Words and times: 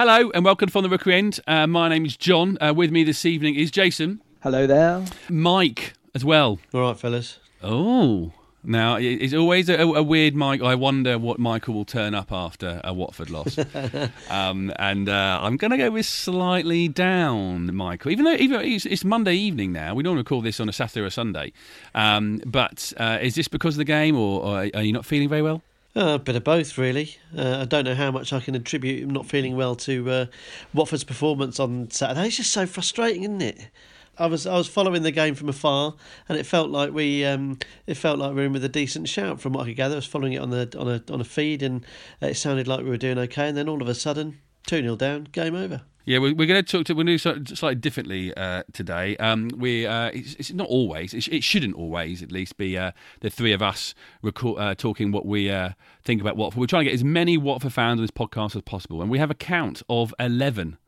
Hello 0.00 0.30
and 0.32 0.46
welcome 0.46 0.70
from 0.70 0.82
the 0.82 0.88
Rookery 0.88 1.14
End. 1.14 1.40
Uh, 1.46 1.66
my 1.66 1.86
name 1.90 2.06
is 2.06 2.16
John. 2.16 2.56
Uh, 2.58 2.72
with 2.74 2.90
me 2.90 3.04
this 3.04 3.26
evening 3.26 3.54
is 3.56 3.70
Jason. 3.70 4.22
Hello 4.42 4.66
there. 4.66 5.04
Mike 5.28 5.92
as 6.14 6.24
well. 6.24 6.58
All 6.72 6.80
right, 6.80 6.98
fellas. 6.98 7.38
Oh. 7.62 8.32
Now, 8.64 8.96
it's 8.96 9.34
always 9.34 9.68
a, 9.68 9.74
a, 9.78 10.02
weird 10.02 10.34
Mike. 10.34 10.62
I 10.62 10.74
wonder 10.74 11.18
what 11.18 11.38
Michael 11.38 11.74
will 11.74 11.84
turn 11.84 12.14
up 12.14 12.32
after 12.32 12.80
a 12.82 12.94
Watford 12.94 13.28
loss. 13.28 13.58
um, 14.30 14.72
and 14.78 15.10
uh, 15.10 15.38
I'm 15.42 15.58
going 15.58 15.72
to 15.72 15.76
go 15.76 15.90
with 15.90 16.06
slightly 16.06 16.88
down, 16.88 17.74
Michael. 17.76 18.10
Even 18.10 18.24
though 18.24 18.36
even 18.36 18.58
it's, 18.62 18.86
it's, 18.86 19.04
Monday 19.04 19.34
evening 19.34 19.70
now, 19.70 19.94
we 19.94 20.02
normally 20.02 20.24
call 20.24 20.40
this 20.40 20.60
on 20.60 20.68
a 20.70 20.72
Saturday 20.72 21.04
or 21.04 21.10
Sunday. 21.10 21.52
Um, 21.94 22.40
but 22.46 22.94
uh, 22.96 23.18
is 23.20 23.34
this 23.34 23.48
because 23.48 23.74
of 23.74 23.78
the 23.78 23.84
game, 23.84 24.16
or, 24.16 24.40
or 24.44 24.70
are 24.74 24.82
you 24.82 24.94
not 24.94 25.04
feeling 25.04 25.28
very 25.28 25.42
well? 25.42 25.60
A 25.96 26.20
bit 26.20 26.36
of 26.36 26.44
both, 26.44 26.78
really. 26.78 27.16
Uh, 27.36 27.58
I 27.62 27.64
don't 27.64 27.84
know 27.84 27.96
how 27.96 28.12
much 28.12 28.32
I 28.32 28.38
can 28.38 28.54
attribute 28.54 29.08
not 29.08 29.26
feeling 29.26 29.56
well 29.56 29.74
to 29.76 30.10
uh, 30.10 30.26
Watford's 30.72 31.02
performance 31.02 31.58
on 31.58 31.90
Saturday. 31.90 32.28
It's 32.28 32.36
just 32.36 32.52
so 32.52 32.64
frustrating, 32.64 33.24
isn't 33.24 33.42
it? 33.42 33.68
I 34.16 34.26
was 34.26 34.46
I 34.46 34.56
was 34.56 34.68
following 34.68 35.02
the 35.02 35.10
game 35.10 35.34
from 35.34 35.48
afar, 35.48 35.94
and 36.28 36.38
it 36.38 36.44
felt 36.44 36.70
like 36.70 36.92
we 36.92 37.24
um, 37.24 37.58
it 37.86 37.94
felt 37.94 38.18
like 38.20 38.30
we 38.30 38.36
were 38.36 38.44
in 38.44 38.52
with 38.52 38.64
a 38.64 38.68
decent 38.68 39.08
shout 39.08 39.40
from 39.40 39.54
what 39.54 39.62
I 39.62 39.66
could 39.66 39.76
gather. 39.76 39.94
I 39.94 39.96
was 39.96 40.06
following 40.06 40.34
it 40.34 40.42
on 40.42 40.50
the 40.50 40.72
on 40.78 40.88
a 40.88 41.12
on 41.12 41.20
a 41.20 41.24
feed, 41.24 41.62
and 41.62 41.84
it 42.20 42.36
sounded 42.36 42.68
like 42.68 42.84
we 42.84 42.90
were 42.90 42.96
doing 42.96 43.18
okay. 43.18 43.48
And 43.48 43.56
then 43.56 43.68
all 43.68 43.82
of 43.82 43.88
a 43.88 43.94
sudden, 43.94 44.38
two 44.66 44.82
0 44.82 44.94
down, 44.96 45.24
game 45.32 45.56
over. 45.56 45.82
Yeah, 46.06 46.18
we're, 46.18 46.34
going 46.34 46.48
to 46.48 46.62
talk 46.62 46.86
to 46.86 46.94
we're 46.94 47.04
going 47.04 47.18
to 47.18 47.38
do 47.40 47.54
slightly 47.54 47.74
differently 47.74 48.34
uh, 48.34 48.62
today. 48.72 49.16
Um, 49.18 49.50
we 49.54 49.86
uh, 49.86 50.10
it's, 50.14 50.34
it's, 50.34 50.52
not 50.52 50.66
always 50.68 51.12
it, 51.12 51.28
it, 51.28 51.44
shouldn't 51.44 51.74
always 51.76 52.22
at 52.22 52.32
least 52.32 52.56
be 52.56 52.78
uh, 52.78 52.92
the 53.20 53.28
three 53.28 53.52
of 53.52 53.60
us 53.60 53.94
uh, 54.24 54.74
talking 54.74 55.12
what 55.12 55.26
we 55.26 55.50
uh, 55.50 55.70
think 56.02 56.22
about 56.22 56.36
Watford. 56.36 56.58
We're 56.58 56.66
trying 56.66 56.84
to 56.84 56.90
get 56.90 56.94
as 56.94 57.04
many 57.04 57.36
Watford 57.36 57.74
fans 57.74 58.00
on 58.00 58.04
this 58.04 58.10
podcast 58.10 58.56
as 58.56 58.62
possible, 58.62 59.02
and 59.02 59.10
we 59.10 59.18
have 59.18 59.30
a 59.30 59.34
count 59.34 59.82
of 59.90 60.14
eleven 60.18 60.78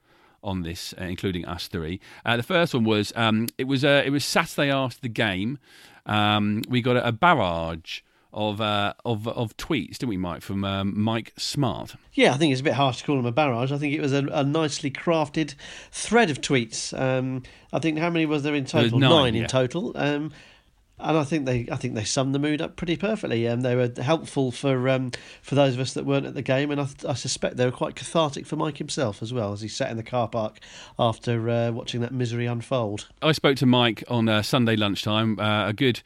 on 0.42 0.62
this, 0.62 0.94
uh, 0.98 1.04
including 1.04 1.44
us 1.44 1.68
three. 1.68 2.00
The 2.24 2.42
first 2.42 2.72
one 2.72 2.84
was 2.84 3.12
um, 3.14 3.48
it 3.58 3.64
was 3.64 3.84
it 3.84 4.10
was 4.10 4.24
Saturday 4.24 4.70
after 4.70 5.00
the 5.02 5.08
game. 5.10 5.58
Um, 6.06 6.62
we 6.68 6.80
got 6.80 6.96
a, 6.96 7.08
a 7.08 7.12
barrage 7.12 8.00
of 8.32 8.60
uh, 8.60 8.94
of 9.04 9.26
of 9.28 9.56
tweets, 9.56 9.98
didn't 9.98 10.08
we, 10.08 10.16
Mike? 10.16 10.42
From 10.42 10.64
um, 10.64 11.00
Mike 11.00 11.32
Smart. 11.36 11.96
Yeah, 12.12 12.32
I 12.32 12.36
think 12.36 12.52
it's 12.52 12.60
a 12.60 12.64
bit 12.64 12.74
harsh 12.74 12.98
to 12.98 13.04
call 13.04 13.16
them 13.16 13.26
a 13.26 13.32
barrage. 13.32 13.72
I 13.72 13.78
think 13.78 13.94
it 13.94 14.00
was 14.00 14.12
a, 14.12 14.26
a 14.26 14.44
nicely 14.44 14.90
crafted 14.90 15.54
thread 15.90 16.30
of 16.30 16.40
tweets. 16.40 16.98
Um, 16.98 17.42
I 17.72 17.78
think 17.78 17.98
how 17.98 18.10
many 18.10 18.26
was 18.26 18.42
there 18.42 18.54
in 18.54 18.64
total? 18.64 18.98
Nine, 18.98 19.10
nine, 19.10 19.34
yeah. 19.34 19.42
in 19.42 19.48
total. 19.48 19.92
Um, 19.96 20.32
and 21.02 21.18
I 21.18 21.24
think 21.24 21.46
they 21.46 21.68
I 21.70 21.76
think 21.76 21.94
they 21.94 22.04
summed 22.04 22.34
the 22.34 22.38
mood 22.38 22.62
up 22.62 22.76
pretty 22.76 22.96
perfectly. 22.96 23.46
Um, 23.48 23.60
they 23.60 23.74
were 23.74 23.92
helpful 24.00 24.52
for 24.52 24.88
um, 24.88 25.10
for 25.42 25.54
those 25.54 25.74
of 25.74 25.80
us 25.80 25.94
that 25.94 26.06
weren't 26.06 26.26
at 26.26 26.34
the 26.34 26.42
game, 26.42 26.70
and 26.70 26.80
I, 26.80 26.88
I, 27.08 27.14
suspect 27.14 27.56
they 27.56 27.64
were 27.64 27.72
quite 27.72 27.96
cathartic 27.96 28.46
for 28.46 28.56
Mike 28.56 28.78
himself 28.78 29.22
as 29.22 29.32
well 29.32 29.52
as 29.52 29.60
he 29.60 29.68
sat 29.68 29.90
in 29.90 29.96
the 29.96 30.02
car 30.02 30.28
park 30.28 30.60
after 30.98 31.50
uh, 31.50 31.70
watching 31.72 32.00
that 32.00 32.12
misery 32.12 32.46
unfold. 32.46 33.08
I 33.20 33.32
spoke 33.32 33.56
to 33.56 33.66
Mike 33.66 34.04
on 34.08 34.28
uh, 34.28 34.42
Sunday 34.42 34.76
lunchtime, 34.76 35.38
uh, 35.38 35.68
a 35.68 35.72
good. 35.72 36.02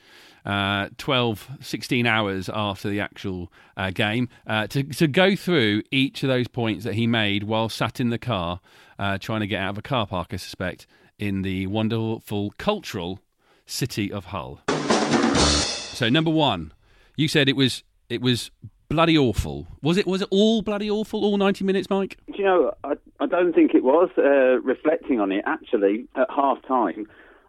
Uh, 0.47 0.89
12, 0.97 1.50
16 1.61 2.06
hours 2.06 2.48
after 2.55 2.89
the 2.89 3.00
actual 3.00 3.52
uh, 3.77 3.91
game 3.91 4.28
uh, 4.47 4.64
to, 4.69 4.84
to 4.84 5.08
go 5.08 5.34
through 5.34 5.83
each 5.91 6.22
of 6.22 6.28
those 6.28 6.47
points 6.47 6.84
that 6.84 6.94
he 6.94 7.04
made 7.04 7.43
while 7.43 7.69
sat 7.69 7.98
in 7.98 8.10
the 8.10 8.19
car 8.19 8.60
uh, 8.98 9.19
trying 9.19 9.41
to 9.41 9.48
get 9.48 9.60
out 9.60 9.71
of 9.71 9.78
a 9.78 9.82
car 9.82 10.06
park, 10.06 10.28
I 10.31 10.37
suspect, 10.37 10.87
in 11.19 11.43
the 11.43 11.66
wonderful 11.66 12.53
cultural 12.59 13.19
city 13.66 14.12
of 14.12 14.26
Hull. 14.26 14.60
So 14.69 16.09
number 16.09 16.31
one, 16.31 16.72
you 17.16 17.26
said 17.26 17.48
it 17.48 17.56
was 17.56 17.82
it 18.09 18.21
was 18.21 18.50
bloody 18.88 19.16
awful. 19.19 19.66
Was 19.82 19.97
it 19.97 20.06
was 20.06 20.22
it 20.22 20.28
all 20.31 20.62
bloody 20.62 20.91
awful? 20.91 21.25
All 21.25 21.38
ninety 21.38 21.65
minutes, 21.65 21.91
Mike? 21.91 22.19
Do 22.26 22.38
you 22.38 22.44
know? 22.44 22.72
I, 22.84 22.94
I 23.19 23.26
don't 23.26 23.54
think 23.54 23.75
it 23.75 23.82
was. 23.82 24.10
Uh, 24.16 24.60
reflecting 24.60 25.21
on 25.21 25.32
it, 25.32 25.42
actually, 25.47 26.06
at 26.15 26.28
half 26.31 26.59
time, 26.66 27.06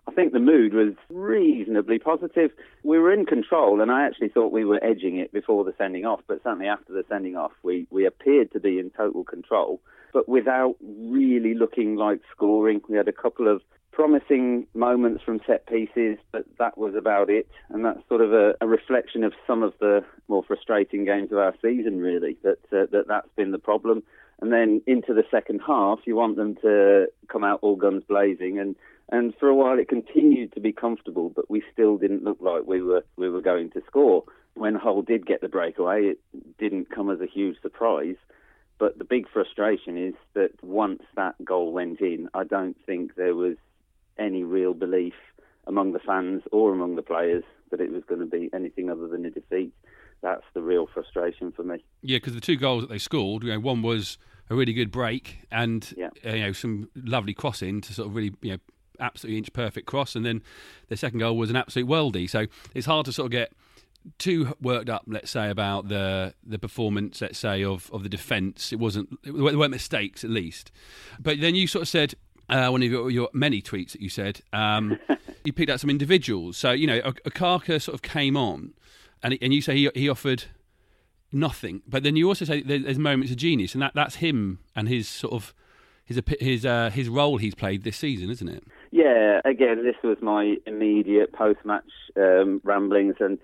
I 0.08 0.12
think 0.14 0.32
the 0.32 0.40
mood 0.40 0.74
was 0.74 0.94
reasonably 1.10 2.00
positive. 2.00 2.52
We 2.84 2.98
were 2.98 3.12
in 3.12 3.26
control, 3.26 3.82
and 3.82 3.92
I 3.92 4.06
actually 4.06 4.30
thought 4.30 4.52
we 4.52 4.66
were 4.66 4.84
edging 4.84 5.18
it 5.18 5.34
before 5.34 5.64
the 5.64 5.74
sending 5.78 6.06
off. 6.06 6.22
But 6.28 6.42
certainly 6.44 6.68
after 6.68 6.94
the 6.94 7.04
sending 7.10 7.36
off, 7.36 7.52
we 7.62 7.88
we 7.92 8.06
appeared 8.06 8.52
to 8.54 8.60
be 8.60 8.80
in 8.80 8.90
total 8.92 9.24
control, 9.24 9.82
but 10.14 10.28
without 10.30 10.76
really 10.82 11.54
looking 11.54 11.96
like 11.96 12.22
scoring. 12.32 12.82
We 12.88 12.98
had 12.98 13.08
a 13.08 13.14
couple 13.14 13.48
of 13.48 13.62
promising 13.92 14.68
moments 14.76 15.24
from 15.24 15.42
set 15.48 15.66
pieces, 15.66 16.20
but 16.32 16.46
that 16.60 16.78
was 16.78 16.94
about 16.94 17.32
it. 17.32 17.50
And 17.70 17.84
that's 17.84 18.08
sort 18.08 18.22
of 18.22 18.32
a, 18.32 18.54
a 18.62 18.68
reflection 18.68 19.24
of 19.24 19.34
some 19.48 19.64
of 19.64 19.74
the 19.80 20.06
more 20.28 20.44
frustrating 20.44 21.04
games 21.04 21.32
of 21.32 21.40
our 21.40 21.56
season, 21.64 22.00
really. 22.00 22.38
That 22.44 22.60
uh, 22.72 22.86
that 22.92 23.06
that's 23.08 23.30
been 23.36 23.52
the 23.52 23.60
problem. 23.60 24.04
And 24.40 24.52
then 24.52 24.82
into 24.86 25.14
the 25.14 25.24
second 25.32 25.62
half, 25.66 26.00
you 26.06 26.16
want 26.16 26.36
them 26.36 26.56
to 26.62 27.08
come 27.28 27.44
out 27.44 27.60
all 27.62 27.76
guns 27.76 28.04
blazing, 28.08 28.60
and 28.60 28.76
and 29.10 29.34
for 29.40 29.48
a 29.48 29.56
while 29.56 29.80
it 29.80 29.88
continued 29.88 30.54
to 30.54 30.60
be 30.60 30.72
comfortable, 30.72 31.30
but 31.30 31.50
we 31.50 31.64
still 31.72 31.98
didn't 31.98 32.24
look 32.24 32.38
like 32.42 32.68
we 32.68 32.82
were 32.82 33.04
we 33.16 33.30
were 33.30 33.42
going 33.42 33.72
to 33.72 33.82
score. 33.88 34.24
When 34.54 34.76
Hull 34.76 35.02
did 35.02 35.26
get 35.26 35.42
the 35.42 35.48
breakaway, 35.48 36.06
it 36.06 36.20
didn't 36.58 36.90
come 36.90 37.10
as 37.10 37.22
a 37.22 37.28
huge 37.28 37.62
surprise. 37.62 38.16
But 38.80 38.98
the 39.00 39.06
big 39.06 39.28
frustration 39.28 39.98
is 39.98 40.14
that 40.34 40.52
once 40.64 41.02
that 41.16 41.34
goal 41.44 41.72
went 41.72 42.00
in, 42.00 42.30
I 42.34 42.44
don't 42.44 42.78
think 42.86 43.16
there 43.16 43.36
was 43.36 43.56
any 44.20 44.44
real 44.44 44.74
belief 44.74 45.16
among 45.66 45.94
the 45.94 46.00
fans 46.00 46.44
or 46.52 46.74
among 46.74 46.96
the 46.96 47.02
players 47.02 47.44
that 47.72 47.82
it 47.82 47.92
was 47.92 48.04
going 48.08 48.22
to 48.22 48.28
be 48.28 48.50
anything 48.54 48.90
other 48.90 49.08
than 49.08 49.26
a 49.26 49.30
defeat. 49.30 49.74
That's 50.22 50.46
the 50.54 50.62
real 50.62 50.88
frustration 50.88 51.52
for 51.52 51.64
me. 51.64 51.84
Yeah, 52.02 52.18
because 52.18 52.34
the 52.34 52.42
two 52.42 52.56
goals 52.56 52.84
that 52.84 52.90
they 52.90 52.98
scored, 52.98 53.44
you 53.44 53.52
know, 53.52 53.60
one 53.60 53.82
was 53.82 54.18
a 54.50 54.56
really 54.56 54.74
good 54.74 54.92
break 54.92 55.40
and 55.52 55.94
yeah. 55.98 56.10
uh, 56.26 56.34
you 56.34 56.44
know 56.44 56.52
some 56.52 56.90
lovely 56.96 57.34
crossing 57.34 57.82
to 57.82 57.94
sort 57.94 58.08
of 58.08 58.16
really 58.16 58.34
you 58.42 58.52
know 58.52 58.58
absolutely 59.00 59.38
inch 59.38 59.54
perfect 59.54 59.88
cross, 59.88 60.16
and 60.16 60.26
then 60.26 60.42
the 60.90 60.98
second 60.98 61.20
goal 61.20 61.38
was 61.38 61.50
an 61.50 61.56
absolute 61.56 61.88
worldie. 61.88 62.30
So 62.30 62.48
it's 62.74 62.86
hard 62.86 63.06
to 63.06 63.14
sort 63.14 63.28
of 63.28 63.32
get 63.32 63.52
too 64.18 64.56
worked 64.62 64.90
up, 64.90 65.04
let's 65.08 65.32
say, 65.32 65.50
about 65.50 65.90
the 65.90 66.34
the 66.46 66.60
performance, 66.60 67.22
let's 67.22 67.40
say, 67.40 67.64
of, 67.64 67.90
of 67.92 68.04
the 68.04 68.10
defence. 68.10 68.72
It 68.72 68.80
wasn't 68.80 69.22
there 69.24 69.34
weren't 69.34 69.72
mistakes 69.72 70.24
at 70.24 70.30
least, 70.30 70.72
but 71.20 71.40
then 71.40 71.56
you 71.56 71.68
sort 71.68 71.84
of 71.84 71.90
said 71.90 72.16
uh, 72.50 72.70
one 72.70 72.82
of 72.82 72.90
your, 72.90 73.10
your, 73.10 73.30
many 73.34 73.62
tweets 73.62 73.92
that 73.92 74.02
you 74.02 74.10
said, 74.10 74.42
um, 74.54 74.98
you 75.44 75.52
picked 75.52 75.70
out 75.70 75.82
some 75.82 75.90
individuals. 75.90 76.56
So, 76.56 76.72
you 76.72 76.88
know, 76.88 77.02
Okaka 77.02 77.82
sort 77.82 77.94
of 77.94 78.02
came 78.02 78.38
on, 78.38 78.74
and, 79.22 79.38
and 79.42 79.54
you 79.54 79.62
say 79.62 79.76
he, 79.76 79.90
he 79.94 80.08
offered 80.10 80.46
nothing. 81.32 81.82
But 81.88 82.04
then 82.04 82.16
you 82.16 82.28
also 82.28 82.46
say 82.46 82.62
there's 82.62 83.00
moments 83.00 83.32
of 83.32 83.38
genius, 83.38 83.74
and 83.74 83.82
that, 83.82 83.94
that's 83.96 84.16
him 84.16 84.60
and 84.76 84.88
his 84.88 85.08
sort 85.08 85.34
of 85.34 85.54
his 86.06 86.22
his 86.40 86.66
uh, 86.66 86.90
his 86.90 87.10
role 87.10 87.38
he's 87.38 87.56
played 87.56 87.84
this 87.84 87.98
season, 87.98 88.30
isn't 88.30 88.48
it? 88.48 88.64
Yeah. 88.92 89.42
Again, 89.46 89.84
this 89.84 89.96
was 90.04 90.18
my 90.22 90.56
immediate 90.66 91.34
post 91.34 91.60
match 91.66 91.90
um, 92.16 92.62
ramblings, 92.64 93.16
and 93.20 93.38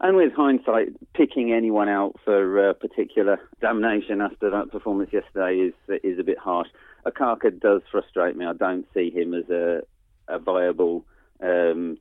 and 0.00 0.16
with 0.16 0.32
hindsight, 0.32 0.88
picking 1.14 1.52
anyone 1.52 1.88
out 1.88 2.16
for 2.24 2.70
uh, 2.70 2.72
particular 2.74 3.38
damnation 3.60 4.20
after 4.20 4.50
that 4.50 4.70
performance 4.70 5.12
yesterday 5.12 5.56
is 5.56 6.00
is 6.02 6.18
a 6.18 6.24
bit 6.24 6.38
harsh. 6.38 6.68
Okaka 7.06 7.58
does 7.60 7.82
frustrate 7.90 8.36
me. 8.36 8.46
I 8.46 8.54
don't 8.54 8.86
see 8.94 9.10
him 9.10 9.34
as 9.34 9.48
a, 9.50 9.82
a 10.28 10.38
viable 10.38 11.04
um, 11.42 11.98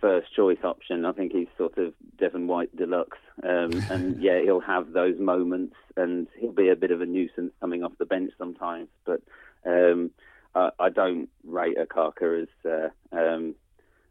first 0.00 0.34
choice 0.34 0.58
option. 0.62 1.04
I 1.04 1.12
think 1.12 1.32
he's 1.32 1.48
sort 1.56 1.78
of 1.78 1.92
Devon 2.18 2.46
White 2.46 2.74
deluxe, 2.76 3.18
um, 3.42 3.70
and 3.90 4.22
yeah, 4.22 4.40
he'll 4.42 4.60
have 4.60 4.92
those 4.92 5.18
moments, 5.18 5.76
and 5.96 6.26
he'll 6.38 6.52
be 6.52 6.68
a 6.68 6.76
bit 6.76 6.90
of 6.90 7.00
a 7.00 7.06
nuisance 7.06 7.52
coming 7.60 7.82
off 7.82 7.92
the 7.98 8.06
bench 8.06 8.32
sometimes. 8.38 8.88
But 9.04 9.22
um, 9.66 10.10
I, 10.54 10.70
I, 10.78 10.88
don't 10.88 11.28
rate 11.44 11.76
Okaka 11.78 12.42
as 12.42 12.70
uh, 12.70 13.16
um, 13.16 13.54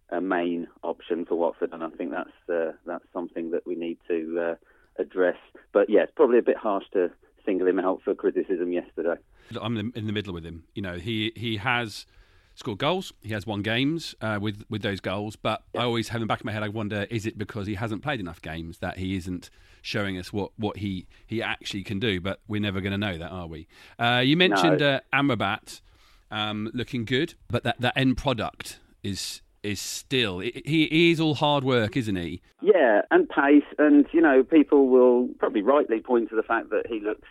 a 0.10 0.22
main 0.22 0.68
option 0.84 1.26
for 1.26 1.36
Watford, 1.36 1.74
and 1.74 1.84
I 1.84 1.90
think 1.90 2.12
that's 2.12 2.50
uh, 2.50 2.74
that's 2.86 3.06
something 3.14 3.52
that 3.52 3.66
we 3.66 3.76
need 3.76 3.98
to 4.08 4.40
uh, 4.40 5.02
address. 5.02 5.38
But 5.74 5.90
yeah, 5.90 6.04
it's 6.04 6.14
probably 6.16 6.40
a 6.40 6.44
bit 6.44 6.58
harsh 6.58 6.86
to 6.94 7.12
single 7.46 7.68
him 7.68 7.80
out 7.80 8.02
for 8.04 8.14
criticism 8.14 8.72
yesterday. 8.72 9.16
I'm 9.60 9.78
in 9.96 10.08
the 10.08 10.14
middle 10.14 10.34
with 10.34 10.46
him. 10.46 10.66
You 10.76 10.82
know, 10.82 10.96
he 10.96 11.32
he 11.36 11.58
has 11.58 12.06
scored 12.58 12.80
goals. 12.80 13.14
He 13.22 13.32
has 13.34 13.48
won 13.48 13.62
games 13.62 14.16
uh, 14.20 14.40
with 14.42 14.66
with 14.70 14.82
those 14.82 15.00
goals. 15.00 15.36
But. 15.36 15.64
I 15.76 15.84
always 15.84 16.10
have 16.10 16.22
in 16.22 16.28
the 16.28 16.32
back 16.32 16.40
of 16.40 16.46
my 16.46 16.52
head. 16.52 16.64
I 16.64 16.70
wonder: 16.70 17.06
is 17.10 17.26
it 17.26 17.38
because 17.38 17.68
he 17.68 17.76
hasn't 17.76 18.02
played 18.02 18.20
enough 18.20 18.42
games 18.42 18.80
that 18.80 18.98
he 18.98 19.16
isn't 19.16 19.50
showing 19.82 20.18
us 20.18 20.34
what, 20.34 20.52
what 20.58 20.78
he 20.78 21.08
he 21.26 21.42
actually 21.42 21.84
can 21.84 22.00
do? 22.00 22.20
But 22.20 22.42
we're 22.48 22.62
never 22.62 22.82
going 22.82 22.92
to 22.92 22.98
know 22.98 23.18
that, 23.18 23.30
are 23.30 23.48
we? 23.48 23.68
Uh, 24.00 24.22
you 24.26 24.36
mentioned 24.36 24.80
no. 24.80 24.96
uh, 24.96 25.00
Amrabat 25.14 25.82
um, 26.32 26.70
looking 26.74 27.06
good, 27.06 27.36
but 27.48 27.64
that 27.64 27.80
that 27.80 27.96
end 27.96 28.18
product 28.18 28.80
is 29.04 29.42
is 29.64 29.80
still 29.80 30.40
he, 30.40 30.62
he 30.66 31.12
is 31.12 31.20
all 31.20 31.36
hard 31.36 31.64
work, 31.64 31.96
isn't 31.96 32.16
he? 32.16 32.42
Yeah, 32.62 33.02
and 33.12 33.30
pace, 33.30 33.64
and 33.78 34.06
you 34.12 34.22
know 34.22 34.44
people 34.44 34.88
will 34.88 35.30
probably 35.40 35.62
rightly 35.62 36.00
point 36.00 36.30
to 36.30 36.36
the 36.36 36.44
fact 36.44 36.70
that 36.72 36.88
he 36.88 37.00
looks 37.00 37.28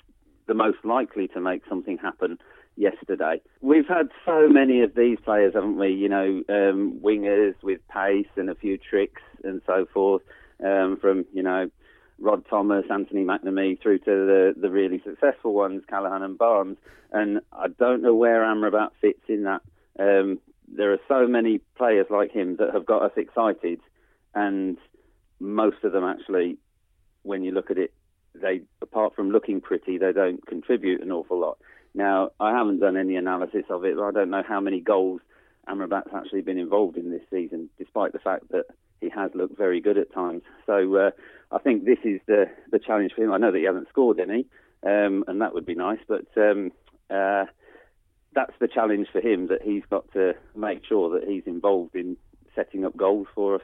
the 0.47 0.55
most 0.55 0.79
likely 0.85 1.27
to 1.29 1.41
make 1.41 1.63
something 1.69 1.99
happen 1.99 2.39
yesterday. 2.77 3.41
We've 3.61 3.89
had 3.89 4.11
so 4.25 4.49
many 4.49 4.83
of 4.83 4.95
these 4.95 5.19
players, 5.25 5.55
haven't 5.55 5.77
we? 5.77 5.89
You 5.89 6.09
know, 6.09 6.43
um, 6.49 7.01
wingers 7.03 7.55
with 7.63 7.81
pace 7.89 8.29
and 8.37 8.51
a 8.51 8.55
few 8.55 8.79
tricks 8.79 9.23
and 9.43 9.61
so 9.67 9.87
forth. 9.93 10.23
Um, 10.65 10.97
from 11.01 11.27
you 11.35 11.43
know 11.43 11.71
Rod 12.19 12.45
Thomas, 12.49 12.85
Anthony 12.91 13.25
McNamee, 13.25 13.81
through 13.81 13.99
to 13.99 14.05
the, 14.05 14.55
the 14.57 14.71
really 14.71 15.03
successful 15.05 15.53
ones, 15.53 15.83
Callaghan 15.89 16.23
and 16.23 16.39
Barnes. 16.39 16.79
And 17.13 17.41
I 17.53 17.69
don't 17.69 18.03
know 18.03 18.15
where 18.15 18.43
Amrabat 18.43 18.91
fits 19.01 19.23
in 19.29 19.45
that. 19.45 19.63
Um, 19.99 20.39
there 20.69 20.93
are 20.93 20.99
so 21.09 21.27
many 21.27 21.59
players 21.77 22.07
like 22.11 22.33
him 22.33 22.57
that 22.57 22.73
have 22.73 22.87
got 22.87 23.03
us 23.03 23.13
excited, 23.17 23.81
and 24.35 24.79
most 25.39 25.85
of 25.85 25.93
them 25.93 26.05
actually, 26.05 26.59
when 27.23 27.43
you 27.43 27.53
look 27.53 27.71
at 27.71 27.79
it, 27.79 27.93
they 28.35 28.63
apart 28.83 29.15
from 29.15 29.31
looking 29.31 29.61
pretty, 29.61 29.99
they 29.99 30.13
don't 30.13 30.45
contribute 30.47 31.03
an 31.03 31.13
awful 31.13 31.39
lot. 31.39 31.59
Now, 31.97 32.31
I 32.39 32.51
haven't 32.51 32.81
done 32.81 32.99
any 32.99 33.17
analysis 33.17 33.65
of 33.71 33.85
it, 33.87 33.97
but 33.97 34.05
I 34.05 34.11
don't 34.11 34.29
know 34.29 34.43
how 34.47 34.61
many 34.61 34.81
goals 34.81 35.23
Amrabat's 35.67 36.11
actually 36.15 36.43
been 36.43 36.59
involved 36.59 36.99
in 36.99 37.11
this 37.11 37.23
season, 37.31 37.71
despite 37.79 38.13
the 38.13 38.19
fact 38.19 38.51
that 38.51 38.67
he 39.01 39.09
has 39.09 39.31
looked 39.35 39.57
very 39.57 39.81
good 39.81 39.97
at 39.97 40.13
times. 40.13 40.43
So 40.67 40.95
uh, 40.97 41.11
I 41.51 41.59
think 41.59 41.85
this 41.85 41.99
is 42.05 42.21
the 42.27 42.51
the 42.71 42.79
challenge 42.79 43.13
for 43.17 43.23
him. 43.23 43.33
I 43.33 43.39
know 43.39 43.51
that 43.51 43.59
he 43.59 43.65
hasn't 43.65 43.89
scored 43.89 44.21
any, 44.21 44.47
um, 44.85 45.25
and 45.27 45.41
that 45.41 45.55
would 45.55 45.65
be 45.65 45.75
nice, 45.75 45.99
but 46.07 46.27
um, 46.37 46.71
uh, 47.11 47.47
that's 48.35 48.55
the 48.61 48.69
challenge 48.69 49.09
for 49.11 49.23
him 49.23 49.47
that 49.49 49.63
he's 49.63 49.85
got 49.89 50.13
to 50.13 50.35
make 50.55 50.85
sure 50.85 51.19
that 51.19 51.27
he's 51.27 51.47
involved 51.47 51.97
in 51.97 52.19
setting 52.55 52.85
up 52.85 52.95
goals 52.95 53.27
for 53.35 53.55
us 53.55 53.63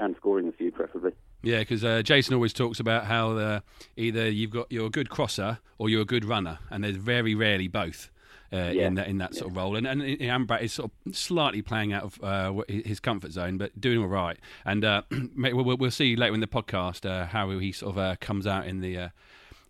and 0.00 0.16
scoring 0.16 0.48
a 0.48 0.52
few, 0.52 0.72
preferably. 0.72 1.12
Yeah, 1.42 1.60
because 1.60 1.84
uh, 1.84 2.02
Jason 2.02 2.34
always 2.34 2.52
talks 2.52 2.80
about 2.80 3.04
how 3.04 3.36
uh, 3.36 3.60
either 3.96 4.28
you've 4.28 4.50
got 4.50 4.66
you're 4.70 4.86
a 4.86 4.90
good 4.90 5.08
crosser 5.08 5.58
or 5.78 5.88
you're 5.88 6.02
a 6.02 6.06
good 6.06 6.24
runner, 6.24 6.58
and 6.70 6.82
there's 6.84 6.96
very 6.96 7.34
rarely 7.34 7.68
both. 7.68 8.10
Uh, 8.50 8.70
Yeah. 8.72 8.86
in 8.86 8.94
that 8.94 9.06
in 9.08 9.18
that 9.18 9.34
sort 9.34 9.50
of 9.50 9.56
role, 9.58 9.76
and 9.76 9.86
and 9.86 10.00
Amrabat 10.00 10.62
is 10.62 10.72
sort 10.72 10.90
of 11.06 11.14
slightly 11.14 11.60
playing 11.60 11.92
out 11.92 12.02
of 12.04 12.24
uh, 12.24 12.62
his 12.66 12.98
comfort 12.98 13.30
zone, 13.32 13.58
but 13.58 13.78
doing 13.78 13.98
all 13.98 14.06
right. 14.08 14.38
And 14.64 14.86
uh, 14.86 15.02
we'll, 15.36 15.76
we'll 15.76 15.90
see 15.90 16.16
later 16.16 16.32
in 16.32 16.40
the 16.40 16.46
podcast 16.46 17.04
uh, 17.04 17.26
how 17.26 17.50
he 17.50 17.72
sort 17.72 17.92
of 17.92 17.98
uh, 17.98 18.16
comes 18.20 18.46
out 18.46 18.66
in 18.66 18.80
the 18.80 18.96
uh, 18.96 19.08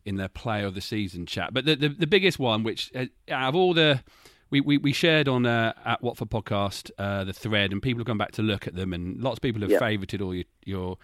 in 0.04 0.14
the 0.14 0.28
player 0.28 0.64
of 0.64 0.74
the 0.76 0.80
season 0.80 1.26
chat. 1.26 1.52
But 1.52 1.64
the 1.64 1.74
the, 1.74 1.88
the 1.88 2.06
biggest 2.06 2.38
one, 2.38 2.62
which 2.62 2.92
uh, 2.94 3.06
out 3.28 3.48
of 3.48 3.56
all 3.56 3.74
the 3.74 4.04
we, 4.50 4.60
we, 4.60 4.78
we 4.78 4.92
shared 4.92 5.26
on 5.26 5.44
uh, 5.44 5.72
at 5.84 6.00
Watford 6.00 6.30
podcast 6.30 6.92
uh, 6.98 7.24
the 7.24 7.32
thread, 7.32 7.72
and 7.72 7.82
people 7.82 7.98
have 7.98 8.06
gone 8.06 8.16
back 8.16 8.30
to 8.32 8.42
look 8.42 8.68
at 8.68 8.76
them, 8.76 8.92
and 8.92 9.20
lots 9.20 9.38
of 9.38 9.42
people 9.42 9.60
have 9.62 9.70
Yeah. 9.72 9.80
favouted 9.80 10.22
all 10.22 10.34
your, 10.36 10.44
your 10.64 10.98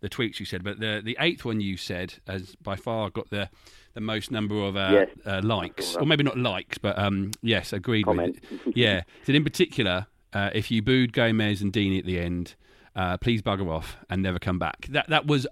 the 0.00 0.08
tweets 0.08 0.38
you 0.40 0.46
said. 0.46 0.62
But 0.64 0.80
the 0.80 1.00
the 1.04 1.16
eighth 1.20 1.44
one 1.44 1.60
you 1.60 1.76
said 1.76 2.14
has 2.26 2.54
by 2.56 2.76
far 2.76 3.10
got 3.10 3.30
the 3.30 3.48
the 3.94 4.00
most 4.00 4.30
number 4.30 4.56
of 4.64 4.76
uh, 4.76 4.90
Yes. 4.92 5.08
uh, 5.26 5.40
likes, 5.42 5.96
or 5.96 6.06
maybe 6.06 6.22
not 6.24 6.38
likes, 6.38 6.78
but 6.78 6.98
um, 6.98 7.32
yes, 7.42 7.72
agreed 7.72 8.04
Comment. 8.04 8.38
with. 8.50 8.76
Yeah, 8.76 9.02
so 9.24 9.32
in 9.32 9.42
particular, 9.44 10.06
uh, 10.32 10.50
if 10.54 10.70
you 10.70 10.82
booed 10.82 11.12
Gomes 11.12 11.62
and 11.62 11.72
Deeney 11.72 11.98
at 11.98 12.04
the 12.06 12.18
end, 12.20 12.54
uh, 12.94 13.16
please 13.16 13.42
bugger 13.42 13.68
off 13.70 13.96
and 14.08 14.22
never 14.22 14.38
come 14.38 14.58
back. 14.58 14.86
That 14.90 15.08
that 15.08 15.26
was 15.26 15.46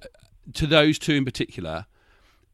to 0.55 0.67
those 0.67 0.99
two 0.99 1.15
in 1.15 1.25
particular. 1.25 1.87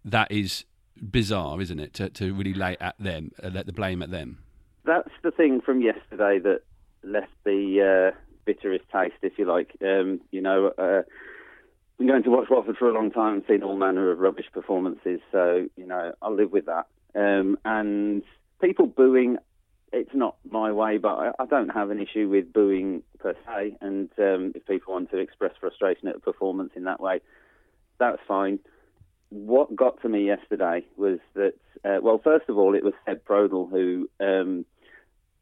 That 0.04 0.32
is 0.32 0.64
bizarre, 1.10 1.60
isn't 1.60 1.78
it? 1.78 1.94
To 1.94 2.08
to 2.10 2.32
really 2.34 2.54
lay 2.54 2.76
at 2.80 2.94
them, 2.98 3.32
uh, 3.42 3.48
let 3.52 3.66
the 3.66 3.72
blame 3.72 4.02
at 4.02 4.10
them. 4.10 4.38
that's 4.84 5.10
the 5.22 5.30
thing 5.30 5.60
from 5.60 5.80
yesterday 5.82 6.38
that 6.40 6.62
left 7.04 7.32
the 7.44 8.12
uh, 8.12 8.16
bitterest 8.44 8.84
taste, 8.92 9.14
if 9.22 9.38
you 9.38 9.44
like. 9.44 9.76
Um, 9.84 10.20
you 10.30 10.40
know, 10.40 10.72
uh, 10.78 11.02
been 12.02 12.10
going 12.10 12.22
to 12.24 12.30
watch 12.30 12.50
Watford 12.50 12.76
for 12.78 12.88
a 12.88 12.92
long 12.92 13.12
time 13.12 13.34
and 13.34 13.44
seen 13.46 13.62
all 13.62 13.76
manner 13.76 14.10
of 14.10 14.18
rubbish 14.18 14.46
performances, 14.52 15.20
so 15.30 15.68
you 15.76 15.86
know 15.86 16.12
I'll 16.20 16.34
live 16.34 16.50
with 16.50 16.66
that. 16.66 16.86
Um, 17.14 17.58
and 17.64 18.24
people 18.60 18.86
booing, 18.86 19.38
it's 19.92 20.10
not 20.12 20.36
my 20.50 20.72
way, 20.72 20.98
but 20.98 21.14
I, 21.14 21.30
I 21.38 21.46
don't 21.46 21.68
have 21.68 21.90
an 21.90 22.00
issue 22.00 22.28
with 22.28 22.52
booing 22.52 23.04
per 23.20 23.34
se. 23.46 23.76
And 23.80 24.10
um, 24.18 24.52
if 24.56 24.66
people 24.66 24.94
want 24.94 25.12
to 25.12 25.18
express 25.18 25.52
frustration 25.60 26.08
at 26.08 26.16
a 26.16 26.20
performance 26.20 26.72
in 26.74 26.84
that 26.84 27.00
way, 27.00 27.20
that's 28.00 28.20
fine. 28.26 28.58
What 29.28 29.76
got 29.76 30.02
to 30.02 30.08
me 30.08 30.26
yesterday 30.26 30.84
was 30.96 31.20
that, 31.34 31.54
uh, 31.84 31.98
well, 32.02 32.20
first 32.22 32.48
of 32.48 32.58
all, 32.58 32.74
it 32.74 32.82
was 32.82 32.94
Seb 33.06 33.24
Prödl 33.24 33.70
who 33.70 34.10
um, 34.18 34.64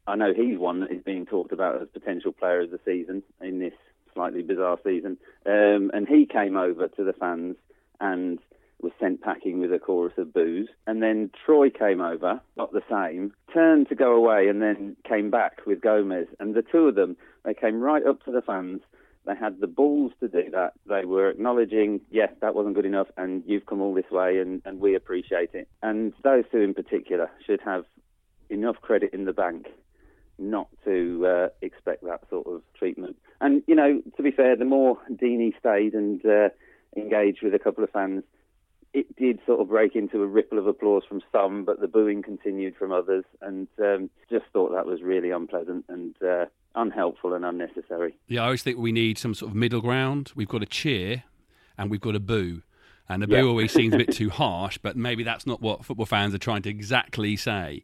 I 0.05 0.15
know 0.15 0.31
he's 0.31 0.59
one 0.59 0.81
that 0.81 0.91
is 0.91 1.01
being 1.03 1.25
talked 1.25 1.53
about 1.53 1.81
as 1.81 1.87
potential 1.91 2.31
player 2.31 2.61
of 2.61 2.69
the 2.69 2.79
season 2.85 3.23
in 3.41 3.57
this 3.57 3.73
slightly 4.13 4.41
bizarre 4.41 4.77
season. 4.83 5.17
Um, 5.45 5.91
and 5.93 6.07
he 6.07 6.25
came 6.25 6.57
over 6.57 6.87
to 6.87 7.03
the 7.03 7.13
fans 7.13 7.55
and 7.99 8.39
was 8.81 8.91
sent 8.99 9.21
packing 9.21 9.59
with 9.59 9.71
a 9.71 9.79
chorus 9.79 10.13
of 10.17 10.33
boos. 10.33 10.69
And 10.87 11.01
then 11.01 11.29
Troy 11.45 11.69
came 11.69 12.01
over, 12.01 12.41
got 12.57 12.73
the 12.73 12.81
same, 12.89 13.33
turned 13.53 13.89
to 13.89 13.95
go 13.95 14.15
away, 14.15 14.47
and 14.47 14.61
then 14.61 14.95
came 15.07 15.29
back 15.29 15.59
with 15.65 15.81
Gomes. 15.81 16.27
And 16.39 16.55
the 16.55 16.63
two 16.63 16.87
of 16.87 16.95
them, 16.95 17.15
they 17.45 17.53
came 17.53 17.79
right 17.79 18.05
up 18.05 18.23
to 18.25 18.31
the 18.31 18.41
fans. 18.41 18.81
They 19.25 19.35
had 19.35 19.59
the 19.59 19.67
balls 19.67 20.13
to 20.19 20.27
do 20.27 20.49
that. 20.51 20.73
They 20.87 21.05
were 21.05 21.29
acknowledging, 21.29 22.01
yes, 22.09 22.31
that 22.41 22.55
wasn't 22.55 22.73
good 22.75 22.87
enough, 22.87 23.07
and 23.17 23.43
you've 23.45 23.67
come 23.67 23.81
all 23.81 23.93
this 23.93 24.09
way, 24.09 24.39
and, 24.39 24.63
and 24.65 24.79
we 24.79 24.95
appreciate 24.95 25.51
it. 25.53 25.67
And 25.83 26.13
those 26.23 26.43
two 26.51 26.57
in 26.57 26.73
particular 26.73 27.29
should 27.45 27.61
have 27.61 27.85
enough 28.49 28.77
credit 28.81 29.13
in 29.13 29.25
the 29.25 29.33
bank 29.33 29.67
not 30.41 30.67
to 30.85 31.25
uh, 31.25 31.47
expect 31.61 32.03
that 32.03 32.21
sort 32.29 32.47
of 32.47 32.61
treatment. 32.77 33.15
And, 33.39 33.63
you 33.67 33.75
know, 33.75 34.01
to 34.17 34.23
be 34.23 34.31
fair, 34.31 34.55
the 34.55 34.65
more 34.65 34.97
Deeney 35.11 35.57
stayed 35.59 35.93
and 35.93 36.23
uh, 36.25 36.49
engaged 36.97 37.41
with 37.43 37.53
a 37.53 37.59
couple 37.59 37.83
of 37.83 37.89
fans, 37.91 38.23
it 38.93 39.15
did 39.15 39.39
sort 39.45 39.61
of 39.61 39.69
break 39.69 39.95
into 39.95 40.21
a 40.21 40.27
ripple 40.27 40.59
of 40.59 40.67
applause 40.67 41.03
from 41.07 41.21
some, 41.31 41.63
but 41.63 41.79
the 41.79 41.87
booing 41.87 42.21
continued 42.21 42.75
from 42.75 42.91
others, 42.91 43.23
and 43.41 43.67
um, 43.79 44.09
just 44.29 44.45
thought 44.51 44.73
that 44.73 44.85
was 44.85 45.01
really 45.01 45.31
unpleasant 45.31 45.85
and 45.87 46.15
uh, 46.21 46.45
unhelpful 46.75 47.33
and 47.33 47.45
unnecessary. 47.45 48.17
Yeah, 48.27 48.41
I 48.41 48.45
always 48.45 48.63
think 48.63 48.77
we 48.77 48.91
need 48.91 49.17
some 49.17 49.33
sort 49.33 49.51
of 49.51 49.55
middle 49.55 49.81
ground. 49.81 50.31
We've 50.35 50.47
got 50.47 50.61
a 50.61 50.65
cheer 50.65 51.23
and 51.77 51.89
we've 51.89 52.01
got 52.01 52.15
a 52.15 52.19
boo. 52.19 52.63
And 53.13 53.21
the 53.21 53.27
boo 53.27 53.35
Yeah. 53.35 53.41
always 53.43 53.71
seems 53.71 53.93
a 53.93 53.97
bit 53.97 54.11
too 54.11 54.29
harsh, 54.29 54.77
but 54.77 54.95
maybe 54.95 55.23
that's 55.23 55.45
not 55.45 55.61
what 55.61 55.85
football 55.85 56.05
fans 56.05 56.33
are 56.33 56.37
trying 56.39 56.61
to 56.63 56.69
exactly 56.69 57.35
say. 57.35 57.83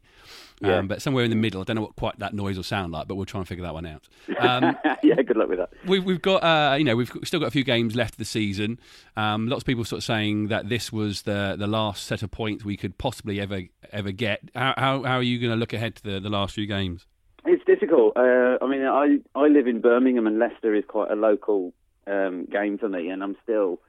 Yeah. 0.60 0.78
Um, 0.78 0.88
but 0.88 1.00
somewhere 1.00 1.22
in 1.22 1.30
the 1.30 1.36
middle, 1.36 1.60
I 1.60 1.64
don't 1.64 1.76
know 1.76 1.82
what 1.82 1.94
quite 1.94 2.18
that 2.18 2.34
noise 2.34 2.56
will 2.56 2.64
sound 2.64 2.90
like, 2.92 3.06
but 3.06 3.14
we'll 3.14 3.26
try 3.26 3.38
and 3.38 3.46
figure 3.46 3.62
that 3.64 3.74
one 3.74 3.86
out. 3.86 4.08
Um, 4.40 4.76
yeah, 5.04 5.14
good 5.22 5.36
luck 5.36 5.48
with 5.48 5.58
that. 5.58 5.70
we've, 5.86 6.04
we've 6.04 6.20
got, 6.20 6.42
uh, 6.42 6.74
you 6.76 6.84
know, 6.84 6.96
we've 6.96 7.10
still 7.24 7.38
got 7.38 7.46
a 7.46 7.50
few 7.52 7.62
games 7.64 7.94
left 7.94 8.14
of 8.14 8.18
the 8.18 8.24
season. 8.24 8.78
Um, 9.16 9.48
lots 9.48 9.62
of 9.62 9.66
people 9.66 9.84
sort 9.84 9.98
of 9.98 10.04
saying 10.04 10.48
that 10.48 10.68
this 10.68 10.92
was 10.92 11.22
the 11.22 11.54
the 11.56 11.66
last 11.68 12.04
set 12.06 12.22
of 12.22 12.30
points 12.30 12.64
we 12.64 12.76
could 12.76 12.98
possibly 12.98 13.40
ever 13.40 13.62
ever 13.92 14.10
get. 14.10 14.40
How 14.56 14.74
how, 14.76 15.02
how 15.04 15.16
are 15.16 15.22
you 15.22 15.38
going 15.38 15.52
to 15.52 15.56
look 15.56 15.72
ahead 15.72 15.94
to 15.96 16.02
the, 16.02 16.20
the 16.20 16.28
last 16.30 16.54
few 16.54 16.66
games? 16.66 17.06
It's 17.44 17.64
difficult. 17.64 18.16
Uh, 18.16 18.58
I 18.60 18.66
mean, 18.66 18.84
I 18.84 19.18
I 19.36 19.46
live 19.46 19.66
in 19.68 19.80
Birmingham, 19.80 20.26
and 20.26 20.38
Leicester 20.40 20.74
is 20.74 20.84
quite 20.88 21.10
a 21.10 21.14
local 21.16 21.72
um, 22.08 22.46
game 22.46 22.78
for 22.78 22.88
me, 22.88 23.08
and 23.10 23.22
I'm 23.22 23.36
still 23.44 23.80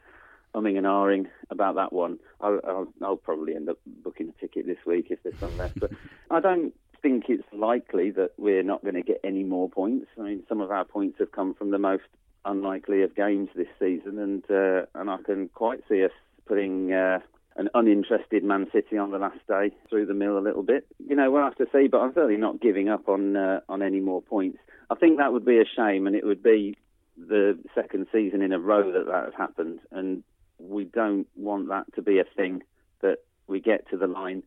umming 0.60 0.78
and 0.78 0.86
ahhing 0.86 1.28
about 1.50 1.76
that 1.76 1.94
one. 1.94 2.20
I'll, 2.42 2.60
I'll, 2.68 2.88
I'll 3.04 3.18
probably 3.18 3.56
end 3.56 3.70
up 3.70 3.78
booking 3.86 4.30
a 4.30 4.42
ticket 4.42 4.66
this 4.66 4.78
week 4.86 5.08
if 5.10 5.20
there's 5.24 5.36
some 5.40 5.58
left, 5.58 5.80
but 5.80 5.92
I 6.32 6.40
don't 6.40 6.74
think 7.02 7.26
it's 7.30 7.48
likely 7.54 8.12
that 8.12 8.32
we're 8.38 8.64
not 8.64 8.84
going 8.84 8.96
to 8.96 9.02
get 9.02 9.22
any 9.24 9.44
more 9.44 9.70
points. 9.70 10.08
I 10.20 10.24
mean, 10.24 10.44
some 10.50 10.62
of 10.62 10.72
our 10.72 10.86
points 10.86 11.18
have 11.20 11.32
come 11.32 11.54
from 11.54 11.72
the 11.72 11.78
most 11.78 12.04
unlikely 12.46 13.04
of 13.04 13.16
games 13.16 13.50
this 13.56 13.68
season, 13.80 14.20
and 14.20 14.44
uh, 14.50 14.86
and 14.96 15.10
I 15.10 15.18
can 15.26 15.50
quite 15.50 15.82
see 15.90 16.04
us 16.04 16.12
putting. 16.46 16.92
Uh, 16.94 17.20
an 17.56 17.68
uninterested 17.74 18.42
Man 18.42 18.68
City 18.72 18.98
on 18.98 19.12
the 19.12 19.18
last 19.18 19.40
day 19.46 19.72
through 19.90 20.06
the 20.06 20.14
mill 20.14 20.38
a 20.38 20.40
little 20.40 20.64
bit. 20.64 20.88
You 20.98 21.16
know, 21.18 21.30
we'll 21.30 21.44
have 21.44 21.58
to 21.58 21.66
see, 21.74 21.88
but 21.88 22.00
I'm 22.00 22.14
certainly 22.14 22.38
not 22.38 22.62
giving 22.62 22.88
up 22.88 23.10
on 23.10 23.36
uh, 23.36 23.60
on 23.68 23.82
any 23.82 24.00
more 24.00 24.22
points. 24.22 24.60
I 24.90 24.96
think 24.96 25.18
that 25.18 25.34
would 25.34 25.44
be 25.44 25.58
a 25.58 25.66
shame, 25.66 26.08
and 26.08 26.16
it 26.16 26.26
would 26.26 26.42
be 26.42 26.78
the 27.18 27.60
second 27.76 28.08
season 28.14 28.42
in 28.42 28.54
a 28.54 28.60
row 28.60 28.92
that 28.92 29.06
that 29.08 29.26
has 29.26 29.34
happened, 29.38 29.80
and 29.92 30.24
we 30.60 30.86
don't 30.86 31.28
want 31.36 31.70
that 31.70 31.94
to 31.96 32.02
be 32.02 32.20
a 32.20 32.24
thing 32.36 32.64
that 33.02 33.20
we 33.48 33.60
get 33.60 33.90
to 33.90 33.98
the 33.98 34.08
line 34.08 34.44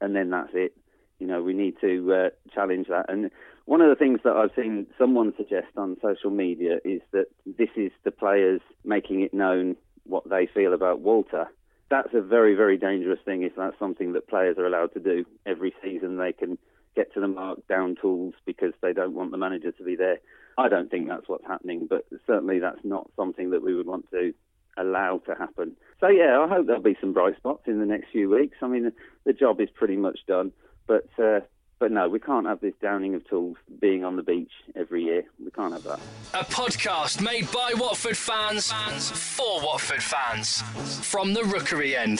and 0.00 0.16
then 0.16 0.30
that's 0.30 0.50
it. 0.54 0.76
You 1.18 1.26
know, 1.26 1.42
we 1.42 1.52
need 1.52 1.74
to 1.82 2.12
uh, 2.12 2.30
challenge 2.54 2.88
that. 2.88 3.06
And 3.08 3.30
one 3.66 3.82
of 3.82 3.90
the 3.90 3.96
things 3.96 4.20
that 4.24 4.36
I've 4.36 4.54
seen 4.56 4.86
someone 4.98 5.34
suggest 5.36 5.68
on 5.76 5.96
social 6.02 6.30
media 6.30 6.78
is 6.84 7.02
that 7.12 7.26
this 7.44 7.68
is 7.76 7.92
the 8.04 8.10
players 8.10 8.60
making 8.84 9.20
it 9.20 9.34
known 9.34 9.76
what 10.04 10.28
they 10.28 10.46
feel 10.46 10.72
about 10.72 11.00
Walter. 11.00 11.46
That's 11.90 12.14
a 12.14 12.22
very, 12.22 12.54
very 12.54 12.78
dangerous 12.78 13.18
thing 13.24 13.42
if 13.42 13.54
that's 13.56 13.78
something 13.78 14.12
that 14.14 14.28
players 14.28 14.56
are 14.58 14.66
allowed 14.66 14.94
to 14.94 15.00
do 15.00 15.26
every 15.44 15.74
season. 15.82 16.16
They 16.16 16.32
can 16.32 16.56
get 16.96 17.12
to 17.14 17.20
the 17.20 17.28
mark 17.28 17.66
down 17.68 17.96
tools 18.00 18.34
because 18.46 18.72
they 18.80 18.92
don't 18.92 19.14
want 19.14 19.30
the 19.30 19.36
manager 19.36 19.72
to 19.72 19.84
be 19.84 19.96
there. 19.96 20.18
I 20.56 20.68
don't 20.68 20.90
think 20.90 21.08
that's 21.08 21.28
what's 21.28 21.46
happening, 21.46 21.86
but 21.88 22.06
certainly 22.26 22.58
that's 22.58 22.84
not 22.84 23.10
something 23.16 23.50
that 23.50 23.62
we 23.62 23.74
would 23.74 23.86
want 23.86 24.10
to 24.10 24.32
allow 24.76 25.18
to 25.26 25.34
happen. 25.34 25.76
So 26.00 26.08
yeah, 26.08 26.40
I 26.40 26.48
hope 26.48 26.66
there'll 26.66 26.82
be 26.82 26.96
some 27.00 27.12
bright 27.12 27.36
spots 27.36 27.62
in 27.66 27.78
the 27.78 27.86
next 27.86 28.10
few 28.10 28.30
weeks. 28.30 28.56
I 28.62 28.68
mean, 28.68 28.84
the, 28.84 28.92
the 29.24 29.32
job 29.32 29.60
is 29.60 29.68
pretty 29.70 29.96
much 29.96 30.20
done, 30.26 30.52
but 30.86 31.08
uh, 31.22 31.40
but 31.78 31.90
no, 31.90 32.08
we 32.08 32.20
can't 32.20 32.46
have 32.46 32.60
this 32.60 32.74
downing 32.80 33.14
of 33.14 33.26
tools 33.28 33.56
being 33.80 34.04
on 34.04 34.16
the 34.16 34.22
beach 34.22 34.52
every 34.76 35.02
year. 35.02 35.24
We 35.42 35.50
can't 35.50 35.72
have 35.72 35.82
that. 35.84 35.98
A 36.34 36.44
podcast 36.44 37.22
made 37.22 37.50
by 37.50 37.72
Watford 37.74 38.16
fans, 38.16 38.70
for 39.10 39.62
Watford 39.62 40.02
fans. 40.02 40.62
From 41.06 41.32
the 41.32 41.42
Rookery 41.42 41.96
end. 41.96 42.18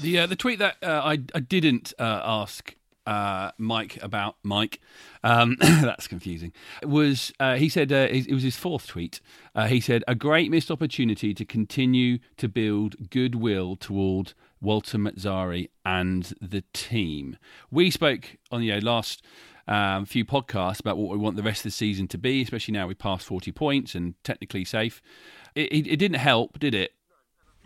The 0.00 0.20
uh, 0.20 0.26
the 0.26 0.36
tweet 0.36 0.58
that 0.58 0.76
uh, 0.82 1.02
I 1.04 1.12
I 1.34 1.40
didn't 1.40 1.92
uh, 1.98 2.20
ask 2.24 2.74
uh, 3.06 3.52
Mike 3.58 3.98
about 4.02 4.36
Mike. 4.42 4.80
Um, 5.22 5.56
that's 5.60 6.08
confusing. 6.08 6.52
It 6.82 6.88
was 6.88 7.32
uh, 7.40 7.56
he 7.56 7.68
said 7.68 7.92
uh, 7.92 8.08
it 8.10 8.32
was 8.32 8.42
his 8.42 8.56
fourth 8.56 8.86
tweet. 8.86 9.20
Uh, 9.54 9.66
he 9.66 9.80
said 9.80 10.04
a 10.08 10.14
great 10.14 10.50
missed 10.50 10.70
opportunity 10.70 11.32
to 11.34 11.44
continue 11.44 12.18
to 12.36 12.48
build 12.48 13.10
goodwill 13.10 13.76
toward 13.76 14.34
Walter 14.60 14.98
Mazzarri 14.98 15.68
and 15.84 16.34
the 16.40 16.64
team. 16.72 17.36
We 17.70 17.90
spoke 17.90 18.36
on 18.50 18.60
the 18.60 18.66
you 18.66 18.80
know, 18.80 18.90
last 18.90 19.22
um, 19.68 20.06
few 20.06 20.24
podcasts 20.24 20.80
about 20.80 20.96
what 20.96 21.10
we 21.10 21.18
want 21.18 21.36
the 21.36 21.42
rest 21.42 21.60
of 21.60 21.64
the 21.64 21.70
season 21.70 22.08
to 22.08 22.18
be, 22.18 22.42
especially 22.42 22.72
now 22.72 22.86
we 22.86 22.94
passed 22.94 23.26
40 23.26 23.52
points 23.52 23.94
and 23.94 24.14
technically 24.24 24.64
safe. 24.64 25.02
It, 25.54 25.72
it, 25.72 25.86
it 25.86 25.96
didn't 25.96 26.18
help, 26.18 26.58
did 26.58 26.74
it? 26.74 26.92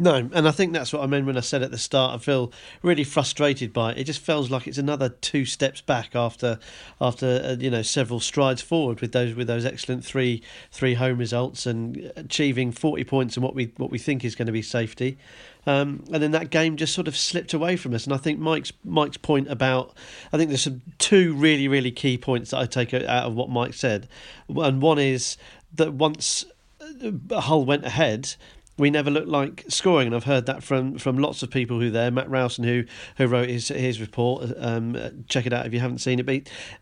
No, 0.00 0.30
and 0.32 0.48
I 0.48 0.50
think 0.50 0.72
that's 0.72 0.94
what 0.94 1.02
I 1.02 1.06
meant 1.06 1.26
when 1.26 1.36
I 1.36 1.40
said 1.40 1.62
at 1.62 1.70
the 1.70 1.78
start. 1.78 2.14
I 2.14 2.18
feel 2.24 2.50
really 2.82 3.04
frustrated 3.04 3.74
by 3.74 3.92
it. 3.92 3.98
It 3.98 4.04
just 4.04 4.20
feels 4.20 4.50
like 4.50 4.66
it's 4.66 4.78
another 4.78 5.10
two 5.10 5.44
steps 5.44 5.82
back 5.82 6.16
after, 6.16 6.58
after 7.02 7.42
uh, 7.44 7.56
you 7.60 7.70
know 7.70 7.82
several 7.82 8.18
strides 8.18 8.62
forward 8.62 9.02
with 9.02 9.12
those 9.12 9.34
with 9.34 9.46
those 9.46 9.66
excellent 9.66 10.02
three 10.02 10.42
three 10.72 10.94
home 10.94 11.18
results 11.18 11.66
and 11.66 12.10
achieving 12.16 12.72
forty 12.72 13.04
points 13.04 13.36
in 13.36 13.42
what 13.42 13.54
we 13.54 13.74
what 13.76 13.90
we 13.90 13.98
think 13.98 14.24
is 14.24 14.34
going 14.34 14.46
to 14.46 14.52
be 14.52 14.62
safety. 14.62 15.18
Um, 15.66 16.02
and 16.10 16.22
then 16.22 16.30
that 16.30 16.48
game 16.48 16.78
just 16.78 16.94
sort 16.94 17.06
of 17.06 17.14
slipped 17.14 17.52
away 17.52 17.76
from 17.76 17.92
us. 17.92 18.04
And 18.04 18.14
I 18.14 18.16
think 18.16 18.38
Mike's 18.38 18.72
Mike's 18.82 19.18
point 19.18 19.50
about 19.50 19.94
I 20.32 20.38
think 20.38 20.48
there's 20.48 20.62
some 20.62 20.80
two 20.96 21.34
really 21.34 21.68
really 21.68 21.92
key 21.92 22.16
points 22.16 22.52
that 22.52 22.58
I 22.58 22.64
take 22.64 22.94
out 22.94 23.26
of 23.26 23.34
what 23.34 23.50
Mike 23.50 23.74
said, 23.74 24.08
and 24.48 24.80
one 24.80 24.98
is 24.98 25.36
that 25.74 25.92
once 25.92 26.46
uh, 26.80 27.40
Hull 27.40 27.66
went 27.66 27.84
ahead 27.84 28.34
we 28.78 28.90
never 28.90 29.10
looked 29.10 29.28
like 29.28 29.64
scoring, 29.68 30.06
and 30.06 30.16
I've 30.16 30.24
heard 30.24 30.46
that 30.46 30.62
from, 30.62 30.96
from 30.98 31.18
lots 31.18 31.42
of 31.42 31.50
people 31.50 31.80
who 31.80 31.90
there. 31.90 32.10
Matt 32.10 32.30
Rowson, 32.30 32.64
who 32.64 32.84
who 33.16 33.26
wrote 33.26 33.48
his 33.48 33.68
his 33.68 34.00
report, 34.00 34.50
um, 34.56 35.24
check 35.28 35.46
it 35.46 35.52
out 35.52 35.66
if 35.66 35.74
you 35.74 35.80
haven't 35.80 35.98
seen 35.98 36.18
it. 36.18 36.26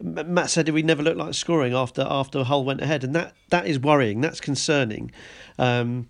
But 0.00 0.28
Matt 0.28 0.50
said 0.50 0.68
we 0.68 0.82
never 0.82 1.02
looked 1.02 1.18
like 1.18 1.34
scoring 1.34 1.74
after 1.74 2.06
after 2.08 2.44
Hull 2.44 2.64
went 2.64 2.80
ahead, 2.80 3.04
and 3.04 3.14
that 3.14 3.34
that 3.50 3.66
is 3.66 3.78
worrying. 3.78 4.20
That's 4.20 4.40
concerning. 4.40 5.10
Um, 5.58 6.08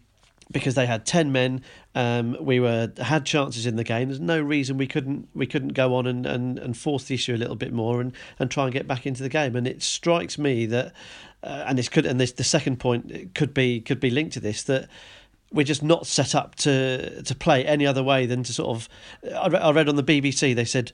because 0.51 0.75
they 0.75 0.87
had 0.87 1.05
ten 1.05 1.31
men, 1.31 1.63
um, 1.95 2.37
we 2.41 2.61
were 2.61 2.91
had 2.99 3.27
chances 3.27 3.67
in 3.67 3.77
the 3.77 3.85
game. 3.85 4.09
There's 4.09 4.21
no 4.21 4.41
reason 4.41 4.79
we 4.79 4.87
couldn't 4.87 5.29
we 5.35 5.47
couldn't 5.47 5.75
go 5.75 5.95
on 5.95 6.07
and, 6.07 6.27
and, 6.27 6.59
and 6.59 6.77
force 6.77 7.05
the 7.05 7.15
issue 7.15 7.35
a 7.35 7.37
little 7.37 7.57
bit 7.57 7.73
more 7.73 8.01
and, 8.01 8.13
and 8.39 8.51
try 8.51 8.65
and 8.65 8.73
get 8.73 8.87
back 8.87 9.07
into 9.07 9.23
the 9.23 9.29
game. 9.29 9.57
And 9.57 9.67
it 9.67 9.83
strikes 9.83 10.39
me 10.39 10.67
that, 10.67 10.93
uh, 11.43 11.65
and 11.67 11.79
this 11.79 11.89
could 11.89 12.07
and 12.07 12.21
this 12.21 12.33
the 12.33 12.45
second 12.45 12.79
point 12.79 13.35
could 13.35 13.53
be 13.53 13.81
could 13.81 14.01
be 14.01 14.11
linked 14.11 14.33
to 14.35 14.41
this 14.41 14.63
that 14.65 14.89
we're 15.53 15.65
just 15.65 15.83
not 15.83 16.07
set 16.07 16.35
up 16.35 16.55
to 16.57 17.23
to 17.23 17.35
play 17.35 17.65
any 17.65 17.87
other 17.87 18.03
way 18.03 18.27
than 18.27 18.43
to 18.43 18.53
sort 18.53 18.69
of. 18.69 18.89
I 19.35 19.71
read 19.71 19.89
on 19.89 19.97
the 19.97 20.03
BBC 20.03 20.55
they 20.55 20.65
said 20.65 20.93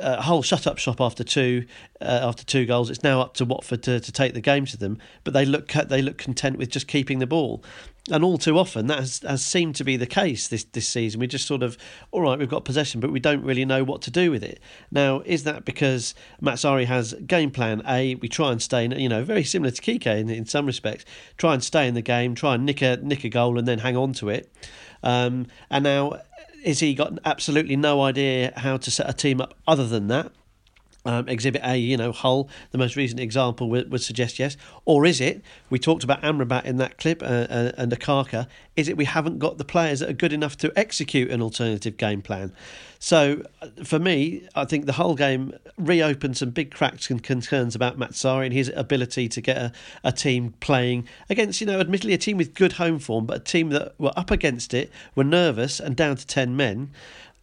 uh, 0.00 0.22
Hull 0.22 0.42
shut 0.42 0.66
up 0.66 0.78
shop 0.78 1.00
after 1.00 1.24
two 1.24 1.66
uh, 2.00 2.20
after 2.22 2.44
two 2.44 2.66
goals. 2.66 2.90
It's 2.90 3.02
now 3.02 3.20
up 3.20 3.34
to 3.34 3.44
Watford 3.44 3.82
to, 3.84 4.00
to 4.00 4.12
take 4.12 4.34
the 4.34 4.40
game 4.40 4.66
to 4.66 4.76
them, 4.76 4.98
but 5.24 5.34
they 5.34 5.44
look 5.44 5.72
they 5.72 6.02
look 6.02 6.18
content 6.18 6.58
with 6.58 6.70
just 6.70 6.88
keeping 6.88 7.18
the 7.18 7.26
ball 7.26 7.62
and 8.10 8.24
all 8.24 8.38
too 8.38 8.58
often 8.58 8.86
that 8.86 9.00
has, 9.00 9.20
has 9.20 9.44
seemed 9.44 9.74
to 9.76 9.84
be 9.84 9.96
the 9.96 10.06
case 10.06 10.48
this 10.48 10.64
this 10.64 10.88
season. 10.88 11.20
We 11.20 11.26
just 11.26 11.46
sort 11.46 11.62
of, 11.62 11.76
all 12.10 12.22
right, 12.22 12.38
we've 12.38 12.48
got 12.48 12.64
possession, 12.64 13.00
but 13.00 13.10
we 13.10 13.20
don't 13.20 13.42
really 13.42 13.64
know 13.64 13.84
what 13.84 14.02
to 14.02 14.10
do 14.10 14.30
with 14.30 14.42
it. 14.42 14.60
Now, 14.90 15.20
is 15.24 15.44
that 15.44 15.64
because 15.64 16.14
Mazzarri 16.42 16.86
has 16.86 17.14
game 17.26 17.50
plan 17.50 17.82
A? 17.86 18.14
We 18.16 18.28
try 18.28 18.52
and 18.52 18.62
stay, 18.62 18.84
in, 18.84 18.92
you 18.92 19.08
know, 19.08 19.22
very 19.24 19.44
similar 19.44 19.70
to 19.70 19.82
Quique 19.82 20.06
in, 20.06 20.30
in 20.30 20.46
some 20.46 20.66
respects. 20.66 21.04
Try 21.36 21.54
and 21.54 21.62
stay 21.62 21.86
in 21.86 21.94
the 21.94 22.02
game, 22.02 22.34
try 22.34 22.54
and 22.54 22.64
nick 22.64 22.82
a 22.82 22.96
nick 22.96 23.24
a 23.24 23.28
goal, 23.28 23.58
and 23.58 23.66
then 23.68 23.78
hang 23.78 23.96
on 23.96 24.12
to 24.14 24.28
it. 24.28 24.52
Um, 25.02 25.46
and 25.70 25.84
now, 25.84 26.20
is 26.64 26.80
he 26.80 26.94
got 26.94 27.18
absolutely 27.24 27.76
no 27.76 28.02
idea 28.02 28.52
how 28.56 28.76
to 28.76 28.90
set 28.90 29.08
a 29.08 29.12
team 29.12 29.40
up 29.40 29.54
other 29.66 29.86
than 29.86 30.08
that? 30.08 30.32
Um, 31.06 31.30
exhibit 31.30 31.62
A, 31.64 31.78
you 31.78 31.96
know, 31.96 32.12
Hull, 32.12 32.50
the 32.72 32.78
most 32.78 32.94
recent 32.94 33.20
example 33.20 33.70
would, 33.70 33.90
would, 33.90 34.02
suggest 34.02 34.38
yes. 34.38 34.58
Or 34.84 35.06
is 35.06 35.18
it, 35.18 35.42
we 35.70 35.78
talked 35.78 36.04
about 36.04 36.20
Amrabat 36.20 36.66
in 36.66 36.76
that 36.76 36.98
clip 36.98 37.22
uh, 37.22 37.26
uh, 37.26 37.72
and 37.78 37.90
Okaka, 37.90 38.46
is 38.76 38.86
it 38.86 38.98
we 38.98 39.06
haven't 39.06 39.38
got 39.38 39.56
the 39.56 39.64
players 39.64 40.00
that 40.00 40.10
are 40.10 40.14
good 40.14 40.34
enough 40.34 40.58
to 40.58 40.70
execute 40.76 41.30
an 41.30 41.40
alternative 41.40 41.96
game 41.96 42.20
plan? 42.20 42.52
So 43.02 43.42
uh, 43.62 43.68
for 43.82 43.98
me, 43.98 44.46
I 44.54 44.66
think 44.66 44.84
the 44.84 44.92
whole 44.92 45.14
game 45.14 45.54
reopened 45.78 46.36
some 46.36 46.50
big 46.50 46.70
cracks 46.70 47.10
and 47.10 47.22
concerns 47.22 47.74
about 47.74 47.98
Mazzarri 47.98 48.44
and 48.44 48.52
his 48.52 48.70
ability 48.76 49.26
to 49.30 49.40
get 49.40 49.56
a, 49.56 49.72
a 50.04 50.12
team 50.12 50.52
playing 50.60 51.08
against, 51.30 51.62
you 51.62 51.66
know, 51.66 51.80
admittedly 51.80 52.12
a 52.12 52.18
team 52.18 52.36
with 52.36 52.54
good 52.54 52.74
home 52.74 52.98
form, 52.98 53.24
but 53.24 53.38
a 53.38 53.40
team 53.40 53.70
that 53.70 53.94
were 53.98 54.12
up 54.16 54.30
against 54.30 54.74
it, 54.74 54.92
were 55.14 55.24
nervous 55.24 55.80
and 55.80 55.96
down 55.96 56.16
to 56.16 56.26
10 56.26 56.54
men 56.54 56.90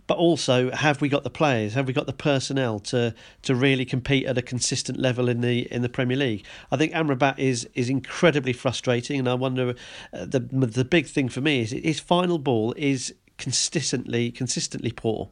but 0.05 0.17
also 0.17 0.71
have 0.71 1.01
we 1.01 1.09
got 1.09 1.25
the 1.25 1.29
players? 1.29 1.73
Have 1.73 1.85
we 1.85 1.91
got 1.91 2.05
the 2.05 2.13
personnel 2.13 2.79
to 2.79 3.13
to 3.41 3.53
really 3.53 3.83
compete 3.83 4.25
at 4.25 4.37
a 4.37 4.41
consistent 4.41 4.97
level 4.97 5.27
in 5.27 5.41
the 5.41 5.69
in 5.69 5.81
the 5.81 5.89
Premier 5.89 6.15
League? 6.15 6.45
I 6.71 6.77
think 6.77 6.93
Amrabat 6.93 7.37
is 7.37 7.67
is 7.75 7.89
incredibly 7.89 8.53
frustrating, 8.53 9.19
and 9.19 9.27
I 9.27 9.33
wonder 9.33 9.75
uh, 10.13 10.25
the 10.25 10.39
the 10.39 10.85
big 10.85 11.07
thing 11.07 11.27
for 11.27 11.41
me 11.41 11.59
is 11.59 11.71
his 11.71 11.99
final 11.99 12.39
ball 12.39 12.73
is 12.77 13.13
consistently 13.37 14.31
consistently 14.31 14.91
poor. 14.91 15.29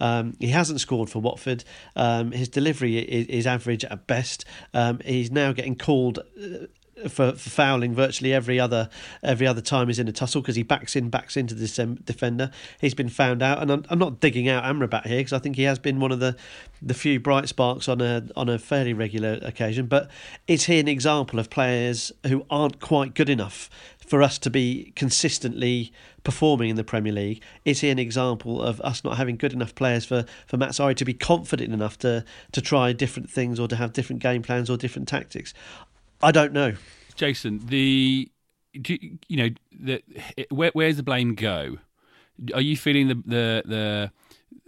Um, 0.00 0.34
he 0.38 0.48
hasn't 0.48 0.80
scored 0.80 1.08
for 1.08 1.20
Watford. 1.20 1.64
Um, 1.94 2.32
his 2.32 2.48
delivery 2.48 2.98
is, 2.98 3.26
is, 3.28 3.46
average 3.46 3.84
at 3.84 4.06
best. 4.06 4.44
Um, 4.74 5.00
he's 5.04 5.30
now 5.30 5.52
getting 5.52 5.74
called 5.74 6.18
uh, 6.18 6.66
for, 7.08 7.32
for, 7.32 7.50
fouling 7.50 7.94
virtually 7.94 8.32
every 8.32 8.58
other 8.58 8.88
every 9.22 9.46
other 9.46 9.60
time 9.60 9.88
he's 9.88 9.98
in 9.98 10.08
a 10.08 10.12
tussle 10.12 10.40
because 10.40 10.56
he 10.56 10.62
backs 10.62 10.96
in 10.96 11.10
backs 11.10 11.36
into 11.36 11.54
the 11.54 11.98
defender. 12.04 12.50
He's 12.80 12.94
been 12.94 13.08
found 13.08 13.42
out, 13.42 13.60
and 13.60 13.70
I'm, 13.70 13.84
I'm 13.90 13.98
not 13.98 14.20
digging 14.20 14.48
out 14.48 14.64
Amrabat 14.64 15.06
here 15.06 15.18
because 15.18 15.32
I 15.32 15.38
think 15.38 15.56
he 15.56 15.64
has 15.64 15.78
been 15.78 16.00
one 16.00 16.12
of 16.12 16.20
the 16.20 16.36
the 16.82 16.94
few 16.94 17.20
bright 17.20 17.48
sparks 17.48 17.88
on 17.88 18.00
a 18.00 18.24
on 18.34 18.48
a 18.48 18.58
fairly 18.58 18.92
regular 18.92 19.38
occasion. 19.42 19.86
But 19.86 20.10
is 20.46 20.64
he 20.64 20.78
an 20.78 20.88
example 20.88 21.38
of 21.38 21.50
players 21.50 22.12
who 22.26 22.46
aren't 22.50 22.80
quite 22.80 23.14
good 23.14 23.28
enough 23.28 23.68
for 24.06 24.22
us 24.22 24.38
to 24.38 24.50
be 24.50 24.92
consistently 24.96 25.92
performing 26.24 26.70
in 26.70 26.76
the 26.76 26.84
Premier 26.84 27.12
League? 27.12 27.42
Is 27.64 27.80
he 27.80 27.90
an 27.90 27.98
example 27.98 28.62
of 28.62 28.80
us 28.80 29.04
not 29.04 29.16
having 29.16 29.36
good 29.36 29.52
enough 29.52 29.74
players 29.74 30.04
for, 30.04 30.24
for 30.46 30.56
Mazzarri 30.56 30.96
to 30.96 31.04
be 31.04 31.14
confident 31.14 31.72
enough 31.72 31.98
to, 31.98 32.24
to 32.52 32.60
try 32.60 32.92
different 32.92 33.30
things 33.30 33.58
or 33.58 33.68
to 33.68 33.76
have 33.76 33.92
different 33.92 34.22
game 34.22 34.42
plans 34.42 34.70
or 34.70 34.76
different 34.76 35.08
tactics? 35.08 35.52
I 36.22 36.32
don't 36.32 36.52
know. 36.52 36.74
Jason, 37.16 37.60
the 37.66 38.30
you, 38.72 39.18
you 39.28 39.36
know 39.36 39.48
the 39.72 40.02
where, 40.50 40.70
where's 40.74 40.96
the 40.96 41.02
blame 41.02 41.34
go? 41.34 41.78
Are 42.54 42.60
you 42.60 42.76
feeling 42.76 43.08
the 43.08 43.14
the 43.14 43.62
the 43.64 44.10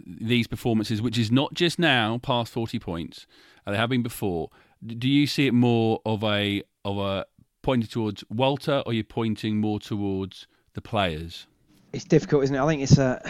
these 0.05 0.47
performances, 0.47 1.01
which 1.01 1.17
is 1.17 1.31
not 1.31 1.53
just 1.53 1.79
now 1.79 2.17
past 2.17 2.51
forty 2.51 2.79
points, 2.79 3.27
uh, 3.65 3.71
they 3.71 3.77
have 3.77 3.89
been 3.89 4.03
before? 4.03 4.49
Do 4.85 5.07
you 5.07 5.27
see 5.27 5.47
it 5.47 5.53
more 5.53 6.01
of 6.05 6.23
a 6.23 6.63
of 6.83 6.97
a 6.97 7.25
pointing 7.61 7.89
towards 7.89 8.23
Walter, 8.29 8.83
or 8.85 8.93
you're 8.93 8.99
you 8.99 9.03
pointing 9.03 9.57
more 9.57 9.79
towards 9.79 10.47
the 10.73 10.81
players? 10.81 11.47
It's 11.93 12.05
difficult, 12.05 12.43
isn't 12.43 12.55
it? 12.55 12.59
I 12.59 12.67
think 12.67 12.81
it's 12.81 12.97
a 12.97 13.21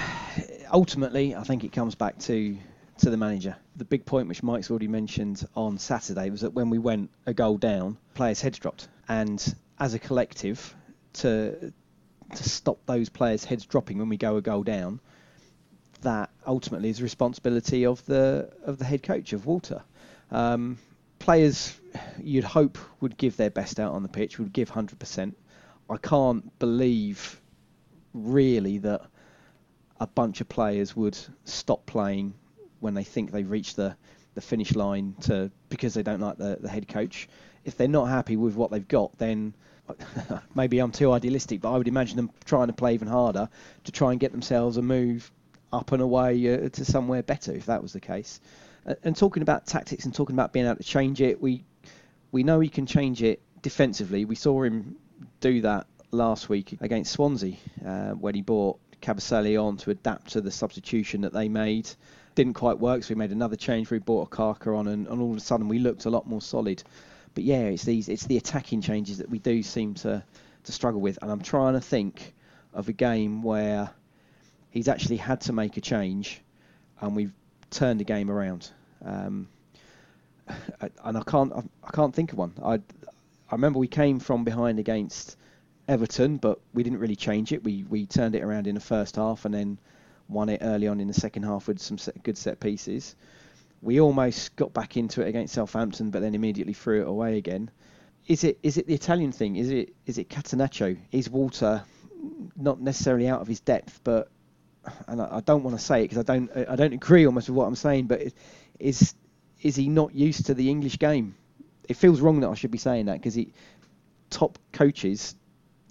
ultimately. 0.71 1.35
I 1.35 1.43
think 1.43 1.63
it 1.63 1.71
comes 1.71 1.95
back 1.95 2.19
to 2.19 2.57
to 2.99 3.09
the 3.09 3.17
manager. 3.17 3.55
The 3.77 3.85
big 3.85 4.05
point 4.05 4.27
which 4.27 4.43
Mike's 4.43 4.69
already 4.69 4.87
mentioned 4.87 5.45
on 5.55 5.77
Saturday 5.77 6.29
was 6.29 6.41
that 6.41 6.53
when 6.53 6.69
we 6.69 6.77
went 6.77 7.09
a 7.25 7.33
goal 7.33 7.57
down, 7.57 7.97
players' 8.13 8.41
heads 8.41 8.59
dropped, 8.59 8.87
and 9.07 9.55
as 9.79 9.93
a 9.93 9.99
collective, 9.99 10.75
to 11.13 11.73
to 12.35 12.43
stop 12.43 12.85
those 12.85 13.09
players' 13.09 13.43
heads 13.43 13.65
dropping 13.65 13.97
when 13.97 14.09
we 14.09 14.17
go 14.17 14.35
a 14.35 14.41
goal 14.41 14.63
down, 14.63 14.99
that 16.01 16.29
ultimately 16.45 16.89
is 16.89 16.97
the 16.97 17.03
responsibility 17.03 17.85
of 17.85 18.05
the 18.05 18.51
of 18.63 18.77
the 18.77 18.85
head 18.85 19.03
coach 19.03 19.33
of 19.33 19.45
Walter. 19.45 19.81
Um, 20.31 20.77
players, 21.19 21.79
you'd 22.21 22.43
hope, 22.43 22.77
would 23.01 23.17
give 23.17 23.37
their 23.37 23.49
best 23.49 23.79
out 23.79 23.93
on 23.93 24.03
the 24.03 24.09
pitch, 24.09 24.39
would 24.39 24.53
give 24.53 24.71
100%. 24.71 25.33
I 25.89 25.97
can't 25.97 26.57
believe 26.59 27.41
really 28.13 28.79
that 28.79 29.01
a 29.99 30.07
bunch 30.07 30.41
of 30.41 30.49
players 30.49 30.95
would 30.95 31.17
stop 31.45 31.85
playing 31.85 32.33
when 32.79 32.93
they 32.93 33.03
think 33.03 33.31
they've 33.31 33.49
reached 33.49 33.75
the, 33.75 33.95
the 34.35 34.41
finish 34.41 34.75
line 34.75 35.15
to 35.21 35.51
because 35.67 35.93
they 35.93 36.03
don't 36.03 36.21
like 36.21 36.37
the, 36.37 36.57
the 36.61 36.69
head 36.69 36.87
coach. 36.87 37.27
If 37.65 37.75
they're 37.75 37.87
not 37.87 38.05
happy 38.05 38.37
with 38.37 38.55
what 38.55 38.71
they've 38.71 38.87
got, 38.87 39.17
then 39.17 39.53
maybe 40.55 40.79
I'm 40.79 40.91
too 40.91 41.11
idealistic, 41.11 41.61
but 41.61 41.73
I 41.73 41.77
would 41.77 41.87
imagine 41.87 42.15
them 42.15 42.31
trying 42.45 42.67
to 42.67 42.73
play 42.73 42.93
even 42.93 43.07
harder 43.07 43.49
to 43.83 43.91
try 43.91 44.11
and 44.11 44.19
get 44.19 44.31
themselves 44.31 44.77
a 44.77 44.81
move 44.81 45.31
up 45.71 45.91
and 45.91 46.01
away 46.01 46.53
uh, 46.53 46.69
to 46.69 46.85
somewhere 46.85 47.21
better 47.21 47.51
if 47.53 47.65
that 47.65 47.81
was 47.81 47.93
the 47.93 47.99
case. 47.99 48.39
And 49.03 49.15
talking 49.15 49.43
about 49.43 49.67
tactics 49.67 50.05
and 50.05 50.13
talking 50.13 50.35
about 50.35 50.53
being 50.53 50.65
able 50.65 50.77
to 50.77 50.83
change 50.83 51.21
it, 51.21 51.41
we 51.41 51.63
we 52.31 52.43
know 52.43 52.59
he 52.59 52.69
can 52.69 52.85
change 52.85 53.23
it 53.23 53.41
defensively. 53.61 54.25
We 54.25 54.35
saw 54.35 54.63
him 54.63 54.95
do 55.39 55.61
that 55.61 55.87
last 56.11 56.49
week 56.49 56.77
against 56.81 57.11
Swansea 57.11 57.55
uh, 57.85 58.11
when 58.11 58.35
he 58.35 58.41
brought 58.41 58.79
Kabasele 59.01 59.63
on 59.63 59.77
to 59.77 59.91
adapt 59.91 60.31
to 60.31 60.41
the 60.41 60.51
substitution 60.51 61.21
that 61.21 61.33
they 61.33 61.49
made 61.49 61.89
didn't 62.35 62.53
quite 62.53 62.79
work, 62.79 63.03
so 63.03 63.09
we 63.13 63.15
made 63.15 63.31
another 63.31 63.55
change. 63.55 63.89
We 63.89 63.99
brought 63.99 64.29
Okaka 64.29 64.77
on, 64.77 64.87
and, 64.87 65.07
and 65.07 65.21
all 65.21 65.31
of 65.31 65.37
a 65.37 65.41
sudden 65.41 65.67
we 65.67 65.79
looked 65.79 66.05
a 66.05 66.09
lot 66.09 66.25
more 66.25 66.41
solid. 66.41 66.81
But 67.35 67.43
yeah, 67.43 67.63
it's 67.63 67.83
these 67.83 68.07
it's 68.07 68.25
the 68.25 68.37
attacking 68.37 68.81
changes 68.81 69.17
that 69.17 69.29
we 69.29 69.39
do 69.39 69.61
seem 69.61 69.93
to 69.95 70.23
to 70.63 70.71
struggle 70.71 71.01
with, 71.01 71.19
and 71.21 71.29
I'm 71.31 71.41
trying 71.41 71.73
to 71.73 71.81
think 71.81 72.33
of 72.73 72.87
a 72.87 72.93
game 72.93 73.43
where 73.43 73.89
he's 74.69 74.87
actually 74.87 75.17
had 75.17 75.41
to 75.41 75.53
make 75.53 75.77
a 75.77 75.81
change, 75.81 76.41
and 77.01 77.15
we've 77.15 77.33
turned 77.71 77.99
the 77.99 78.05
game 78.05 78.31
around. 78.31 78.71
Um, 79.03 79.47
and 81.03 81.17
I 81.17 81.23
can't 81.23 81.53
I 81.83 81.91
can't 81.91 82.13
think 82.13 82.31
of 82.31 82.37
one. 82.37 82.53
I 82.63 82.75
I 82.75 83.53
remember 83.53 83.79
we 83.79 83.87
came 83.87 84.19
from 84.19 84.43
behind 84.43 84.79
against 84.79 85.37
Everton, 85.87 86.37
but 86.37 86.59
we 86.73 86.83
didn't 86.83 86.99
really 86.99 87.15
change 87.15 87.51
it. 87.51 87.63
We 87.63 87.83
we 87.89 88.05
turned 88.05 88.35
it 88.35 88.43
around 88.43 88.67
in 88.67 88.75
the 88.75 88.81
first 88.81 89.15
half 89.15 89.45
and 89.45 89.53
then 89.53 89.77
won 90.27 90.49
it 90.49 90.59
early 90.61 90.87
on 90.87 90.99
in 90.99 91.07
the 91.07 91.13
second 91.13 91.43
half 91.43 91.67
with 91.67 91.79
some 91.79 91.97
set, 91.97 92.21
good 92.23 92.37
set 92.37 92.59
pieces. 92.59 93.15
We 93.81 93.99
almost 93.99 94.55
got 94.55 94.73
back 94.73 94.97
into 94.97 95.21
it 95.21 95.27
against 95.27 95.53
Southampton, 95.53 96.11
but 96.11 96.21
then 96.21 96.35
immediately 96.35 96.73
threw 96.73 97.01
it 97.01 97.07
away 97.07 97.37
again. 97.37 97.71
Is 98.27 98.43
it 98.43 98.59
is 98.61 98.77
it 98.77 98.85
the 98.85 98.93
Italian 98.93 99.31
thing? 99.31 99.55
Is 99.55 99.71
it 99.71 99.93
is 100.05 100.17
it 100.17 100.29
Catenaccio? 100.29 100.97
Is 101.11 101.29
Walter 101.29 101.83
not 102.55 102.81
necessarily 102.81 103.27
out 103.27 103.41
of 103.41 103.47
his 103.47 103.59
depth, 103.59 104.01
but 104.03 104.29
and 105.07 105.21
I, 105.21 105.37
I 105.37 105.39
don't 105.41 105.63
want 105.63 105.77
to 105.77 105.83
say 105.83 106.01
it 106.01 106.09
because 106.09 106.17
I 106.17 106.23
don't 106.23 106.51
I 106.69 106.75
don't 106.75 106.93
agree 106.93 107.25
almost 107.25 107.49
with 107.49 107.55
what 107.55 107.65
I'm 107.65 107.75
saying, 107.75 108.07
but 108.07 108.21
is 108.79 109.13
is 109.61 109.75
he 109.75 109.89
not 109.89 110.15
used 110.15 110.45
to 110.45 110.53
the 110.53 110.69
English 110.69 110.99
game? 110.99 111.35
It 111.87 111.95
feels 111.95 112.21
wrong 112.21 112.39
that 112.41 112.49
I 112.49 112.53
should 112.53 112.71
be 112.71 112.77
saying 112.77 113.07
that 113.07 113.21
because 113.21 113.37
top 114.29 114.57
coaches, 114.71 115.35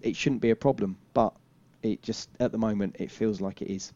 it 0.00 0.16
shouldn't 0.16 0.40
be 0.40 0.50
a 0.50 0.57
problem, 0.57 0.97
but 1.12 1.35
it 1.83 2.02
just 2.02 2.30
at 2.40 2.52
the 2.52 2.59
moment 2.59 2.97
it 2.99 3.11
feels 3.11 3.40
like 3.40 3.62
it 3.62 3.71
is. 3.71 3.92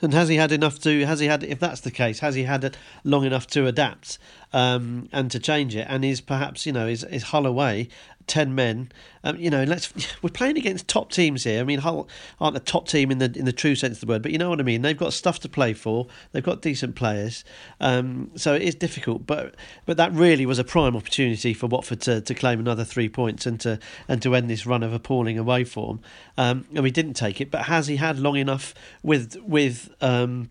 And 0.00 0.12
has 0.14 0.28
he 0.28 0.36
had 0.36 0.50
enough 0.50 0.80
to? 0.80 1.06
Has 1.06 1.20
he 1.20 1.26
had? 1.26 1.44
If 1.44 1.60
that's 1.60 1.82
the 1.82 1.90
case, 1.92 2.18
has 2.18 2.34
he 2.34 2.42
had 2.42 2.64
it 2.64 2.76
long 3.04 3.24
enough 3.24 3.46
to 3.48 3.66
adapt 3.66 4.18
um, 4.52 5.08
and 5.12 5.30
to 5.30 5.38
change 5.38 5.76
it? 5.76 5.86
And 5.88 6.04
is 6.04 6.20
perhaps 6.20 6.66
you 6.66 6.72
know 6.72 6.88
is 6.88 7.04
is 7.04 7.24
Holloway 7.24 7.88
ten 8.26 8.54
men. 8.54 8.90
Um, 9.24 9.36
you 9.36 9.50
know, 9.50 9.64
let's 9.64 9.92
we're 10.22 10.30
playing 10.30 10.56
against 10.56 10.88
top 10.88 11.10
teams 11.10 11.44
here. 11.44 11.60
I 11.60 11.64
mean, 11.64 11.80
Hull 11.80 12.08
aren't 12.40 12.56
a 12.56 12.60
top 12.60 12.88
team 12.88 13.10
in 13.10 13.18
the 13.18 13.32
in 13.36 13.44
the 13.44 13.52
true 13.52 13.74
sense 13.74 13.96
of 14.02 14.06
the 14.06 14.12
word, 14.12 14.22
but 14.22 14.32
you 14.32 14.38
know 14.38 14.50
what 14.50 14.60
I 14.60 14.62
mean. 14.62 14.82
They've 14.82 14.96
got 14.96 15.12
stuff 15.12 15.40
to 15.40 15.48
play 15.48 15.74
for. 15.74 16.06
They've 16.32 16.42
got 16.42 16.62
decent 16.62 16.94
players, 16.94 17.44
um, 17.80 18.30
so 18.34 18.54
it 18.54 18.62
is 18.62 18.74
difficult. 18.74 19.26
But 19.26 19.54
but 19.86 19.96
that 19.96 20.12
really 20.12 20.46
was 20.46 20.58
a 20.58 20.64
prime 20.64 20.96
opportunity 20.96 21.54
for 21.54 21.66
Watford 21.66 22.00
to, 22.02 22.20
to 22.20 22.34
claim 22.34 22.60
another 22.60 22.84
three 22.84 23.08
points 23.08 23.46
and 23.46 23.60
to 23.60 23.78
and 24.08 24.22
to 24.22 24.34
end 24.34 24.48
this 24.50 24.66
run 24.66 24.82
of 24.82 24.92
appalling 24.92 25.38
away 25.38 25.64
form. 25.64 26.00
Um, 26.36 26.66
and 26.74 26.82
we 26.82 26.90
didn't 26.90 27.14
take 27.14 27.40
it. 27.40 27.50
But 27.50 27.66
has 27.66 27.86
he 27.86 27.96
had 27.96 28.18
long 28.18 28.36
enough 28.36 28.74
with 29.02 29.36
with 29.42 29.90
um, 30.00 30.50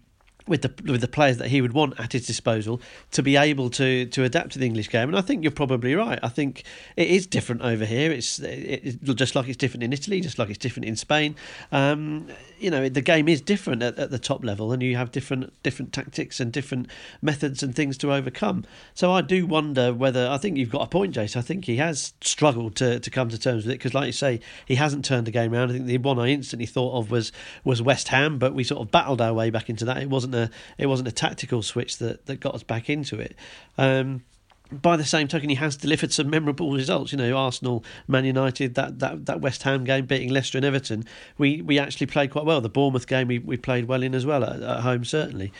with 0.51 0.63
the 0.63 0.91
with 0.91 0.99
the 0.99 1.07
players 1.07 1.37
that 1.37 1.47
he 1.47 1.61
would 1.61 1.71
want 1.71 1.97
at 1.97 2.11
his 2.11 2.27
disposal 2.27 2.81
to 3.11 3.23
be 3.23 3.37
able 3.37 3.69
to 3.69 4.05
to 4.07 4.23
adapt 4.25 4.51
to 4.51 4.59
the 4.59 4.65
English 4.65 4.89
game. 4.89 5.07
And 5.07 5.17
I 5.17 5.21
think 5.21 5.43
you're 5.43 5.51
probably 5.51 5.95
right. 5.95 6.19
I 6.21 6.27
think 6.27 6.63
it 6.97 7.07
is 7.07 7.25
different 7.25 7.61
over 7.61 7.85
here. 7.85 8.11
It's, 8.11 8.37
it's 8.39 8.97
just 9.13 9.33
like 9.33 9.47
it's 9.47 9.55
different 9.55 9.83
in 9.83 9.93
Italy, 9.93 10.19
just 10.19 10.37
like 10.37 10.49
it's 10.49 10.57
different 10.59 10.87
in 10.87 10.97
Spain. 10.97 11.35
Um, 11.71 12.27
you 12.61 12.69
know, 12.69 12.87
the 12.87 13.01
game 13.01 13.27
is 13.27 13.41
different 13.41 13.81
at, 13.81 13.97
at, 13.97 14.11
the 14.11 14.19
top 14.19 14.43
level, 14.43 14.71
and 14.71 14.81
you 14.83 14.95
have 14.95 15.11
different 15.11 15.51
different 15.63 15.91
tactics 15.91 16.39
and 16.39 16.51
different 16.51 16.87
methods 17.21 17.63
and 17.63 17.75
things 17.75 17.97
to 17.99 18.13
overcome. 18.13 18.65
So 18.93 19.11
I 19.11 19.21
do 19.21 19.45
wonder 19.45 19.93
whether 19.93 20.27
I 20.29 20.37
think 20.37 20.57
you've 20.57 20.69
got 20.69 20.83
a 20.83 20.87
point, 20.87 21.15
Jace. 21.15 21.35
I 21.35 21.41
think 21.41 21.65
he 21.65 21.77
has 21.77 22.13
struggled 22.21 22.75
to, 22.77 22.99
to 22.99 23.09
come 23.09 23.29
to 23.29 23.37
terms 23.37 23.65
with 23.65 23.71
it 23.71 23.79
because, 23.79 23.93
like 23.93 24.07
you 24.07 24.11
say, 24.11 24.39
he 24.65 24.75
hasn't 24.75 25.05
turned 25.05 25.27
the 25.27 25.31
game 25.31 25.53
around. 25.53 25.69
I 25.71 25.73
think 25.73 25.85
the 25.85 25.97
one 25.97 26.19
I 26.19 26.27
instantly 26.27 26.65
thought 26.67 26.97
of 26.97 27.11
was 27.11 27.31
was 27.63 27.81
West 27.81 28.09
Ham, 28.09 28.37
but 28.37 28.53
we 28.53 28.63
sort 28.63 28.81
of 28.81 28.91
battled 28.91 29.21
our 29.21 29.33
way 29.33 29.49
back 29.49 29.69
into 29.69 29.85
that. 29.85 29.97
It 29.97 30.09
wasn't 30.09 30.35
a 30.35 30.49
it 30.77 30.85
wasn't 30.87 31.07
a 31.07 31.13
tactical 31.13 31.61
switch 31.61 31.97
that, 31.97 32.25
that 32.27 32.39
got 32.39 32.55
us 32.55 32.63
back 32.63 32.89
into 32.89 33.19
it. 33.19 33.35
Um, 33.77 34.23
by 34.71 34.95
the 34.95 35.05
same 35.05 35.27
token, 35.27 35.49
he 35.49 35.55
has 35.55 35.75
delivered 35.75 36.13
some 36.13 36.29
memorable 36.29 36.71
results. 36.71 37.11
You 37.11 37.17
know, 37.17 37.35
Arsenal, 37.35 37.83
Man 38.07 38.25
United, 38.25 38.75
that, 38.75 38.99
that, 38.99 39.25
that 39.25 39.41
West 39.41 39.63
Ham 39.63 39.83
game, 39.83 40.05
beating 40.05 40.29
Leicester 40.29 40.57
and 40.57 40.65
Everton. 40.65 41.05
We 41.37 41.61
we 41.61 41.79
actually 41.79 42.07
played 42.07 42.31
quite 42.31 42.45
well. 42.45 42.61
The 42.61 42.69
Bournemouth 42.69 43.07
game 43.07 43.27
we, 43.27 43.39
we 43.39 43.57
played 43.57 43.85
well 43.85 44.03
in 44.03 44.15
as 44.15 44.25
well 44.25 44.43
at, 44.43 44.61
at 44.61 44.81
home, 44.81 45.03
certainly. 45.05 45.51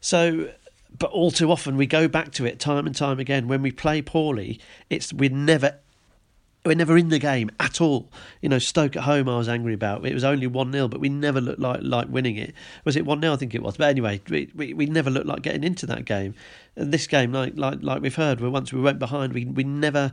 So, 0.00 0.50
but 0.98 1.10
all 1.10 1.30
too 1.30 1.50
often 1.50 1.76
we 1.76 1.86
go 1.86 2.08
back 2.08 2.32
to 2.32 2.44
it 2.44 2.60
time 2.60 2.86
and 2.86 2.94
time 2.94 3.18
again. 3.18 3.48
When 3.48 3.62
we 3.62 3.70
play 3.70 4.02
poorly, 4.02 4.60
it's 4.90 5.12
we're 5.12 5.30
never 5.30 5.78
we're 6.68 6.76
never 6.76 6.96
in 6.96 7.08
the 7.08 7.18
game 7.18 7.50
at 7.58 7.80
all. 7.80 8.10
You 8.42 8.48
know, 8.48 8.58
Stoke 8.58 8.94
at 8.94 9.04
home, 9.04 9.28
I 9.28 9.38
was 9.38 9.48
angry 9.48 9.74
about. 9.74 10.04
It 10.06 10.14
was 10.14 10.22
only 10.22 10.46
1 10.46 10.70
0, 10.70 10.88
but 10.88 11.00
we 11.00 11.08
never 11.08 11.40
looked 11.40 11.60
like, 11.60 11.80
like 11.82 12.08
winning 12.08 12.36
it. 12.36 12.54
Was 12.84 12.94
it 12.94 13.06
1 13.06 13.20
0? 13.20 13.32
I 13.32 13.36
think 13.36 13.54
it 13.54 13.62
was. 13.62 13.76
But 13.76 13.88
anyway, 13.88 14.20
we, 14.28 14.50
we, 14.54 14.74
we 14.74 14.86
never 14.86 15.10
looked 15.10 15.26
like 15.26 15.42
getting 15.42 15.64
into 15.64 15.86
that 15.86 16.04
game. 16.04 16.34
And 16.76 16.92
this 16.92 17.08
game, 17.08 17.32
like 17.32 17.54
like 17.56 17.78
like 17.82 18.02
we've 18.02 18.14
heard, 18.14 18.40
where 18.40 18.50
once 18.50 18.72
we 18.72 18.80
went 18.80 19.00
behind, 19.00 19.32
we 19.32 19.44
we 19.46 19.64
never 19.64 20.12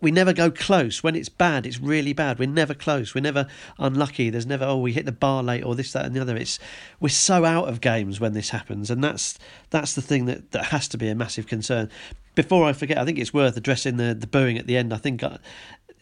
we 0.00 0.12
never 0.12 0.32
go 0.32 0.48
close. 0.48 1.02
When 1.02 1.16
it's 1.16 1.28
bad, 1.28 1.66
it's 1.66 1.80
really 1.80 2.12
bad. 2.12 2.38
We're 2.38 2.48
never 2.48 2.72
close. 2.72 3.16
We're 3.16 3.20
never 3.20 3.48
unlucky. 3.80 4.30
There's 4.30 4.46
never 4.46 4.64
oh 4.64 4.76
we 4.76 4.92
hit 4.92 5.06
the 5.06 5.12
bar 5.12 5.42
late 5.42 5.64
or 5.64 5.74
this 5.74 5.92
that 5.92 6.04
and 6.04 6.14
the 6.14 6.20
other. 6.20 6.36
It's 6.36 6.60
we're 7.00 7.08
so 7.08 7.44
out 7.44 7.68
of 7.68 7.80
games 7.80 8.20
when 8.20 8.32
this 8.32 8.50
happens, 8.50 8.90
and 8.90 9.02
that's 9.02 9.38
that's 9.70 9.94
the 9.94 10.02
thing 10.02 10.26
that, 10.26 10.52
that 10.52 10.66
has 10.66 10.86
to 10.88 10.98
be 10.98 11.08
a 11.08 11.16
massive 11.16 11.48
concern 11.48 11.90
before 12.34 12.64
I 12.64 12.72
forget, 12.72 12.98
I 12.98 13.04
think 13.04 13.18
it's 13.18 13.32
worth 13.32 13.56
addressing 13.56 13.96
the, 13.96 14.14
the 14.14 14.26
booing 14.26 14.58
at 14.58 14.66
the 14.66 14.76
end. 14.76 14.92
I 14.92 14.96
think 14.96 15.22
uh, 15.22 15.38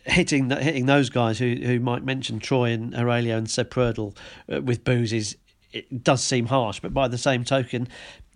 hitting 0.04 0.50
hitting 0.50 0.86
those 0.86 1.10
guys 1.10 1.38
who 1.38 1.54
who 1.54 1.80
might 1.80 2.04
mention 2.04 2.38
Troy 2.38 2.70
and 2.70 2.92
Heurelho 2.92 3.36
and 3.36 3.50
Seb 3.50 3.70
Prödl 3.70 4.16
uh, 4.52 4.60
with 4.62 4.84
booze 4.84 5.12
is 5.12 5.36
it 5.72 6.04
does 6.04 6.22
seem 6.22 6.46
harsh, 6.46 6.80
but 6.80 6.92
by 6.92 7.08
the 7.08 7.18
same 7.18 7.44
token, 7.44 7.88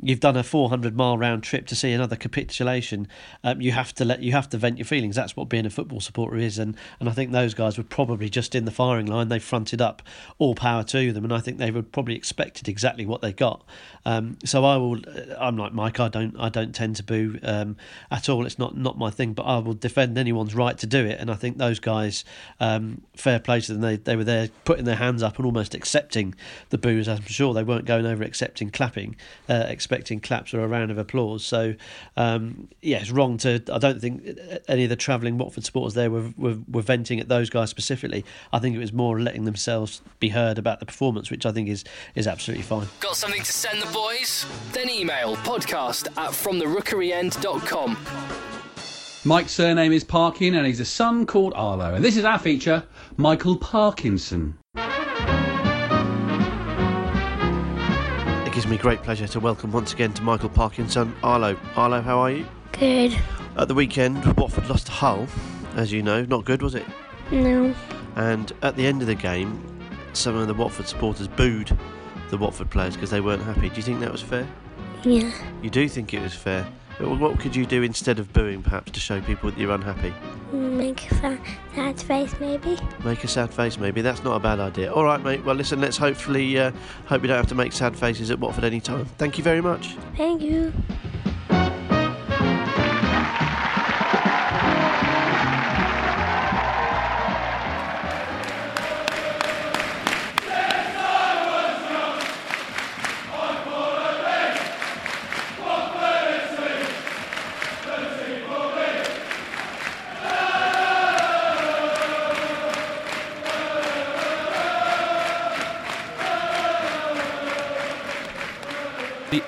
you've 0.02 0.20
done 0.20 0.36
a 0.36 0.42
400 0.42 0.96
mile 0.96 1.16
round 1.16 1.42
trip 1.42 1.66
to 1.66 1.74
see 1.74 1.92
another 1.92 2.16
capitulation. 2.16 3.08
Um, 3.42 3.60
you 3.60 3.72
have 3.72 3.94
to 3.94 4.04
let 4.04 4.22
you 4.22 4.32
have 4.32 4.48
to 4.50 4.58
vent 4.58 4.78
your 4.78 4.84
feelings. 4.84 5.16
That's 5.16 5.36
what 5.36 5.48
being 5.48 5.66
a 5.66 5.70
football 5.70 6.00
supporter 6.00 6.36
is, 6.36 6.58
and 6.58 6.76
and 7.00 7.08
I 7.08 7.12
think 7.12 7.32
those 7.32 7.54
guys 7.54 7.78
were 7.78 7.84
probably 7.84 8.28
just 8.28 8.54
in 8.54 8.64
the 8.64 8.70
firing 8.70 9.06
line. 9.06 9.28
They 9.28 9.38
fronted 9.38 9.80
up, 9.80 10.02
all 10.38 10.54
power 10.54 10.82
to 10.84 11.12
them, 11.12 11.24
and 11.24 11.32
I 11.32 11.40
think 11.40 11.58
they 11.58 11.70
were 11.70 11.82
probably 11.82 12.14
expected 12.14 12.68
exactly 12.68 13.06
what 13.06 13.22
they 13.22 13.32
got. 13.32 13.64
Um, 14.04 14.38
so 14.44 14.64
I 14.64 14.76
will. 14.76 15.00
I'm 15.38 15.56
like 15.56 15.72
Mike. 15.72 15.98
I 16.00 16.08
don't. 16.08 16.38
I 16.38 16.48
don't 16.48 16.74
tend 16.74 16.96
to 16.96 17.02
boo 17.02 17.38
um, 17.42 17.76
at 18.10 18.28
all. 18.28 18.46
It's 18.46 18.58
not 18.58 18.76
not 18.76 18.98
my 18.98 19.10
thing. 19.10 19.32
But 19.32 19.44
I 19.44 19.58
will 19.58 19.74
defend 19.74 20.18
anyone's 20.18 20.54
right 20.54 20.76
to 20.78 20.86
do 20.86 21.04
it. 21.04 21.18
And 21.18 21.30
I 21.30 21.34
think 21.34 21.58
those 21.58 21.80
guys, 21.80 22.24
um, 22.60 23.02
fair 23.16 23.38
play 23.38 23.60
to 23.60 23.72
them. 23.72 23.80
They 23.80 23.96
they 23.96 24.16
were 24.16 24.24
there 24.24 24.48
putting 24.64 24.84
their 24.84 24.96
hands 24.96 25.22
up 25.22 25.36
and 25.36 25.46
almost 25.46 25.74
accepting 25.74 26.34
the 26.70 26.78
boos. 26.78 27.08
I'm 27.08 27.22
sure 27.22 27.54
they 27.54 27.62
weren't 27.62 27.86
going 27.86 28.06
over 28.06 28.22
accepting 28.22 28.70
clapping. 28.70 29.16
Uh, 29.48 29.64
expecting 29.86 30.18
claps 30.18 30.52
or 30.52 30.64
a 30.64 30.66
round 30.66 30.90
of 30.90 30.98
applause. 30.98 31.44
So, 31.44 31.74
um, 32.16 32.68
yeah, 32.82 32.98
it's 32.98 33.12
wrong 33.12 33.38
to. 33.38 33.62
I 33.72 33.78
don't 33.78 34.00
think 34.00 34.28
any 34.66 34.82
of 34.84 34.90
the 34.90 34.96
travelling 34.96 35.38
Watford 35.38 35.64
supporters 35.64 35.94
there 35.94 36.10
were, 36.10 36.32
were, 36.36 36.58
were 36.68 36.82
venting 36.82 37.20
at 37.20 37.28
those 37.28 37.48
guys 37.50 37.70
specifically. 37.70 38.24
I 38.52 38.58
think 38.58 38.74
it 38.74 38.80
was 38.80 38.92
more 38.92 39.20
letting 39.20 39.44
themselves 39.44 40.02
be 40.18 40.30
heard 40.30 40.58
about 40.58 40.80
the 40.80 40.86
performance, 40.86 41.30
which 41.30 41.46
I 41.46 41.52
think 41.52 41.68
is 41.68 41.84
is 42.16 42.26
absolutely 42.26 42.64
fine. 42.64 42.88
Got 42.98 43.14
something 43.16 43.42
to 43.42 43.52
send 43.52 43.80
the 43.80 43.92
boys? 43.92 44.44
Then 44.72 44.90
email 44.90 45.36
podcast 45.36 46.08
at 46.18 46.32
fromtherookeryend.com. 46.32 47.96
Mike's 49.24 49.52
surname 49.52 49.92
is 49.92 50.04
Parkin 50.04 50.54
and 50.54 50.66
he's 50.66 50.80
a 50.80 50.84
son 50.84 51.26
called 51.26 51.52
Arlo. 51.56 51.94
And 51.94 52.04
this 52.04 52.16
is 52.16 52.24
our 52.24 52.38
feature, 52.38 52.84
Michael 53.16 53.56
Parkinson. 53.56 54.56
Gives 58.56 58.66
me 58.66 58.78
great 58.78 59.02
pleasure 59.02 59.26
to 59.28 59.38
welcome 59.38 59.70
once 59.70 59.92
again 59.92 60.14
to 60.14 60.22
Michael 60.22 60.48
Parkinson, 60.48 61.08
um, 61.08 61.16
Arlo. 61.22 61.58
Arlo, 61.76 62.00
how 62.00 62.18
are 62.18 62.30
you? 62.30 62.46
Good. 62.72 63.14
At 63.58 63.68
the 63.68 63.74
weekend, 63.74 64.24
Watford 64.38 64.66
lost 64.70 64.86
to 64.86 64.92
Hull, 64.92 65.26
as 65.74 65.92
you 65.92 66.02
know. 66.02 66.24
Not 66.24 66.46
good, 66.46 66.62
was 66.62 66.74
it? 66.74 66.86
No. 67.30 67.74
And 68.14 68.50
at 68.62 68.74
the 68.74 68.86
end 68.86 69.02
of 69.02 69.08
the 69.08 69.14
game, 69.14 69.62
some 70.14 70.36
of 70.36 70.46
the 70.46 70.54
Watford 70.54 70.88
supporters 70.88 71.28
booed 71.28 71.76
the 72.30 72.38
Watford 72.38 72.70
players 72.70 72.94
because 72.94 73.10
they 73.10 73.20
weren't 73.20 73.42
happy. 73.42 73.68
Do 73.68 73.76
you 73.76 73.82
think 73.82 74.00
that 74.00 74.10
was 74.10 74.22
fair? 74.22 74.48
Yeah. 75.04 75.30
You 75.60 75.68
do 75.68 75.86
think 75.86 76.14
it 76.14 76.22
was 76.22 76.32
fair? 76.32 76.66
What 76.98 77.38
could 77.38 77.54
you 77.54 77.66
do 77.66 77.82
instead 77.82 78.18
of 78.18 78.32
booing, 78.32 78.62
perhaps, 78.62 78.92
to 78.92 79.00
show 79.00 79.20
people 79.20 79.50
that 79.50 79.58
you're 79.58 79.72
unhappy? 79.72 80.14
Make 80.52 81.10
a 81.10 81.38
sad 81.74 82.00
face, 82.00 82.34
maybe. 82.40 82.78
Make 83.04 83.22
a 83.24 83.28
sad 83.28 83.52
face, 83.52 83.78
maybe. 83.78 84.00
That's 84.00 84.22
not 84.24 84.36
a 84.36 84.40
bad 84.40 84.60
idea. 84.60 84.92
All 84.92 85.04
right, 85.04 85.22
mate. 85.22 85.44
Well, 85.44 85.56
listen. 85.56 85.80
Let's 85.80 85.98
hopefully 85.98 86.58
uh, 86.58 86.72
hope 87.04 87.22
you 87.22 87.28
don't 87.28 87.36
have 87.36 87.48
to 87.48 87.54
make 87.54 87.72
sad 87.72 87.96
faces 87.96 88.30
at 88.30 88.38
Watford 88.38 88.64
any 88.64 88.80
time. 88.80 89.04
Thank 89.18 89.36
you 89.36 89.44
very 89.44 89.60
much. 89.60 89.96
Thank 90.16 90.40
you. 90.40 90.72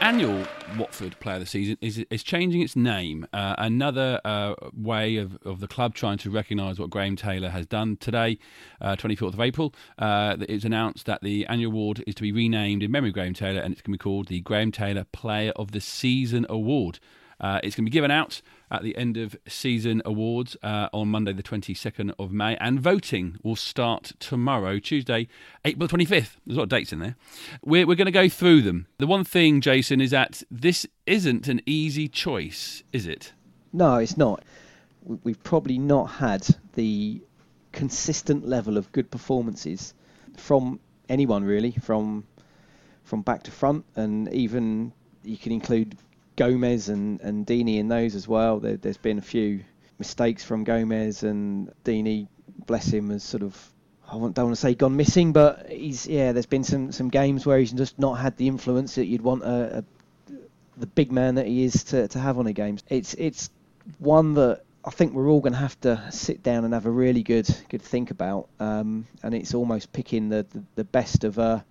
Annual 0.09 0.42
Watford 0.79 1.21
Player 1.21 1.35
of 1.35 1.40
the 1.40 1.47
Season 1.47 1.77
is, 1.83 1.99
is 2.09 2.23
changing 2.23 2.62
its 2.62 2.75
name. 2.75 3.27
Uh, 3.35 3.55
another 3.59 4.18
uh, 4.25 4.55
way 4.73 5.18
of, 5.18 5.37
of 5.44 5.61
the 5.61 5.68
club 5.68 5.94
trying 5.94 6.16
to 6.16 6.31
recognise 6.31 6.81
what 6.81 6.88
Graham 6.88 7.14
Taylor 7.14 7.51
has 7.51 7.66
done 7.66 7.99
today, 7.99 8.38
uh, 8.81 8.97
24th 8.97 9.35
of 9.35 9.40
April. 9.40 9.75
Uh, 9.99 10.38
it's 10.49 10.64
announced 10.64 11.05
that 11.05 11.21
the 11.21 11.44
annual 11.44 11.71
award 11.73 12.03
is 12.07 12.14
to 12.14 12.23
be 12.23 12.33
renamed 12.33 12.83
in 12.83 12.90
memory 12.90 13.11
of 13.11 13.14
Graham 13.16 13.35
Taylor 13.35 13.61
and 13.61 13.71
it's 13.71 13.83
going 13.83 13.92
to 13.92 13.99
be 13.99 14.03
called 14.03 14.29
the 14.29 14.40
Graham 14.40 14.73
Taylor 14.73 15.05
Player 15.12 15.53
of 15.57 15.73
the 15.73 15.81
Season 15.81 16.47
Award. 16.49 17.01
Uh, 17.40 17.61
it's 17.62 17.77
going 17.77 17.85
to 17.85 17.90
be 17.90 17.94
given 17.94 18.11
out 18.11 18.42
at 18.70 18.83
the 18.83 18.96
end 18.96 19.16
of 19.16 19.37
season 19.46 20.03
awards 20.05 20.57
uh, 20.62 20.88
on 20.92 21.09
Monday, 21.09 21.33
the 21.33 21.42
22nd 21.42 22.12
of 22.18 22.33
May, 22.33 22.57
and 22.57 22.81
voting 22.81 23.37
will 23.42 23.57
start 23.57 24.12
tomorrow, 24.18 24.79
Tuesday, 24.79 25.29
April 25.64 25.88
25th. 25.88 26.37
There's 26.44 26.57
a 26.57 26.61
lot 26.61 26.62
of 26.64 26.68
dates 26.68 26.92
in 26.92 26.98
there. 26.98 27.16
We're, 27.64 27.87
we're 27.87 27.94
going 27.94 28.07
to 28.07 28.11
go 28.12 28.29
through 28.29 28.62
them. 28.62 28.87
The 28.98 29.07
one 29.07 29.24
thing, 29.24 29.61
Jason, 29.61 30.01
is 30.01 30.11
that 30.11 30.42
this 30.51 30.87
isn't 31.07 31.48
an 31.48 31.61
easy 31.64 32.09
choice, 32.09 32.83
is 32.92 33.07
it? 33.07 33.33
No, 33.72 33.96
it's 33.96 34.16
not. 34.16 34.44
We- 35.03 35.18
We've 35.22 35.42
probably 35.42 35.79
not 35.79 36.07
had 36.07 36.46
the 36.74 37.22
consistent 37.72 38.46
level 38.46 38.77
of 38.77 38.90
good 38.92 39.11
performances 39.11 39.94
from 40.37 40.81
anyone 41.09 41.44
really, 41.44 41.72
from 41.83 42.27
from 43.05 43.22
back 43.22 43.42
to 43.44 43.51
front, 43.51 43.85
and 43.96 44.31
even 44.35 44.92
you 45.24 45.38
can 45.38 45.53
include 45.53 45.96
Gomes 46.38 46.88
and 46.88 47.20
and 47.20 47.46
Deeney 47.46 47.79
in 47.79 47.88
those 47.88 48.14
as 48.14 48.27
well. 48.27 48.61
There, 48.61 48.77
there's 48.77 48.96
been 48.96 49.18
a 49.18 49.22
few 49.22 49.64
mistakes 49.98 50.44
from 50.44 50.64
Gomes 50.64 51.22
and 51.22 51.72
Deeney, 51.85 52.29
bless 52.66 52.87
him, 52.87 53.11
has 53.11 53.22
sort 53.22 53.42
of 53.42 53.72
I 54.07 54.12
don't 54.12 54.37
want 54.37 54.53
to 54.53 54.57
say 54.57 54.74
gone 54.74 54.96
missing, 54.96 55.33
but 55.33 55.68
he's 55.68 56.07
yeah. 56.07 56.33
There's 56.33 56.46
been 56.46 56.64
some 56.64 56.92
some 56.92 57.09
games 57.09 57.44
where 57.44 57.59
he's 57.59 57.72
just 57.72 57.98
not 57.98 58.14
had 58.14 58.37
the 58.38 58.46
influence 58.46 58.94
that 58.94 59.05
you'd 59.05 59.20
want 59.20 59.42
a, 59.42 59.79
a 59.79 59.85
the 60.79 60.87
big 60.87 61.12
man 61.12 61.35
that 61.35 61.46
he 61.46 61.64
is 61.64 61.85
to, 61.85 62.09
to 62.09 62.18
have 62.18 62.38
on 62.38 62.46
a 62.46 62.53
game. 62.53 62.79
It's 62.88 63.14
it's 63.14 63.51
one 63.98 64.35
that 64.35 64.62
I 64.85 64.90
think 64.90 65.12
we're 65.12 65.29
all 65.29 65.40
going 65.40 65.53
to 65.53 65.59
have 65.59 65.79
to 65.83 66.03
sit 66.11 66.42
down 66.42 66.64
and 66.64 66.72
have 66.72 66.87
a 66.87 66.90
really 66.90 67.22
good 67.22 67.48
good 67.68 67.83
think 67.83 68.11
about. 68.11 68.48
Um, 68.61 69.07
and 69.22 69.35
it's 69.35 69.53
almost 69.53 69.92
picking 69.92 70.31
the, 70.31 70.46
the, 70.51 70.62
the 70.77 70.85
best 70.85 71.24
of 71.24 71.37
a 71.37 71.64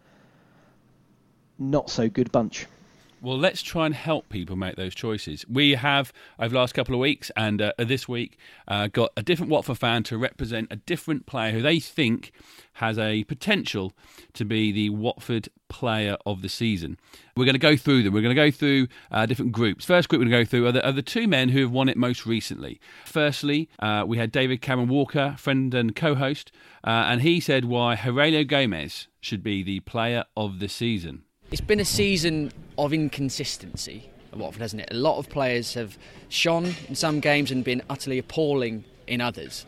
not 1.58 1.89
so 1.89 2.08
good 2.10 2.32
bunch. 2.32 2.67
Well, 3.19 3.38
let's 3.38 3.63
try 3.63 3.88
and 3.88 3.95
help 3.95 4.30
people 4.30 4.56
make 4.56 4.75
those 4.75 4.93
choices. 4.93 5.43
We 5.49 5.71
have, 5.73 6.13
over 6.39 6.49
the 6.49 6.60
last 6.60 6.75
couple 6.75 6.93
of 6.93 6.99
weeks 6.99 7.32
and 7.36 7.62
uh, 7.62 7.73
this 7.80 8.08
week, 8.08 8.38
uh, 8.67 8.88
got 8.88 9.12
a 9.17 9.23
different 9.23 9.51
Watford 9.51 9.80
fan 9.80 10.03
to 10.03 10.17
represent 10.19 10.67
a 10.69 10.75
different 10.75 11.25
player 11.25 11.51
who 11.51 11.62
they 11.62 11.80
think 11.80 12.32
has 12.73 12.99
a 12.99 13.23
potential 13.23 13.93
to 14.34 14.45
be 14.45 14.71
the 14.71 14.91
Watford 14.91 15.49
player 15.67 16.15
of 16.27 16.43
the 16.43 16.49
season. 16.49 16.99
We're 17.36 17.45
going 17.45 17.53
to 17.53 17.60
go 17.60 17.75
through 17.75 18.03
them. 18.03 18.13
We're 18.13 18.21
going 18.21 18.36
to 18.36 18.41
go 18.41 18.51
through 18.51 18.88
uh, 19.12 19.25
different 19.25 19.51
groups. 19.51 19.84
First 19.84 20.10
group 20.10 20.19
we're 20.19 20.30
going 20.30 20.45
to 20.45 20.45
go 20.45 20.49
through 20.49 20.67
are 20.67 20.71
the, 20.71 20.86
are 20.86 20.91
the 20.91 21.01
two 21.01 21.27
men 21.27 21.49
who 21.49 21.62
have 21.62 21.71
won 21.71 21.89
it 21.89 21.97
most 21.97 22.27
recently. 22.27 22.80
Firstly, 23.03 23.67
uh, 23.80 24.03
we 24.06 24.19
had 24.19 24.32
David 24.32 24.62
Cameron 24.62 24.89
Walker, 24.89 25.36
friend 25.39 25.73
and 25.73 25.95
co 25.95 26.13
host, 26.13 26.51
uh, 26.84 27.06
and 27.08 27.23
he 27.23 27.39
said 27.39 27.65
why 27.65 27.95
Heurelho 27.95 28.47
Gomes 28.47 29.08
should 29.19 29.41
be 29.41 29.63
the 29.63 29.80
player 29.80 30.25
of 30.36 30.60
the 30.60 30.69
season. 30.69 31.23
It's 31.49 31.62
been 31.62 31.79
a 31.79 31.86
season 31.86 32.51
of 32.77 32.91
inconsistency 32.91 34.10
at 34.33 34.38
Watford, 34.38 34.62
hasn't 34.62 34.81
it? 34.81 34.89
A 34.91 34.95
lot 34.95 35.17
of 35.17 35.29
players 35.29 35.75
have 35.75 35.97
shone 36.27 36.75
in 36.89 36.95
some 36.95 37.21
games 37.21 37.51
and 37.51 37.63
been 37.63 37.81
utterly 37.89 38.17
appalling 38.17 38.83
in 39.07 39.21
others. 39.21 39.65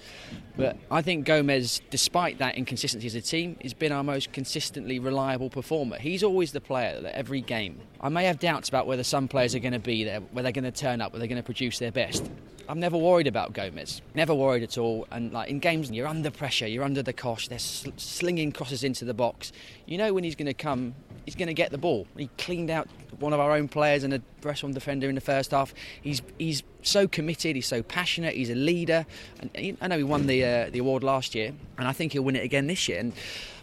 But 0.58 0.76
I 0.92 1.02
think 1.02 1.26
Gomes, 1.26 1.82
despite 1.90 2.40
that 2.40 2.56
inconsistency 2.56 3.08
as 3.08 3.16
a 3.16 3.22
team, 3.22 3.56
has 3.62 3.74
been 3.74 3.94
our 3.94 4.04
most 4.04 4.34
consistently 4.34 5.00
reliable 5.00 5.50
performer. 5.50 5.98
He's 5.98 6.22
always 6.22 6.52
the 6.52 6.60
player 6.60 7.00
that 7.00 7.16
every 7.16 7.40
game. 7.40 7.80
I 8.02 8.10
may 8.10 8.26
have 8.26 8.40
doubts 8.40 8.68
about 8.68 8.86
whether 8.86 9.04
some 9.04 9.30
players 9.30 9.56
are 9.56 9.60
going 9.60 9.72
to 9.72 9.80
be 9.80 10.04
there, 10.04 10.20
whether 10.20 10.44
they're 10.44 10.62
going 10.62 10.70
to 10.70 10.78
turn 10.78 11.00
up, 11.00 11.14
whether 11.14 11.20
they're 11.20 11.30
going 11.30 11.42
to 11.42 11.46
produce 11.46 11.80
their 11.80 11.94
best. 11.94 12.30
I'm 12.68 12.82
never 12.82 12.98
worried 12.98 13.28
about 13.28 13.54
Gomes. 13.54 14.02
Never 14.14 14.36
worried 14.36 14.64
at 14.64 14.78
all. 14.78 15.08
And 15.12 15.32
like 15.32 15.50
in 15.50 15.60
games, 15.60 15.90
you're 15.90 16.08
under 16.08 16.30
pressure, 16.30 16.68
you're 16.68 16.84
under 16.84 17.02
the 17.02 17.14
cosh. 17.14 17.48
They're 17.48 17.58
sl- 17.58 17.92
slinging 17.96 18.52
crosses 18.52 18.84
into 18.84 19.06
the 19.06 19.14
box. 19.14 19.54
You 19.86 19.98
know 19.98 20.14
when 20.14 20.26
he's 20.26 20.36
going 20.36 20.48
to 20.48 20.54
come, 20.54 20.94
he's 21.26 21.36
going 21.36 21.48
to 21.48 21.54
get 21.54 21.72
the 21.72 21.78
ball. 21.78 22.08
He 22.18 22.30
cleaned 22.38 22.70
out 22.70 22.88
one 23.20 23.34
of 23.34 23.40
our 23.40 23.52
own 23.52 23.68
players 23.68 24.04
and 24.04 24.14
a 24.14 24.20
Bresson 24.42 24.72
defender 24.72 25.10
in 25.10 25.16
the 25.16 25.22
first 25.22 25.52
half. 25.52 25.74
He's 26.02 26.22
he's 26.38 26.64
so 26.82 27.08
committed. 27.08 27.56
He's 27.56 27.68
so 27.68 27.84
passionate. 27.84 28.36
He's 28.36 28.50
a 28.50 28.56
leader. 28.56 29.06
And 29.42 29.50
he- 29.56 29.76
I 29.82 29.88
know 29.88 29.98
he 29.98 30.04
won 30.04 30.28
the 30.28 30.44
uh, 30.46 30.70
the 30.70 30.80
award 30.80 31.04
last 31.04 31.36
year, 31.36 31.52
and 31.78 31.88
I 31.88 31.92
think 31.94 32.14
he'll 32.14 32.24
win 32.24 32.36
it 32.36 32.44
again 32.44 32.68
this 32.68 32.88
year. 32.88 33.00
And 33.00 33.12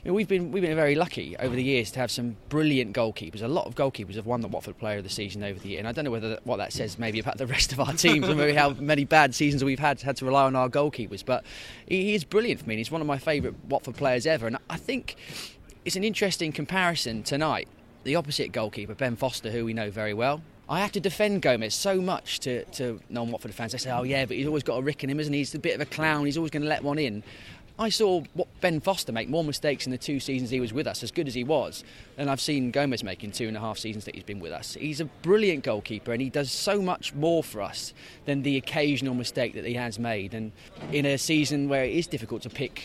I 0.04 0.08
mean, 0.08 0.14
we've 0.14 0.28
been 0.28 0.52
we've 0.52 0.62
been 0.62 0.76
very 0.76 0.94
lucky 0.94 1.36
over 1.38 1.56
the 1.56 1.62
years 1.62 1.90
to 1.92 2.00
have 2.00 2.10
some 2.10 2.36
brilliant 2.50 2.94
goalkeepers. 2.94 3.42
A 3.42 3.48
lot 3.48 3.66
of 3.66 3.74
goalkeepers 3.74 4.14
have 4.16 4.26
won 4.26 4.40
the 4.42 4.48
Watford 4.48 4.78
Player 4.78 4.98
of 4.98 5.04
the 5.04 5.10
Season 5.10 5.42
over 5.42 5.58
the 5.58 5.70
year, 5.70 5.78
and 5.78 5.88
I 5.88 5.92
don't 5.92 6.04
know 6.04 6.10
whether 6.10 6.38
what 6.44 6.58
that 6.58 6.72
says 6.74 6.98
maybe 6.98 7.18
about 7.18 7.38
the 7.38 7.46
rest 7.46 7.72
of 7.72 7.80
our 7.80 7.92
teams 7.94 8.28
and 8.28 8.38
maybe 8.38 8.52
how 8.52 8.70
many 8.70 9.04
bad 9.04 9.34
seasons 9.34 9.64
we've 9.64 9.78
had 9.78 10.02
had 10.02 10.16
to 10.18 10.24
rely 10.26 10.44
on 10.44 10.54
our 10.54 10.68
goalkeepers. 10.68 11.24
But 11.24 11.44
he, 11.88 12.04
he 12.04 12.14
is 12.14 12.24
brilliant 12.24 12.60
for 12.60 12.68
me. 12.68 12.74
and 12.74 12.78
He's 12.80 12.90
one 12.90 13.00
of 13.00 13.06
my 13.06 13.18
favourite 13.18 13.56
Watford 13.68 13.96
players 13.96 14.26
ever, 14.26 14.46
and 14.46 14.58
I 14.68 14.76
think 14.76 15.16
it's 15.86 15.94
an 15.94 16.02
interesting 16.02 16.50
comparison 16.50 17.22
tonight. 17.22 17.68
The 18.02 18.16
opposite 18.16 18.50
goalkeeper, 18.50 18.96
Ben 18.96 19.14
Foster, 19.14 19.52
who 19.52 19.64
we 19.64 19.72
know 19.72 19.88
very 19.88 20.14
well. 20.14 20.42
I 20.68 20.80
have 20.80 20.90
to 20.92 21.00
defend 21.00 21.42
Gomes 21.42 21.74
so 21.74 22.00
much 22.00 22.40
to, 22.40 22.64
to 22.64 23.00
non 23.08 23.30
Watford 23.30 23.54
fans. 23.54 23.70
They 23.70 23.78
say, 23.78 23.92
oh, 23.92 24.02
yeah, 24.02 24.24
but 24.26 24.36
he's 24.36 24.48
always 24.48 24.64
got 24.64 24.78
a 24.78 24.82
rick 24.82 25.04
in 25.04 25.10
him, 25.10 25.20
isn't 25.20 25.32
he? 25.32 25.38
He's 25.38 25.54
a 25.54 25.60
bit 25.60 25.76
of 25.76 25.80
a 25.80 25.86
clown. 25.86 26.26
He's 26.26 26.36
always 26.36 26.50
going 26.50 26.64
to 26.64 26.68
let 26.68 26.82
one 26.82 26.98
in. 26.98 27.22
I 27.78 27.90
saw 27.90 28.22
what 28.34 28.48
Ben 28.60 28.80
Foster 28.80 29.12
make 29.12 29.28
more 29.28 29.44
mistakes 29.44 29.86
in 29.86 29.92
the 29.92 29.98
two 29.98 30.18
seasons 30.18 30.50
he 30.50 30.58
was 30.58 30.72
with 30.72 30.88
us, 30.88 31.04
as 31.04 31.12
good 31.12 31.28
as 31.28 31.34
he 31.34 31.44
was, 31.44 31.84
than 32.16 32.28
I've 32.28 32.40
seen 32.40 32.72
Gomes 32.72 33.04
make 33.04 33.22
in 33.22 33.30
two 33.30 33.46
and 33.46 33.56
a 33.56 33.60
half 33.60 33.78
seasons 33.78 34.06
that 34.06 34.14
he's 34.16 34.24
been 34.24 34.40
with 34.40 34.50
us. 34.50 34.74
He's 34.74 35.00
a 35.00 35.04
brilliant 35.04 35.62
goalkeeper 35.62 36.12
and 36.12 36.20
he 36.20 36.30
does 36.30 36.50
so 36.50 36.82
much 36.82 37.14
more 37.14 37.44
for 37.44 37.62
us 37.62 37.94
than 38.24 38.42
the 38.42 38.56
occasional 38.56 39.14
mistake 39.14 39.54
that 39.54 39.66
he 39.66 39.74
has 39.74 40.00
made. 40.00 40.34
And 40.34 40.50
in 40.90 41.06
a 41.06 41.16
season 41.16 41.68
where 41.68 41.84
it 41.84 41.92
is 41.92 42.08
difficult 42.08 42.42
to 42.42 42.50
pick 42.50 42.82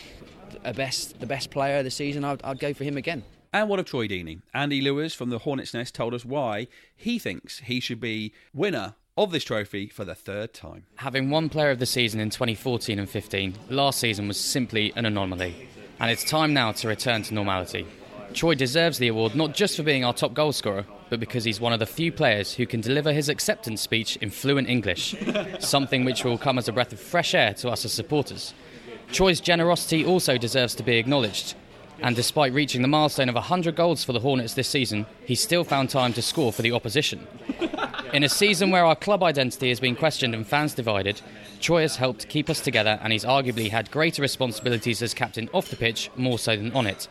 a 0.64 0.72
best, 0.72 1.20
the 1.20 1.26
best 1.26 1.50
player 1.50 1.78
of 1.78 1.84
the 1.84 1.90
season, 1.90 2.24
I'd, 2.24 2.42
I'd 2.42 2.58
go 2.58 2.74
for 2.74 2.84
him 2.84 2.96
again. 2.96 3.24
And 3.52 3.68
what 3.68 3.78
of 3.78 3.84
Troy 3.86 4.08
Deeney? 4.08 4.40
Andy 4.54 4.80
Lewis 4.80 5.14
from 5.14 5.30
the 5.30 5.40
Hornets 5.40 5.74
Nest 5.74 5.94
told 5.94 6.14
us 6.14 6.24
why 6.24 6.68
he 6.96 7.18
thinks 7.18 7.58
he 7.58 7.80
should 7.80 8.00
be 8.00 8.32
winner 8.54 8.94
of 9.16 9.30
this 9.30 9.44
trophy 9.44 9.88
for 9.88 10.06
the 10.06 10.14
third 10.14 10.54
time. 10.54 10.86
Having 10.96 11.28
one 11.28 11.50
player 11.50 11.70
of 11.70 11.78
the 11.78 11.86
season 11.86 12.18
in 12.18 12.30
2014 12.30 12.98
and 12.98 13.08
15, 13.08 13.54
last 13.68 14.00
season 14.00 14.26
was 14.26 14.40
simply 14.40 14.92
an 14.96 15.04
anomaly. 15.04 15.68
And 16.00 16.10
it's 16.10 16.24
time 16.24 16.54
now 16.54 16.72
to 16.72 16.88
return 16.88 17.22
to 17.24 17.34
normality. 17.34 17.86
Troy 18.32 18.54
deserves 18.54 18.96
the 18.96 19.08
award 19.08 19.34
not 19.34 19.52
just 19.52 19.76
for 19.76 19.82
being 19.82 20.04
our 20.04 20.14
top 20.14 20.32
goal 20.32 20.52
scorer, 20.52 20.86
but 21.10 21.20
because 21.20 21.44
he's 21.44 21.60
one 21.60 21.74
of 21.74 21.78
the 21.78 21.86
few 21.86 22.10
players 22.10 22.54
who 22.54 22.66
can 22.66 22.80
deliver 22.80 23.12
his 23.12 23.28
acceptance 23.28 23.82
speech 23.82 24.16
in 24.16 24.30
fluent 24.30 24.68
English, 24.68 25.14
something 25.60 26.06
which 26.06 26.24
will 26.24 26.38
come 26.38 26.56
as 26.56 26.68
a 26.68 26.72
breath 26.72 26.92
of 26.92 27.00
fresh 27.00 27.34
air 27.34 27.52
to 27.52 27.68
us 27.68 27.84
as 27.84 27.92
supporters. 27.92 28.54
Troy's 29.12 29.40
generosity 29.40 30.06
also 30.06 30.38
deserves 30.38 30.74
to 30.74 30.82
be 30.82 30.96
acknowledged. 30.96 31.54
And 32.00 32.16
despite 32.16 32.54
reaching 32.54 32.80
the 32.80 32.88
milestone 32.88 33.28
of 33.28 33.34
100 33.34 33.76
goals 33.76 34.02
for 34.02 34.12
the 34.12 34.20
Hornets 34.20 34.54
this 34.54 34.68
season, 34.68 35.06
he 35.24 35.34
still 35.34 35.64
found 35.64 35.90
time 35.90 36.14
to 36.14 36.22
score 36.22 36.52
for 36.52 36.62
the 36.62 36.72
opposition. 36.72 37.26
In 38.12 38.24
a 38.24 38.28
season 38.28 38.70
where 38.70 38.84
our 38.84 38.96
club 38.96 39.22
identity 39.22 39.68
has 39.68 39.80
been 39.80 39.94
questioned 39.94 40.34
and 40.34 40.46
fans 40.46 40.74
divided, 40.74 41.20
Troy 41.60 41.82
has 41.82 41.96
helped 41.96 42.28
keep 42.28 42.50
us 42.50 42.60
together 42.60 42.98
and 43.02 43.12
he's 43.12 43.24
arguably 43.24 43.70
had 43.70 43.90
greater 43.90 44.22
responsibilities 44.22 45.02
as 45.02 45.14
captain 45.14 45.48
off 45.52 45.68
the 45.68 45.76
pitch 45.76 46.10
more 46.16 46.38
so 46.38 46.56
than 46.56 46.72
on 46.72 46.86
it. 46.86 47.06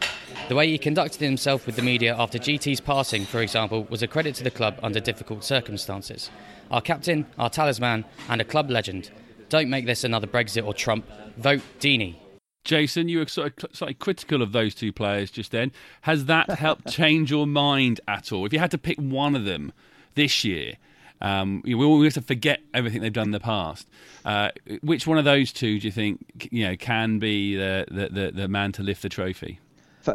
The 0.49 0.55
way 0.55 0.69
he 0.69 0.77
conducted 0.77 1.21
himself 1.21 1.65
with 1.65 1.75
the 1.75 1.81
media 1.81 2.15
after 2.17 2.37
GT's 2.37 2.81
passing, 2.81 3.25
for 3.25 3.41
example, 3.41 3.85
was 3.89 4.03
a 4.03 4.07
credit 4.07 4.35
to 4.35 4.43
the 4.43 4.51
club 4.51 4.77
under 4.83 4.99
difficult 4.99 5.43
circumstances. 5.43 6.29
Our 6.69 6.81
captain, 6.81 7.27
our 7.37 7.49
talisman, 7.49 8.05
and 8.27 8.41
a 8.41 8.45
club 8.45 8.69
legend. 8.69 9.11
Don't 9.51 9.69
make 9.69 9.85
this 9.85 10.05
another 10.05 10.27
Brexit 10.27 10.65
or 10.65 10.73
Trump. 10.73 11.05
Vote 11.35 11.61
Deeney. 11.81 12.15
Jason, 12.63 13.09
you 13.09 13.19
were 13.19 13.27
sort 13.27 13.47
of 13.47 13.53
cl- 13.59 13.73
slightly 13.73 13.95
critical 13.95 14.41
of 14.41 14.53
those 14.53 14.73
two 14.73 14.93
players 14.93 15.29
just 15.29 15.51
then. 15.51 15.73
Has 16.01 16.25
that 16.25 16.49
helped 16.59 16.87
change 16.87 17.29
your 17.29 17.45
mind 17.45 17.99
at 18.07 18.31
all? 18.31 18.45
If 18.45 18.53
you 18.53 18.59
had 18.59 18.71
to 18.71 18.77
pick 18.77 18.97
one 18.97 19.35
of 19.35 19.43
them 19.43 19.73
this 20.15 20.45
year, 20.45 20.75
um, 21.19 21.61
we 21.65 21.75
we 21.75 22.05
have 22.05 22.13
to 22.13 22.21
forget 22.21 22.61
everything 22.73 23.01
they've 23.01 23.11
done 23.11 23.27
in 23.27 23.31
the 23.31 23.41
past. 23.41 23.89
Uh, 24.23 24.51
which 24.83 25.05
one 25.05 25.17
of 25.17 25.25
those 25.25 25.51
two 25.51 25.81
do 25.81 25.85
you 25.85 25.91
think 25.91 26.47
you 26.49 26.65
know 26.65 26.77
can 26.77 27.19
be 27.19 27.57
the, 27.57 27.85
the, 27.91 28.07
the, 28.07 28.31
the 28.31 28.47
man 28.47 28.71
to 28.71 28.83
lift 28.83 29.01
the 29.01 29.09
trophy? 29.09 29.59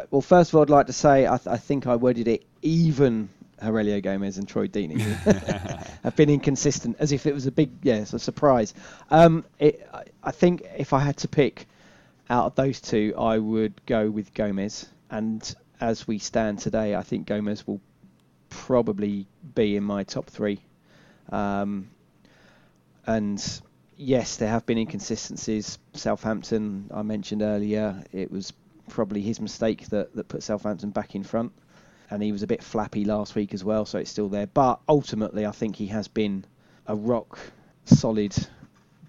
Well, 0.09 0.21
first 0.21 0.49
of 0.49 0.55
all, 0.55 0.63
I'd 0.63 0.71
like 0.71 0.87
to 0.87 0.93
say 0.93 1.27
I, 1.27 1.37
th- 1.37 1.47
I 1.47 1.57
think 1.57 1.85
I 1.85 1.95
worded 1.95 2.27
it 2.27 2.43
even 2.63 3.29
Heurelho 3.61 4.01
Gomes 4.01 4.37
and 4.37 4.47
Troy 4.47 4.67
Deeney 4.67 4.99
have 6.03 6.15
been 6.15 6.29
inconsistent, 6.29 6.97
as 6.99 7.11
if 7.11 7.25
it 7.25 7.33
was 7.33 7.45
a 7.47 7.51
big, 7.51 7.71
it's 7.85 8.13
a 8.13 8.19
surprise. 8.19 8.73
Um, 9.09 9.45
it, 9.59 9.87
I- 9.93 10.03
I 10.23 10.31
think 10.31 10.63
if 10.77 10.91
I 10.91 10.99
had 10.99 11.15
to 11.17 11.29
pick 11.29 11.67
out 12.29 12.47
of 12.47 12.55
those 12.55 12.81
two, 12.81 13.13
I 13.17 13.37
would 13.37 13.73
go 13.85 14.09
with 14.09 14.33
Gomes. 14.33 14.85
And 15.09 15.55
as 15.79 16.05
we 16.05 16.19
stand 16.19 16.59
today, 16.59 16.95
I 16.95 17.01
think 17.01 17.27
Gomes 17.27 17.65
will 17.65 17.79
probably 18.49 19.25
be 19.55 19.77
in 19.77 19.83
my 19.85 20.03
top 20.03 20.25
three. 20.29 20.59
Um, 21.31 21.87
and 23.05 23.61
yes, 23.95 24.35
there 24.37 24.49
have 24.49 24.65
been 24.65 24.77
inconsistencies. 24.77 25.77
Southampton, 25.93 26.89
I 26.93 27.01
mentioned 27.03 27.41
earlier, 27.41 28.03
it 28.11 28.31
was 28.31 28.51
probably 28.89 29.21
his 29.21 29.39
mistake 29.39 29.87
that, 29.89 30.13
that 30.15 30.27
put 30.27 30.43
Southampton 30.43 30.89
back 30.89 31.15
in 31.15 31.23
front. 31.23 31.51
And 32.09 32.23
he 32.23 32.31
was 32.31 32.43
a 32.43 32.47
bit 32.47 32.63
flappy 32.63 33.03
last 33.03 33.35
week 33.35 33.53
as 33.53 33.63
well, 33.63 33.85
so 33.85 33.99
it's 33.99 34.11
still 34.11 34.29
there. 34.29 34.47
But 34.47 34.79
ultimately, 34.87 35.45
I 35.45 35.51
think 35.51 35.75
he 35.75 35.87
has 35.87 36.07
been 36.07 36.45
a 36.85 36.95
rock 36.95 37.37
solid 37.85 38.35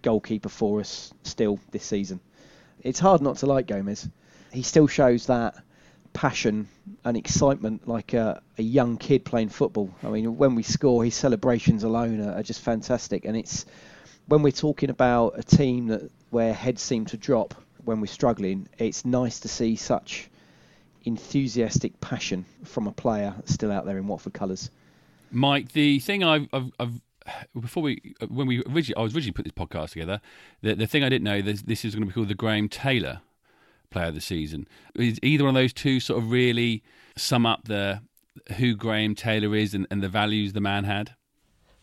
goalkeeper 0.02 0.48
for 0.48 0.80
us 0.80 1.12
still 1.22 1.58
this 1.70 1.84
season. 1.84 2.20
It's 2.82 2.98
hard 2.98 3.20
not 3.20 3.36
to 3.38 3.46
like 3.46 3.66
Gomes. 3.66 4.08
He 4.52 4.62
still 4.62 4.86
shows 4.86 5.26
that 5.26 5.56
passion 6.12 6.68
and 7.04 7.16
excitement 7.16 7.86
like 7.86 8.14
a, 8.14 8.42
a, 8.56 8.62
young 8.62 8.96
kid 8.96 9.24
playing 9.24 9.50
football. 9.50 9.94
I 10.02 10.08
mean, 10.08 10.36
when 10.36 10.54
we 10.54 10.62
score, 10.62 11.04
his 11.04 11.14
celebrations 11.14 11.84
alone 11.84 12.20
are, 12.20 12.32
are, 12.34 12.42
just 12.42 12.60
fantastic. 12.60 13.24
And 13.24 13.36
it's 13.36 13.66
when 14.26 14.42
we're 14.42 14.50
talking 14.50 14.90
about 14.90 15.34
a 15.36 15.42
team 15.42 15.88
that 15.88 16.10
where 16.30 16.52
heads 16.52 16.82
seem 16.82 17.04
to 17.06 17.16
drop 17.16 17.54
when 17.84 18.00
we're 18.00 18.06
struggling, 18.06 18.68
it's 18.78 19.04
nice 19.04 19.40
to 19.40 19.48
see 19.48 19.76
such 19.76 20.28
enthusiastic 21.08 22.00
passion 22.00 22.44
from 22.64 22.86
a 22.86 22.92
player 22.92 23.34
still 23.44 23.72
out 23.72 23.84
there 23.84 23.98
in 23.98 24.06
Watford 24.06 24.34
colours. 24.34 24.70
Mike, 25.30 25.72
the 25.72 25.98
thing 25.98 26.22
I've, 26.22 26.48
I've, 26.52 26.70
I've 26.78 27.00
before 27.60 27.82
we 27.82 28.14
uh, 28.20 28.26
when 28.26 28.46
we 28.46 28.62
originally 28.64 28.96
I 28.96 29.02
was 29.02 29.14
originally 29.14 29.32
put 29.32 29.44
this 29.44 29.52
podcast 29.52 29.90
together, 29.90 30.20
the 30.62 30.74
the 30.74 30.86
thing 30.86 31.02
I 31.02 31.08
didn't 31.08 31.24
know 31.24 31.42
this 31.42 31.62
this 31.62 31.84
is 31.84 31.94
going 31.94 32.02
to 32.02 32.06
be 32.06 32.12
called 32.12 32.28
the 32.28 32.34
Graham 32.34 32.68
Taylor 32.68 33.20
Player 33.90 34.06
of 34.06 34.14
the 34.14 34.20
Season. 34.20 34.68
Is 34.94 35.18
either 35.22 35.44
one 35.44 35.56
of 35.56 35.60
those 35.60 35.72
two 35.72 36.00
sort 36.00 36.22
of 36.22 36.30
really 36.30 36.82
sum 37.16 37.44
up 37.44 37.64
the 37.64 38.00
who 38.56 38.76
Graham 38.76 39.14
Taylor 39.14 39.54
is 39.54 39.74
and, 39.74 39.86
and 39.90 40.02
the 40.02 40.08
values 40.08 40.52
the 40.52 40.60
man 40.60 40.84
had? 40.84 41.14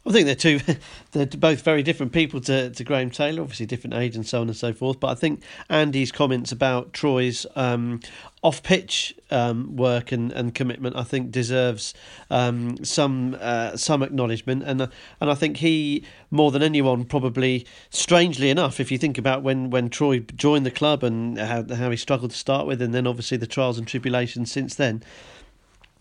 I 0.08 0.12
think 0.12 0.26
they're 0.28 0.36
two, 0.36 0.60
they're 1.14 1.26
both 1.26 1.62
very 1.62 1.82
different 1.82 2.12
people 2.12 2.40
to, 2.42 2.70
to 2.70 2.84
Graham 2.84 3.10
Taylor, 3.10 3.42
obviously 3.42 3.66
different 3.66 3.96
age 3.96 4.16
and 4.16 4.26
so 4.26 4.42
on 4.42 4.48
and 4.48 4.56
so 4.56 4.72
forth. 4.72 5.00
But 5.00 5.08
I 5.08 5.16
think 5.16 5.42
Andy's 5.70 6.12
comments 6.12 6.52
about 6.52 6.94
Troy's 6.94 7.46
um, 7.56 8.02
off 8.44 8.62
pitch 8.62 9.16
um, 9.32 9.76
work 9.76 10.12
and, 10.12 10.32
and 10.32 10.54
commitment, 10.54 10.96
I 10.96 11.04
think, 11.04 11.32
deserves 11.32 11.96
um, 12.30 12.84
some 12.86 13.36
uh, 13.42 13.76
some 13.76 14.04
acknowledgement. 14.04 14.62
And 14.64 14.84
uh, 14.84 14.88
and 15.20 15.32
I 15.32 15.34
think 15.34 15.58
he, 15.58 16.04
more 16.30 16.52
than 16.52 16.62
anyone, 16.62 17.06
probably, 17.06 17.66
strangely 17.90 18.52
enough, 18.52 18.80
if 18.80 18.92
you 18.92 19.00
think 19.00 19.18
about 19.18 19.42
when, 19.42 19.72
when 19.72 19.90
Troy 19.90 20.20
joined 20.20 20.68
the 20.68 20.72
club 20.72 21.04
and 21.04 21.40
how, 21.40 21.66
how 21.74 21.90
he 21.90 21.98
struggled 21.98 22.32
to 22.32 22.38
start 22.38 22.68
with, 22.68 22.82
and 22.82 22.94
then 22.94 23.08
obviously 23.08 23.38
the 23.38 23.48
trials 23.48 23.80
and 23.80 23.88
tribulations 23.88 24.52
since 24.52 24.76
then. 24.76 25.02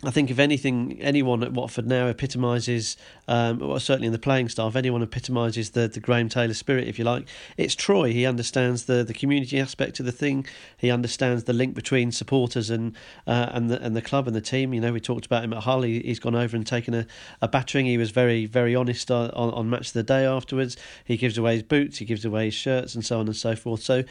I 0.07 0.11
think 0.11 0.31
if 0.31 0.39
anything, 0.39 0.99
anyone 1.01 1.43
at 1.43 1.53
Watford 1.53 1.87
now 1.87 2.07
epitomises, 2.07 2.97
um, 3.29 3.59
well, 3.59 3.79
certainly 3.79 4.07
in 4.07 4.13
the 4.13 4.19
playing 4.19 4.49
staff, 4.49 4.77
anyone 4.77 5.03
epitomises 5.03 5.71
the, 5.71 5.89
the 5.89 6.01
Graham 6.01 6.29
Taylor 6.29 6.55
spirit, 6.55 6.89
if 6.89 6.99
you 6.99 7.05
like. 7.05 7.27
It's 7.57 7.75
Troy. 7.75 8.13
He 8.13 8.27
understands 8.27 8.85
the, 8.85 9.05
the 9.05 9.15
community 9.15 9.61
aspect 9.61 10.01
of 10.01 10.07
the 10.07 10.13
thing. 10.13 10.47
He 10.77 10.91
understands 10.91 11.45
the 11.45 11.53
link 11.53 11.75
between 11.75 12.13
supporters 12.13 12.71
and 12.71 12.97
uh, 13.27 13.51
and 13.53 13.71
the 13.71 13.81
and 13.83 13.95
the 13.95 14.03
club 14.03 14.27
and 14.27 14.35
the 14.35 14.41
team. 14.41 14.75
You 14.75 14.81
know, 14.81 14.93
we 14.93 15.01
talked 15.01 15.27
about 15.27 15.45
him 15.45 15.53
at 15.53 15.63
Hull. 15.63 15.83
He, 15.83 16.03
has 16.09 16.19
gone 16.19 16.35
over 16.35 16.57
and 16.57 16.67
taken 16.67 16.95
a, 16.95 17.07
a 17.41 17.49
battering. 17.49 17.87
He 17.87 17.99
was 17.99 18.11
very 18.11 18.47
very 18.47 18.75
honest 18.75 19.11
on, 19.11 19.31
on, 19.31 19.53
on 19.55 19.71
match 19.71 19.89
of 19.89 19.93
the 19.95 20.03
day 20.03 20.25
afterwards. 20.25 20.77
He 21.05 21.17
gives 21.17 21.39
away 21.39 21.55
his 21.55 21.63
boots. 21.63 21.99
He 21.99 22.05
gives 22.05 22.25
away 22.25 22.47
his 22.47 22.55
shirts 22.55 22.95
and 22.95 23.05
so 23.05 23.21
on 23.21 23.27
and 23.27 23.37
so 23.37 23.55
forth. 23.57 23.83
So 23.83 24.05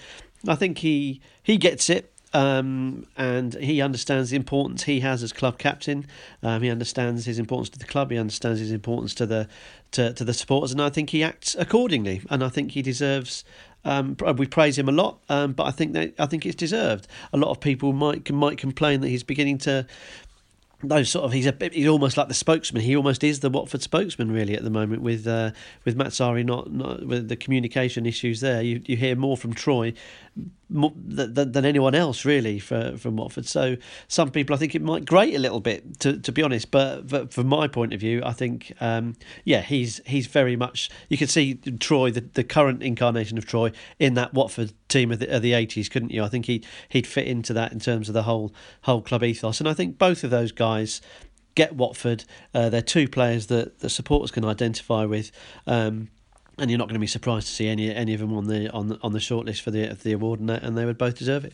I 0.48 0.56
think 0.56 0.80
he 0.80 1.22
he 1.42 1.58
gets 1.58 1.90
it. 1.90 2.13
Um, 2.34 3.06
and 3.16 3.54
he 3.54 3.82
understands 3.82 4.32
the 4.32 4.36
importance 4.36 4.84
he 4.84 5.02
has 5.02 5.22
as 5.22 5.32
club 5.32 5.60
captain. 5.60 6.08
Um, 6.42 6.64
he 6.64 6.70
understands 6.70 7.26
his 7.26 7.38
importance 7.38 7.70
to 7.70 7.80
the 7.80 7.86
club. 7.86 8.10
He 8.10 8.18
understands 8.18 8.60
his 8.60 8.72
importance 8.72 9.14
to 9.16 9.26
the 9.26 9.48
to, 9.92 10.12
to 10.14 10.24
the 10.24 10.34
supporters, 10.34 10.72
and 10.72 10.82
I 10.82 10.90
think 10.90 11.12
he 11.12 11.24
acts 11.24 11.56
accordingly. 11.60 12.22
And 12.30 12.44
I 12.44 12.50
think 12.50 12.72
he 12.72 12.82
deserves. 12.82 13.46
Um, 13.86 14.16
we 14.38 14.48
praise 14.48 14.78
him 14.78 14.88
a 14.88 14.94
lot, 14.94 15.22
um, 15.28 15.52
but 15.52 15.66
I 15.66 15.72
think 15.72 15.92
that 15.94 16.14
I 16.18 16.26
think 16.26 16.46
it's 16.46 16.56
deserved. 16.56 17.08
A 17.34 17.38
lot 17.38 17.52
of 17.52 17.60
people 17.60 17.94
might 17.94 18.32
might 18.32 18.58
complain 18.58 19.02
that 19.02 19.10
he's 19.10 19.24
beginning 19.24 19.58
to 19.60 19.86
those 20.84 21.10
sort 21.10 21.26
of 21.26 21.32
he's 21.32 21.46
a 21.46 21.56
he's 21.72 21.88
almost 21.88 22.18
like 22.18 22.28
the 22.28 22.34
spokesman. 22.34 22.84
He 22.84 22.96
almost 22.96 23.24
is 23.24 23.40
the 23.40 23.50
Watford 23.50 23.82
spokesman 23.82 24.32
really 24.32 24.56
at 24.56 24.64
the 24.64 24.70
moment 24.70 25.02
with 25.02 25.26
uh, 25.28 25.52
with 25.86 25.98
Mazzarri 25.98 26.46
not, 26.46 26.72
not 26.72 27.06
with 27.06 27.30
the 27.30 27.36
communication 27.36 28.06
issues 28.06 28.42
there. 28.42 28.62
You 28.62 28.82
you 28.86 28.98
hear 28.98 29.16
more 29.16 29.38
from 29.38 29.54
Troy 29.54 29.94
than, 30.74 31.52
than 31.52 31.66
anyone 31.66 31.96
else 31.96 32.26
really 32.26 32.60
for 32.60 32.98
from 32.98 33.16
Watford. 33.16 33.46
So 33.46 33.78
some 34.08 34.32
people 34.32 34.56
I 34.56 34.60
think 34.60 34.76
it 34.76 34.82
might 34.82 35.06
grate 35.06 35.36
a 35.36 35.40
little 35.40 35.60
bit 35.60 36.00
to, 36.02 36.18
to 36.20 36.32
be 36.32 36.42
honest. 36.42 36.72
But, 36.72 37.08
but 37.08 37.34
from 37.34 37.48
my 37.48 37.68
point 37.68 37.94
of 37.94 38.00
view, 38.00 38.22
I 38.26 38.34
think 38.34 38.74
um, 38.82 39.16
yeah 39.46 39.62
he's 39.62 40.02
he's 40.06 40.28
very 40.28 40.56
much 40.56 40.90
you 41.10 41.18
can 41.18 41.28
see 41.28 41.56
Troy 41.56 42.12
the, 42.12 42.22
the 42.22 42.44
current 42.44 42.84
incarnation 42.84 43.38
of 43.38 43.46
Troy 43.46 43.72
in 44.00 44.16
that 44.16 44.34
Watford 44.34 44.74
team 44.88 45.12
of 45.12 45.20
the, 45.20 45.36
of 45.36 45.42
the 45.42 45.52
80s, 45.52 45.90
couldn't 45.90 46.12
you? 46.12 46.24
I 46.24 46.30
think 46.30 46.46
he 46.46 46.64
he'd 46.90 47.08
fit 47.08 47.28
into 47.28 47.54
that 47.54 47.72
in 47.72 47.80
terms 47.80 48.10
of 48.10 48.14
the 48.14 48.24
whole 48.24 48.54
whole 48.82 49.02
club 49.02 49.24
ethos. 49.24 49.60
And 49.60 49.70
I 49.70 49.74
think 49.74 49.98
both 49.98 50.24
of 50.24 50.32
those 50.32 50.52
guys 50.52 51.02
get 51.56 51.76
Watford. 51.76 52.26
Uh, 52.54 52.70
they're 52.70 52.82
two 52.82 53.08
players 53.08 53.48
that 53.48 53.80
the 53.80 53.90
supporters 53.90 54.32
can 54.32 54.46
identify 54.46 55.06
with. 55.06 55.32
Um, 55.68 56.10
and 56.58 56.70
you're 56.70 56.78
not 56.78 56.88
going 56.88 56.96
to 56.96 57.00
be 57.00 57.08
surprised 57.08 57.48
to 57.48 57.54
see 57.54 57.68
any 57.68 57.94
any 57.94 58.14
of 58.14 58.20
them 58.20 58.34
on 58.34 58.46
the 58.46 58.70
on 58.72 58.98
on 59.02 59.12
the 59.14 59.20
shortlist 59.20 59.62
for 59.62 59.72
the 59.72 59.88
the 59.88 60.14
award, 60.14 60.40
and, 60.40 60.50
they, 60.50 60.60
and 60.62 60.78
they 60.78 60.86
would 60.86 60.98
both 60.98 61.18
deserve 61.18 61.46
it. 61.46 61.54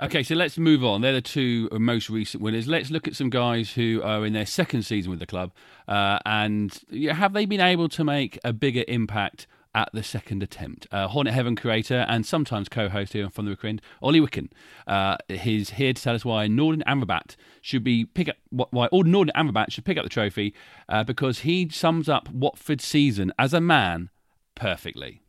Okay, 0.00 0.22
so 0.22 0.36
let's 0.36 0.56
move 0.56 0.84
on. 0.84 1.00
They're 1.00 1.12
the 1.12 1.20
two 1.20 1.68
most 1.72 2.08
recent 2.08 2.40
winners. 2.40 2.68
Let's 2.68 2.88
look 2.88 3.08
at 3.08 3.16
some 3.16 3.30
guys 3.30 3.72
who 3.72 4.00
are 4.04 4.24
in 4.24 4.32
their 4.32 4.46
second 4.46 4.82
season 4.84 5.10
with 5.10 5.18
the 5.18 5.26
club, 5.26 5.52
uh, 5.88 6.18
and 6.24 6.78
have 7.10 7.32
they 7.32 7.46
been 7.46 7.60
able 7.60 7.88
to 7.90 8.04
make 8.04 8.38
a 8.44 8.52
bigger 8.52 8.84
impact 8.86 9.48
at 9.74 9.90
the 9.92 10.02
second 10.02 10.42
attempt? 10.42 10.86
Uh, 10.90 11.08
Hornet 11.08 11.34
Heaven 11.34 11.56
creator 11.56 12.04
and 12.08 12.24
sometimes 12.24 12.68
co-host 12.68 13.12
here 13.12 13.28
from 13.28 13.44
the 13.44 13.50
Wicker 13.50 13.78
Olly 14.00 14.20
Wicken, 14.20 14.50
uh, 14.86 15.16
is 15.28 15.70
here 15.70 15.92
to 15.92 16.02
tell 16.02 16.14
us 16.14 16.24
why 16.24 16.46
Nordin 16.46 16.82
Amrabat 16.84 17.36
should 17.60 17.84
be 17.84 18.04
pick 18.04 18.28
up 18.28 18.36
why 18.50 18.88
Nordin 18.88 19.30
Amrabat 19.36 19.72
should 19.72 19.84
pick 19.84 19.98
up 19.98 20.04
the 20.04 20.10
trophy 20.10 20.54
uh, 20.88 21.04
because 21.04 21.40
he 21.40 21.68
sums 21.68 22.08
up 22.08 22.28
Watford's 22.30 22.84
season 22.84 23.32
as 23.38 23.52
a 23.52 23.60
man 23.60 24.10
perfectly. 24.58 25.20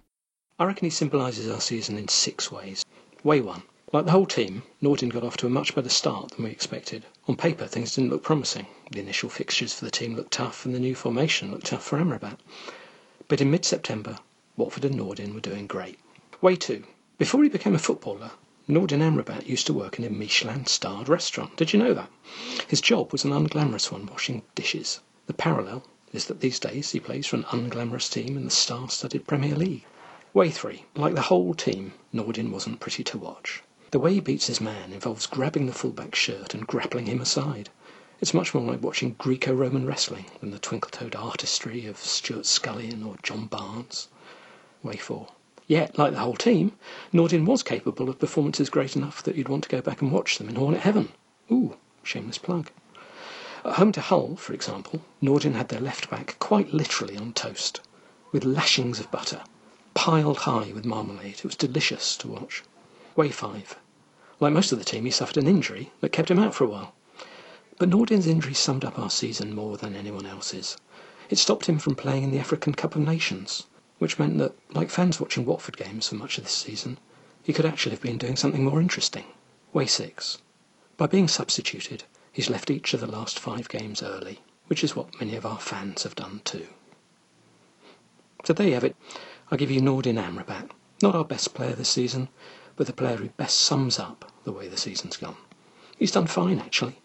I 0.58 0.66
reckon 0.66 0.86
he 0.86 0.90
symbolises 0.90 1.50
our 1.50 1.62
season 1.62 1.98
in 1.98 2.08
six 2.08 2.52
ways. 2.52 2.84
Way 3.24 3.40
one. 3.40 3.64
Like 3.94 4.06
the 4.06 4.12
whole 4.12 4.26
team, 4.26 4.64
Nordin 4.82 5.10
got 5.10 5.24
off 5.24 5.38
to 5.38 5.48
a 5.48 5.50
much 5.50 5.74
better 5.74 5.90
start 5.90 6.32
than 6.32 6.46
we 6.46 6.52
expected. 6.52 7.06
On 7.28 7.36
paper, 7.36 7.66
things 7.66 7.96
didn't 7.96 8.10
look 8.10 8.24
promising. 8.24 8.68
The 8.92 9.00
initial 9.00 9.30
fixtures 9.30 9.74
for 9.74 9.86
the 9.86 9.92
team 9.92 10.16
looked 10.16 10.34
tough, 10.34 10.66
and 10.66 10.76
the 10.76 10.80
new 10.80 10.96
formation 10.96 11.52
looked 11.52 11.68
tough 11.68 11.84
for 11.84 11.98
Amrabat. 11.98 12.38
But 13.28 13.42
in 13.42 13.50
mid 13.50 13.66
September, 13.66 14.20
Watford 14.58 14.86
and 14.86 14.96
Nordin 14.96 15.34
were 15.34 15.40
doing 15.40 15.68
great. 15.68 15.98
Way 16.42 16.56
two. 16.56 16.84
Before 17.18 17.42
he 17.44 17.50
became 17.50 17.76
a 17.76 17.80
footballer, 17.80 18.32
Nordin 18.68 19.02
Amrabat 19.02 19.48
used 19.48 19.66
to 19.68 19.74
work 19.74 19.98
in 19.98 20.06
a 20.06 20.10
Michelin 20.10 20.66
starred 20.66 21.10
restaurant. 21.10 21.56
Did 21.56 21.74
you 21.74 21.80
know 21.80 21.94
that? 21.94 22.10
His 22.68 22.82
job 22.82 23.12
was 23.12 23.24
an 23.24 23.32
unglamorous 23.32 23.92
one, 23.92 24.06
washing 24.06 24.44
dishes. 24.54 25.00
The 25.26 25.34
parallel 25.34 25.84
is 26.12 26.26
that 26.26 26.40
these 26.40 26.60
days 26.60 26.92
he 26.92 27.00
plays 27.00 27.28
for 27.28 27.36
an 27.36 27.44
unglamorous 27.46 28.10
team 28.12 28.36
in 28.38 28.46
the 28.46 28.50
star 28.50 28.90
studded 28.90 29.28
Premier 29.28 29.56
League. 29.56 29.86
Way 30.34 30.50
3. 30.50 30.86
Like 30.96 31.16
the 31.16 31.24
whole 31.24 31.54
team, 31.54 31.94
Nordin 32.14 32.52
wasn't 32.52 32.80
pretty 32.80 33.04
to 33.06 33.18
watch. 33.18 33.64
The 33.92 34.00
way 34.00 34.14
he 34.14 34.20
beats 34.20 34.48
his 34.48 34.62
man 34.62 34.94
involves 34.94 35.26
grabbing 35.26 35.66
the 35.66 35.74
fullback's 35.74 36.20
shirt 36.20 36.54
and 36.54 36.68
grappling 36.68 37.08
him 37.08 37.22
aside. 37.22 37.70
It's 38.22 38.34
much 38.34 38.54
more 38.54 38.64
like 38.64 38.84
watching 38.84 39.16
Greco 39.18 39.54
Roman 39.54 39.86
wrestling 39.86 40.26
than 40.40 40.52
the 40.52 40.60
twinkle 40.60 40.92
toed 40.92 41.16
artistry 41.16 41.86
of 41.86 41.98
Stewart 41.98 42.46
Scullion 42.46 43.04
or 43.04 43.16
John 43.24 43.48
Barnes. 43.48 44.08
Way 44.84 44.98
4. 44.98 45.28
Yet, 45.68 45.98
like 45.98 46.14
the 46.14 46.20
whole 46.20 46.36
team, 46.36 46.74
Nordin 47.14 47.46
was 47.46 47.64
capable 47.64 48.10
of 48.10 48.20
performances 48.20 48.70
great 48.70 48.96
enough 48.96 49.24
that 49.24 49.36
you'd 49.36 49.50
want 49.50 49.64
to 49.64 49.70
go 49.70 49.82
back 49.82 50.02
and 50.02 50.12
watch 50.12 50.38
them 50.38 50.50
in 50.50 50.56
Hornet 50.56 50.82
Heaven. 50.82 51.10
Ooh, 51.52 51.78
shameless 52.04 52.40
plug. 52.40 52.72
At 53.66 53.74
home 53.76 53.92
to 53.92 54.00
Hull, 54.00 54.38
for 54.38 54.54
example, 54.54 55.02
Nordin 55.22 55.54
had 55.54 55.68
their 55.68 55.82
left 55.82 56.10
back 56.10 56.38
quite 56.40 56.74
literally 56.74 57.18
on 57.18 57.34
toast, 57.34 57.82
with 58.32 58.46
lashings 58.46 59.02
of 59.02 59.12
butter, 59.12 59.44
piled 59.94 60.38
high 60.38 60.72
with 60.72 60.86
marmalade. 60.86 61.40
It 61.40 61.44
was 61.44 61.58
delicious 61.58 62.16
to 62.18 62.30
watch. 62.30 62.64
Way 63.18 63.32
5. 63.32 63.78
Like 64.40 64.54
most 64.54 64.72
of 64.72 64.80
the 64.80 64.86
team, 64.86 65.04
he 65.04 65.12
suffered 65.12 65.36
an 65.36 65.48
injury 65.48 65.92
that 66.00 66.14
kept 66.14 66.32
him 66.32 66.40
out 66.40 66.56
for 66.56 66.64
a 66.64 66.70
while. 66.70 66.96
But 67.78 67.90
Nordin's 67.90 68.28
injury 68.28 68.54
summed 68.54 68.86
up 68.86 68.98
our 68.98 69.10
season 69.10 69.54
more 69.54 69.76
than 69.76 69.94
anyone 69.94 70.26
else's. 70.26 70.78
It 71.30 71.38
stopped 71.38 71.66
him 71.66 71.80
from 71.80 71.96
playing 71.96 72.24
in 72.24 72.32
the 72.32 72.40
African 72.40 72.74
Cup 72.74 72.96
of 72.96 73.02
Nations, 73.02 73.66
which 73.98 74.18
meant 74.18 74.38
that, 74.38 74.56
like 74.72 74.90
fans 74.90 75.20
watching 75.20 75.44
Watford 75.46 75.76
games 75.76 76.08
for 76.08 76.16
much 76.16 76.38
of 76.38 76.46
this 76.46 76.54
season, 76.54 76.98
he 77.44 77.52
could 77.52 77.66
actually 77.66 77.92
have 77.92 78.02
been 78.02 78.18
doing 78.18 78.38
something 78.38 78.64
more 78.64 78.80
interesting. 78.80 79.26
Way 79.74 79.86
6. 79.86 80.38
By 80.96 81.08
being 81.08 81.28
substituted, 81.28 82.06
He's 82.32 82.50
left 82.50 82.70
each 82.70 82.94
of 82.94 83.00
the 83.00 83.08
last 83.08 83.40
five 83.40 83.70
games 83.70 84.04
early, 84.04 84.40
which 84.68 84.84
is 84.84 84.96
what 84.96 85.20
many 85.20 85.36
of 85.36 85.46
our 85.46 85.60
fans 85.60 86.04
have 86.04 86.16
done 86.16 86.42
too. 86.44 86.68
So 88.46 88.54
there 88.54 88.68
you 88.68 88.74
have 88.76 88.84
it. 88.84 88.96
I 89.52 89.58
give 89.58 89.72
you 89.72 89.82
Nordin 89.82 90.22
Amrabat. 90.22 90.70
Not 91.02 91.16
our 91.16 91.26
best 91.26 91.54
player 91.54 91.74
this 91.74 91.90
season, 91.90 92.30
but 92.76 92.88
the 92.88 92.94
player 92.94 93.18
who 93.18 93.30
best 93.30 93.60
sums 93.60 94.00
up 94.00 94.32
the 94.44 94.52
way 94.52 94.68
the 94.68 94.78
season's 94.78 95.18
gone. 95.18 95.38
He's 95.98 96.12
done 96.12 96.28
fine, 96.28 96.60
actually. 96.60 97.02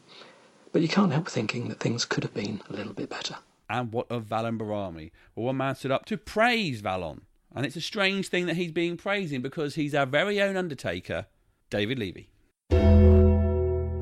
But 0.73 0.83
you 0.83 0.89
can't 0.89 1.13
help 1.13 1.29
thinking 1.29 1.69
that 1.69 1.81
things 1.81 2.05
could 2.05 2.23
have 2.23 2.35
been 2.35 2.61
a 2.69 2.73
little 2.73 2.93
bit 2.93 3.11
better. 3.11 3.37
And 3.69 3.93
what 3.93 4.11
of 4.11 4.25
Valon 4.25 4.59
Behrami? 4.59 5.11
Well, 5.35 5.47
one 5.47 5.57
man 5.57 5.75
stood 5.75 5.91
up 5.91 6.05
to 6.07 6.17
praise 6.17 6.83
Valon. 6.83 7.23
And 7.55 7.65
it's 7.65 7.77
a 7.77 7.81
strange 7.81 8.29
thing 8.29 8.47
that 8.47 8.57
he's 8.57 8.73
being 8.73 8.97
praising 8.97 9.41
because 9.41 9.77
he's 9.77 9.95
our 9.95 10.07
very 10.07 10.41
own 10.43 10.57
Undertaker, 10.57 11.27
David 11.71 11.99
Levy. 11.99 12.29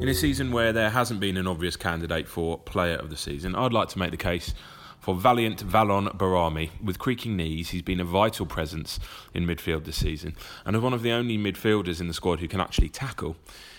In 0.02 0.08
a 0.08 0.14
season 0.14 0.50
where 0.50 0.72
there 0.72 0.90
hasn't 0.90 1.20
been 1.20 1.36
an 1.36 1.46
obvious 1.46 1.76
candidate 1.76 2.26
for 2.26 2.58
Player 2.58 2.96
of 2.96 3.08
the 3.08 3.16
Season, 3.16 3.54
I'd 3.54 3.72
like 3.72 3.88
to 3.90 4.00
make 4.00 4.10
the 4.10 4.16
case 4.16 4.52
for 4.98 5.14
valiant 5.14 5.64
Valon 5.64 6.16
Behrami. 6.16 6.70
With 6.82 6.98
creaking 6.98 7.36
knees, 7.36 7.70
he's 7.70 7.82
been 7.82 8.00
a 8.00 8.04
vital 8.04 8.44
presence 8.44 8.98
in 9.32 9.46
midfield 9.46 9.84
this 9.84 9.94
season, 9.94 10.34
and 10.66 10.74
as 10.74 10.82
one 10.82 10.92
of 10.92 11.02
the 11.02 11.12
only 11.12 11.38
midfielders 11.38 12.00
in 12.00 12.08
the 12.08 12.14
squad 12.14 12.40
who 12.40 12.48
can 12.48 12.60
actually 12.60 12.88
tackle, 12.88 13.36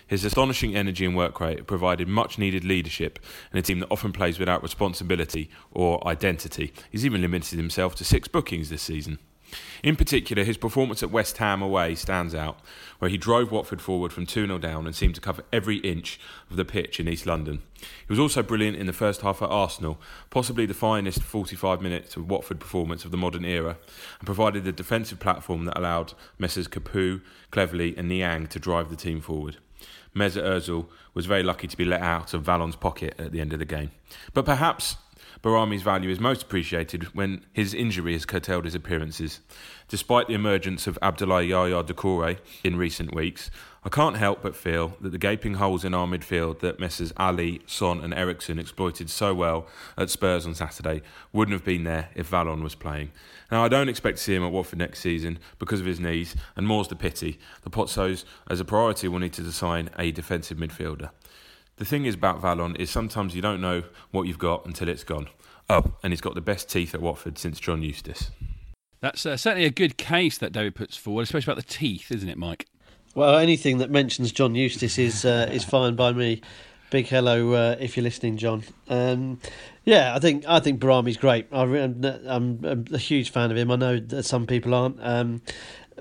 His 0.07 0.23
astonishing 0.23 0.75
energy 0.75 1.05
and 1.05 1.15
work 1.15 1.39
rate 1.39 1.67
provided 1.67 2.07
much 2.07 2.37
needed 2.37 2.63
leadership 2.63 3.19
in 3.51 3.59
a 3.59 3.61
team 3.61 3.79
that 3.79 3.91
often 3.91 4.13
plays 4.13 4.39
without 4.39 4.63
responsibility 4.63 5.49
or 5.71 6.05
identity. 6.07 6.73
He's 6.91 7.05
even 7.05 7.21
limited 7.21 7.57
himself 7.57 7.95
to 7.95 8.05
six 8.05 8.27
bookings 8.27 8.69
this 8.69 8.81
season. 8.81 9.19
In 9.83 9.95
particular, 9.95 10.43
his 10.43 10.57
performance 10.57 11.03
at 11.03 11.11
West 11.11 11.37
Ham 11.37 11.61
away 11.61 11.95
stands 11.95 12.33
out, 12.33 12.59
where 12.99 13.09
he 13.09 13.17
drove 13.17 13.51
Watford 13.51 13.81
forward 13.81 14.13
from 14.13 14.25
2 14.25 14.47
0 14.47 14.57
down 14.59 14.85
and 14.85 14.95
seemed 14.95 15.15
to 15.15 15.21
cover 15.21 15.43
every 15.51 15.77
inch 15.77 16.19
of 16.49 16.55
the 16.55 16.65
pitch 16.65 16.99
in 16.99 17.07
East 17.07 17.25
London. 17.25 17.61
He 17.79 18.09
was 18.09 18.19
also 18.19 18.41
brilliant 18.41 18.77
in 18.77 18.87
the 18.87 18.93
first 18.93 19.21
half 19.21 19.41
at 19.41 19.49
Arsenal, 19.49 19.99
possibly 20.29 20.65
the 20.65 20.73
finest 20.73 21.21
45 21.21 21.81
minutes 21.81 22.15
of 22.15 22.29
Watford 22.29 22.59
performance 22.59 23.05
of 23.05 23.11
the 23.11 23.17
modern 23.17 23.45
era, 23.45 23.77
and 24.19 24.25
provided 24.25 24.63
the 24.63 24.71
defensive 24.71 25.19
platform 25.19 25.65
that 25.65 25.77
allowed 25.77 26.13
Messrs 26.39 26.67
Capoue, 26.67 27.21
Cleverley, 27.51 27.97
and 27.97 28.07
Niang 28.07 28.47
to 28.47 28.59
drive 28.59 28.89
the 28.89 28.95
team 28.95 29.21
forward. 29.21 29.57
Mesut 30.15 30.43
Ozil 30.43 30.87
was 31.13 31.25
very 31.25 31.43
lucky 31.43 31.67
to 31.67 31.77
be 31.77 31.85
let 31.85 32.01
out 32.01 32.33
of 32.33 32.43
Valon's 32.43 32.75
pocket 32.75 33.15
at 33.17 33.31
the 33.31 33.41
end 33.41 33.51
of 33.53 33.59
the 33.59 33.65
game. 33.65 33.91
But 34.33 34.45
perhaps 34.45 34.97
Behrami's 35.43 35.81
value 35.81 36.09
is 36.09 36.21
most 36.21 36.43
appreciated 36.43 37.13
when 37.13 37.45
his 37.51 37.73
injury 37.73 38.13
has 38.13 38.25
curtailed 38.25 38.63
his 38.63 38.75
appearances. 38.75 39.41
Despite 39.89 40.27
the 40.27 40.35
emergence 40.35 40.87
of 40.87 40.97
Abdoulaye 41.01 41.49
Yaya 41.49 41.83
Doucouré 41.83 42.37
in 42.63 42.77
recent 42.77 43.13
weeks, 43.13 43.51
I 43.83 43.89
can't 43.89 44.15
help 44.15 44.41
but 44.41 44.55
feel 44.55 44.95
that 45.01 45.11
the 45.11 45.17
gaping 45.17 45.55
holes 45.55 45.83
in 45.83 45.93
our 45.93 46.07
midfield 46.07 46.59
that 46.59 46.79
Messrs 46.79 47.11
Alli, 47.17 47.61
Son, 47.65 47.99
and 47.99 48.13
Eriksen 48.13 48.57
exploited 48.57 49.09
so 49.09 49.33
well 49.33 49.67
at 49.97 50.09
Spurs 50.09 50.45
on 50.45 50.55
Saturday 50.55 51.01
wouldn't 51.33 51.51
have 51.51 51.65
been 51.65 51.83
there 51.83 52.07
if 52.15 52.31
Valon 52.31 52.63
was 52.63 52.75
playing. 52.75 53.11
Now, 53.51 53.65
I 53.65 53.67
don't 53.67 53.89
expect 53.89 54.19
to 54.19 54.23
see 54.23 54.35
him 54.35 54.45
at 54.45 54.51
Watford 54.53 54.79
next 54.79 55.01
season 55.01 55.39
because 55.59 55.81
of 55.81 55.85
his 55.85 55.99
knees, 55.99 56.37
and 56.55 56.65
more's 56.65 56.87
the 56.87 56.95
pity. 56.95 57.37
The 57.63 57.69
Pozzos, 57.69 58.23
as 58.49 58.61
a 58.61 58.65
priority, 58.65 59.09
will 59.09 59.19
need 59.19 59.33
to 59.33 59.51
sign 59.51 59.89
a 59.99 60.11
defensive 60.11 60.57
midfielder. 60.57 61.09
The 61.83 61.89
thing 61.89 62.05
is 62.05 62.15
about 62.15 62.41
Valon 62.41 62.79
is 62.79 62.89
sometimes 62.89 63.35
you 63.35 63.41
don't 63.41 63.59
know 63.59 63.83
what 64.11 64.25
you've 64.25 64.39
got 64.39 64.65
until 64.65 64.87
it's 64.87 65.03
gone. 65.03 65.27
Oh, 65.69 65.95
and 66.01 66.13
he's 66.13 66.21
got 66.21 66.33
the 66.33 66.39
best 66.39 66.69
teeth 66.69 66.95
at 66.95 67.01
Watford 67.01 67.37
since 67.37 67.59
John 67.59 67.81
Eustace. 67.81 68.31
That's 69.01 69.25
uh, 69.25 69.35
certainly 69.35 69.65
a 69.65 69.69
good 69.69 69.97
case 69.97 70.37
that 70.37 70.53
David 70.53 70.75
puts 70.75 70.95
forward, 70.95 71.23
especially 71.23 71.51
about 71.51 71.67
the 71.67 71.73
teeth, 71.73 72.09
isn't 72.09 72.29
it, 72.29 72.37
Mike? 72.37 72.67
Well, 73.15 73.35
anything 73.35 73.79
that 73.79 73.91
mentions 73.91 74.31
John 74.31 74.55
Eustace 74.55 74.97
is 74.97 75.25
uh, 75.25 75.49
is 75.51 75.65
fine 75.65 75.97
by 75.97 76.13
me. 76.13 76.41
Big 76.89 77.07
hello 77.07 77.51
uh, 77.51 77.75
if 77.81 77.97
you're 77.97 78.03
listening, 78.05 78.37
John. 78.37 78.63
Um, 78.87 79.41
yeah, 79.83 80.15
I 80.15 80.19
think 80.19 80.45
I 80.47 80.61
think 80.61 80.79
Behrami's 80.79 81.17
great. 81.17 81.47
I, 81.51 81.63
am 81.63 82.05
I'm 82.63 82.85
a 82.93 82.97
huge 82.97 83.31
fan 83.31 83.51
of 83.51 83.57
him. 83.57 83.69
I 83.71 83.75
know 83.75 83.99
that 83.99 84.23
some 84.23 84.47
people 84.47 84.73
aren't. 84.73 84.99
Um, 85.01 85.41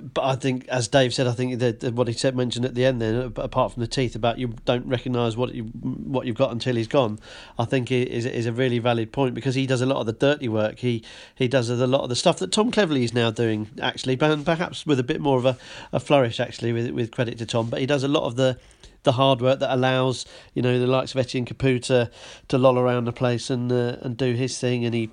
but 0.00 0.24
I 0.24 0.36
think, 0.36 0.66
as 0.68 0.88
Dave 0.88 1.12
said, 1.12 1.26
I 1.26 1.32
think 1.32 1.58
that 1.58 1.92
what 1.94 2.08
he 2.08 2.14
said 2.14 2.36
mentioned 2.36 2.64
at 2.64 2.74
the 2.74 2.84
end, 2.84 3.00
then 3.00 3.32
apart 3.36 3.72
from 3.72 3.80
the 3.80 3.86
teeth, 3.86 4.14
about 4.14 4.38
you 4.38 4.54
don't 4.64 4.86
recognise 4.86 5.36
what 5.36 5.54
you 5.54 5.64
what 5.64 6.26
you've 6.26 6.36
got 6.36 6.52
until 6.52 6.76
he's 6.76 6.88
gone, 6.88 7.18
I 7.58 7.64
think 7.64 7.90
is 7.90 8.26
is 8.26 8.46
a 8.46 8.52
really 8.52 8.78
valid 8.78 9.12
point 9.12 9.34
because 9.34 9.54
he 9.54 9.66
does 9.66 9.80
a 9.80 9.86
lot 9.86 9.98
of 9.98 10.06
the 10.06 10.12
dirty 10.12 10.48
work. 10.48 10.78
He 10.78 11.04
he 11.34 11.48
does 11.48 11.68
a 11.68 11.86
lot 11.86 12.02
of 12.02 12.08
the 12.08 12.16
stuff 12.16 12.38
that 12.38 12.52
Tom 12.52 12.70
Cleverley 12.70 13.02
is 13.02 13.12
now 13.12 13.30
doing, 13.30 13.68
actually, 13.80 14.16
but 14.16 14.44
perhaps 14.44 14.86
with 14.86 14.98
a 14.98 15.04
bit 15.04 15.20
more 15.20 15.38
of 15.38 15.44
a, 15.44 15.58
a 15.92 16.00
flourish, 16.00 16.40
actually, 16.40 16.72
with 16.72 16.90
with 16.90 17.10
credit 17.10 17.38
to 17.38 17.46
Tom. 17.46 17.68
But 17.68 17.80
he 17.80 17.86
does 17.86 18.02
a 18.02 18.08
lot 18.08 18.24
of 18.24 18.36
the 18.36 18.58
the 19.02 19.12
hard 19.12 19.40
work 19.40 19.58
that 19.58 19.74
allows 19.74 20.24
you 20.54 20.62
know 20.62 20.78
the 20.78 20.86
likes 20.86 21.12
of 21.14 21.20
Etienne 21.20 21.44
Capoue 21.44 21.82
to, 21.84 22.10
to 22.48 22.58
loll 22.58 22.78
around 22.78 23.04
the 23.04 23.12
place 23.12 23.50
and 23.50 23.70
uh, 23.70 23.96
and 24.00 24.16
do 24.16 24.34
his 24.34 24.58
thing, 24.58 24.84
and 24.84 24.94
he 24.94 25.10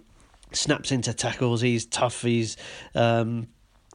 snaps 0.52 0.92
into 0.92 1.14
tackles. 1.14 1.62
He's 1.62 1.86
tough. 1.86 2.22
He's 2.22 2.58
um, 2.96 3.48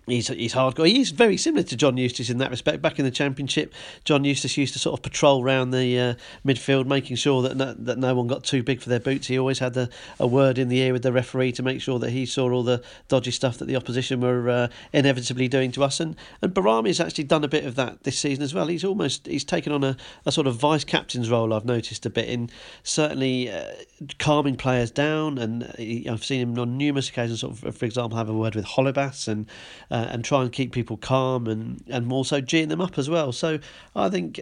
He's, 0.06 0.28
he's 0.28 0.54
hardcore. 0.54 0.86
He's 0.86 1.10
very 1.10 1.36
similar 1.36 1.62
to 1.64 1.76
John 1.76 1.96
Eustace 1.96 2.28
in 2.28 2.38
that 2.38 2.50
respect. 2.50 2.82
Back 2.82 2.98
in 2.98 3.04
the 3.04 3.10
Championship, 3.10 3.72
John 4.04 4.24
Eustace 4.24 4.56
used 4.56 4.74
to 4.74 4.78
sort 4.78 4.98
of 4.98 5.02
patrol 5.02 5.42
around 5.42 5.70
the 5.70 5.98
uh, 5.98 6.14
midfield, 6.44 6.86
making 6.86 7.16
sure 7.16 7.40
that 7.42 7.56
no, 7.56 7.72
that 7.72 7.98
no 7.98 8.14
one 8.14 8.26
got 8.26 8.44
too 8.44 8.62
big 8.62 8.82
for 8.82 8.90
their 8.90 9.00
boots. 9.00 9.28
He 9.28 9.38
always 9.38 9.60
had 9.60 9.76
a, 9.76 9.88
a 10.18 10.26
word 10.26 10.58
in 10.58 10.68
the 10.68 10.78
ear 10.78 10.92
with 10.92 11.02
the 11.02 11.12
referee 11.12 11.52
to 11.52 11.62
make 11.62 11.80
sure 11.80 11.98
that 11.98 12.10
he 12.10 12.26
saw 12.26 12.50
all 12.50 12.62
the 12.62 12.82
dodgy 13.08 13.30
stuff 13.30 13.58
that 13.58 13.64
the 13.64 13.76
opposition 13.76 14.20
were 14.20 14.50
uh, 14.50 14.68
inevitably 14.92 15.48
doing 15.48 15.72
to 15.72 15.82
us. 15.82 16.00
And 16.00 16.16
and 16.42 16.52
Behrami 16.52 16.88
has 16.88 17.00
actually 17.00 17.24
done 17.24 17.44
a 17.44 17.48
bit 17.48 17.64
of 17.64 17.74
that 17.76 18.02
this 18.02 18.18
season 18.18 18.44
as 18.44 18.52
well. 18.52 18.66
He's 18.66 18.84
almost 18.84 19.26
he's 19.26 19.44
taken 19.44 19.72
on 19.72 19.84
a, 19.84 19.96
a 20.26 20.32
sort 20.32 20.46
of 20.46 20.56
vice 20.56 20.84
captain's 20.84 21.30
role. 21.30 21.54
I've 21.54 21.64
noticed 21.64 22.04
a 22.04 22.10
bit 22.10 22.28
in 22.28 22.50
certainly 22.82 23.50
uh, 23.50 23.72
calming 24.18 24.56
players 24.56 24.90
down, 24.90 25.38
and 25.38 25.72
he, 25.78 26.08
I've 26.08 26.24
seen 26.24 26.40
him 26.40 26.58
on 26.58 26.76
numerous 26.76 27.08
occasions. 27.08 27.40
Sort 27.40 27.62
of, 27.62 27.76
for 27.76 27.84
example, 27.86 28.18
have 28.18 28.28
a 28.28 28.34
word 28.34 28.54
with 28.54 28.66
Holebas 28.66 29.28
and 29.28 29.46
uh, 29.94 30.08
and 30.10 30.24
try 30.24 30.42
and 30.42 30.50
keep 30.50 30.72
people 30.72 30.96
calm 30.96 31.46
and, 31.46 31.84
and 31.86 32.10
also 32.10 32.40
geeing 32.40 32.68
them 32.68 32.80
up 32.80 32.98
as 32.98 33.08
well. 33.08 33.30
So 33.30 33.60
I 33.94 34.08
think 34.08 34.40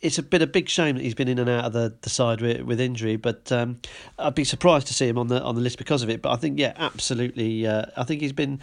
it's 0.00 0.18
a 0.18 0.22
bit 0.22 0.40
a 0.40 0.46
big 0.46 0.68
shame 0.68 0.94
that 0.94 1.02
he's 1.02 1.16
been 1.16 1.26
in 1.26 1.40
and 1.40 1.50
out 1.50 1.64
of 1.64 1.72
the, 1.72 1.92
the 2.02 2.10
side 2.10 2.40
with, 2.40 2.60
with 2.60 2.78
injury, 2.80 3.16
but 3.16 3.50
um, 3.50 3.80
I'd 4.20 4.36
be 4.36 4.44
surprised 4.44 4.86
to 4.86 4.94
see 4.94 5.08
him 5.08 5.18
on 5.18 5.26
the 5.26 5.42
on 5.42 5.56
the 5.56 5.60
list 5.60 5.78
because 5.78 6.04
of 6.04 6.10
it. 6.10 6.22
But 6.22 6.30
I 6.30 6.36
think 6.36 6.60
yeah, 6.60 6.74
absolutely. 6.76 7.66
Uh, 7.66 7.86
I 7.96 8.04
think 8.04 8.20
he's 8.20 8.32
been 8.32 8.60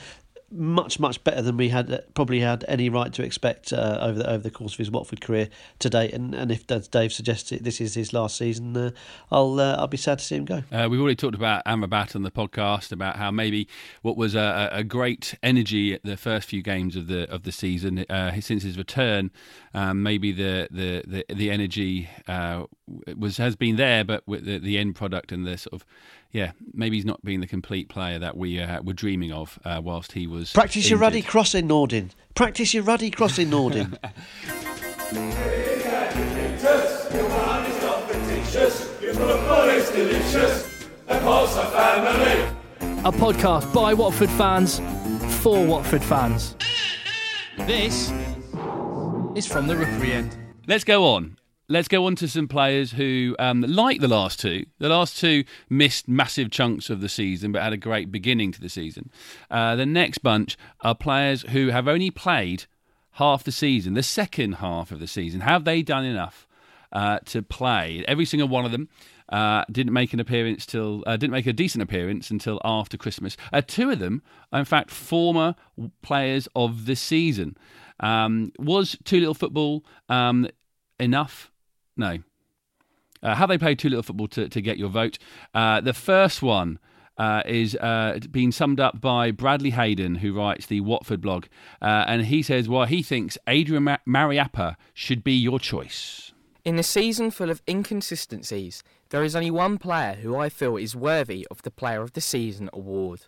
much 0.52 1.00
much 1.00 1.24
better 1.24 1.42
than 1.42 1.58
we 1.58 1.70
had 1.70 2.04
probably 2.14 2.40
had 2.40 2.66
any 2.68 2.90
right 2.90 3.14
to 3.14 3.24
expect 3.24 3.72
uh, 3.72 3.98
over 4.02 4.20
the 4.20 4.30
over 4.30 4.44
the 4.44 4.52
course 4.52 4.74
of 4.74 4.78
his 4.78 4.92
Watford 4.92 5.22
career 5.22 5.50
to 5.80 5.90
date. 5.90 6.14
And 6.14 6.36
and 6.36 6.52
if 6.52 6.68
Dave 6.68 7.14
suggests 7.14 7.52
it, 7.52 7.64
this 7.64 7.80
is 7.80 7.94
his 7.94 8.14
last 8.14 8.38
season, 8.38 8.76
uh, 8.76 8.92
I'll 9.32 9.60
uh, 9.60 9.76
I'll 9.78 9.88
be 9.88 9.98
sad 9.98 10.20
to 10.20 10.26
see 10.26 10.36
him 10.36 10.46
go. 10.46 10.64
Uh, 10.72 10.88
we've 10.90 11.00
already 11.00 11.16
talked 11.16 11.36
about 11.36 11.64
Amrabat 11.66 12.16
on 12.16 12.24
the 12.24 12.32
podcast 12.32 12.92
about 12.92 13.16
how 13.16 13.32
maybe 13.32 13.68
what 14.02 14.18
was 14.18 14.36
a, 14.36 14.70
a 14.72 14.84
great 14.84 15.36
energy 15.42 15.94
at 15.94 16.04
the 16.04 16.18
first 16.18 16.50
few 16.50 16.62
games 16.62 16.96
of 16.96 17.08
the 17.08 17.30
of 17.32 17.44
the 17.44 17.52
season 17.52 18.06
uh, 18.10 18.40
since 18.42 18.64
his 18.64 18.78
return, 18.78 19.32
um, 19.74 20.04
maybe 20.04 20.32
the 20.32 20.68
the 20.72 21.04
the, 21.08 21.34
the 21.34 21.52
energy 21.52 22.10
uh, 22.28 22.66
was 23.18 23.38
has 23.38 23.56
been 23.56 23.76
there, 23.76 24.04
but 24.04 24.28
with 24.28 24.46
the, 24.46 24.58
the 24.58 24.78
end 24.78 24.96
product 24.96 25.32
and 25.32 25.46
the 25.46 25.58
sort 25.58 25.74
of 25.74 25.86
yeah, 26.32 26.52
maybe 26.74 26.96
he's 26.96 27.06
not 27.06 27.24
being 27.24 27.42
the 27.42 27.48
complete 27.48 27.90
player 27.90 28.18
that 28.20 28.38
we 28.38 28.60
uh, 28.60 28.82
were 28.82 28.94
dreaming 28.94 29.32
of 29.32 29.60
uh, 29.66 29.82
whilst 29.84 30.14
he 30.14 30.28
was. 30.28 30.54
Practice 30.54 30.78
injured. 30.78 30.90
your 30.92 31.00
ruddy 31.00 31.22
crossing, 31.22 31.68
Nordin. 31.68 32.12
Practice 32.36 32.74
your 32.74 32.84
ruddy 32.84 33.12
crossing, 33.12 33.50
Nordin. 33.50 33.98
A 43.04 43.12
podcast 43.12 43.74
by 43.74 43.94
Watford 43.94 44.30
fans 44.30 44.80
for 45.42 45.66
Watford 45.66 46.04
fans. 46.04 46.56
This 47.58 48.12
is 49.36 49.46
from 49.46 49.68
the 49.68 49.76
Rookery 49.76 50.14
end. 50.14 50.38
Let's 50.68 50.84
go 50.84 51.06
on 51.06 51.36
let's 51.72 51.88
go 51.88 52.06
on 52.06 52.16
to 52.18 52.28
some 52.28 52.48
players 52.48 52.92
who, 52.92 53.36
um, 53.40 53.62
like 53.62 54.02
the 54.02 54.08
last 54.08 54.40
two, 54.40 54.66
the 54.80 54.90
last 54.90 55.18
two 55.18 55.44
missed 55.70 56.08
massive 56.08 56.52
chunks 56.52 56.90
of 56.90 57.02
the 57.02 57.10
season 57.10 57.52
but 57.52 57.62
had 57.62 57.74
a 57.74 57.78
great 57.78 58.12
beginning 58.12 58.52
to 58.52 58.62
the 58.62 58.70
season. 58.70 59.10
Uh, 59.50 59.76
the 59.76 59.86
next 59.86 60.20
bunch 60.20 60.58
are 60.82 60.94
players 60.94 61.44
who 61.44 61.70
have 61.70 61.88
only 61.88 62.12
played 62.12 62.66
half 63.14 63.44
the 63.44 63.52
season, 63.52 63.94
the 63.94 64.04
second 64.04 64.54
half 64.54 64.92
of 64.92 65.00
the 65.00 65.08
season. 65.08 65.42
Have 65.42 65.64
they 65.64 65.82
done 65.82 66.06
enough 66.06 66.46
uh, 66.92 67.20
to 67.26 67.42
play? 67.42 68.04
Every 68.08 68.26
single 68.26 68.50
one 68.50 68.66
of 68.66 68.72
them. 68.72 68.90
Uh, 69.30 69.64
didn't 69.72 69.94
make 69.94 70.12
an 70.12 70.20
appearance 70.20 70.66
till 70.66 71.06
uh, 71.08 71.16
didn't 71.16 71.32
make 71.32 71.48
a 71.48 71.54
decent 71.54 71.82
appearance 71.82 72.32
until 72.32 72.60
after 72.66 72.98
Christmas. 72.98 73.38
Uh, 73.54 73.62
two 73.66 73.90
of 73.90 74.00
them 74.00 74.22
are 74.52 74.60
in 74.60 74.66
fact 74.66 74.92
former 74.92 75.56
players 76.02 76.50
of 76.54 76.86
the 76.86 76.98
season. 76.98 77.56
Um, 78.02 78.52
was 78.60 78.98
too 79.06 79.20
little 79.20 79.34
football 79.34 79.86
um, 80.10 80.50
enough 81.00 81.51
no. 82.02 82.18
Uh, 83.24 83.36
have 83.36 83.50
they 83.50 83.58
played 83.58 83.80
too 83.80 83.88
little 83.90 84.04
football 84.04 84.28
to, 84.28 84.50
to 84.50 84.62
get 84.62 84.78
your 84.78 84.90
vote? 84.90 85.18
Uh, 85.54 85.80
the 85.80 85.94
first 85.94 86.42
one 86.42 86.80
uh, 87.18 87.44
is 87.46 87.76
uh, 87.76 88.20
being 88.32 88.52
summed 88.52 88.80
up 88.80 89.00
by 89.00 89.32
Bradley 89.32 89.70
Hayden, 89.70 90.16
who 90.16 90.34
writes 90.34 90.66
the 90.66 90.82
Watford 90.82 91.22
blog. 91.22 91.46
Uh, 91.82 92.06
and 92.08 92.26
he 92.26 92.42
says, 92.42 92.68
well, 92.68 92.86
he 92.86 93.04
thinks 93.04 93.38
Adrian 93.48 93.84
Mar- 93.84 94.00
Mariappa 94.08 94.76
should 94.94 95.24
be 95.24 95.34
your 95.34 95.60
choice. 95.60 96.32
In 96.66 96.80
a 96.80 96.84
season 96.84 97.32
full 97.32 97.50
of 97.50 97.62
inconsistencies, 97.68 98.84
there 99.10 99.24
is 99.24 99.36
only 99.36 99.52
one 99.52 99.78
player 99.78 100.14
who 100.14 100.36
I 100.36 100.50
feel 100.50 100.78
is 100.78 100.96
worthy 100.96 101.48
of 101.52 101.62
the 101.62 101.72
Player 101.72 102.02
of 102.02 102.14
the 102.14 102.22
Season 102.22 102.70
award. 102.74 103.22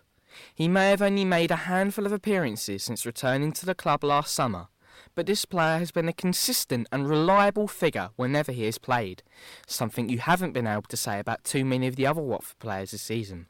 He 0.54 0.66
may 0.66 0.90
have 0.90 1.02
only 1.02 1.24
made 1.24 1.50
a 1.50 1.66
handful 1.70 2.06
of 2.06 2.12
appearances 2.12 2.82
since 2.82 3.06
returning 3.06 3.52
to 3.52 3.66
the 3.66 3.74
club 3.74 4.02
last 4.02 4.34
summer, 4.34 4.68
but 5.14 5.26
this 5.26 5.44
player 5.44 5.78
has 5.78 5.90
been 5.90 6.08
a 6.08 6.12
consistent 6.12 6.88
and 6.92 7.08
reliable 7.08 7.68
figure 7.68 8.10
whenever 8.16 8.52
he 8.52 8.64
has 8.64 8.78
played, 8.78 9.22
something 9.66 10.08
you 10.08 10.18
haven't 10.18 10.52
been 10.52 10.66
able 10.66 10.82
to 10.82 10.96
say 10.96 11.18
about 11.18 11.44
too 11.44 11.64
many 11.64 11.86
of 11.86 11.96
the 11.96 12.06
other 12.06 12.22
Watford 12.22 12.58
players 12.58 12.90
this 12.90 13.02
season. 13.02 13.46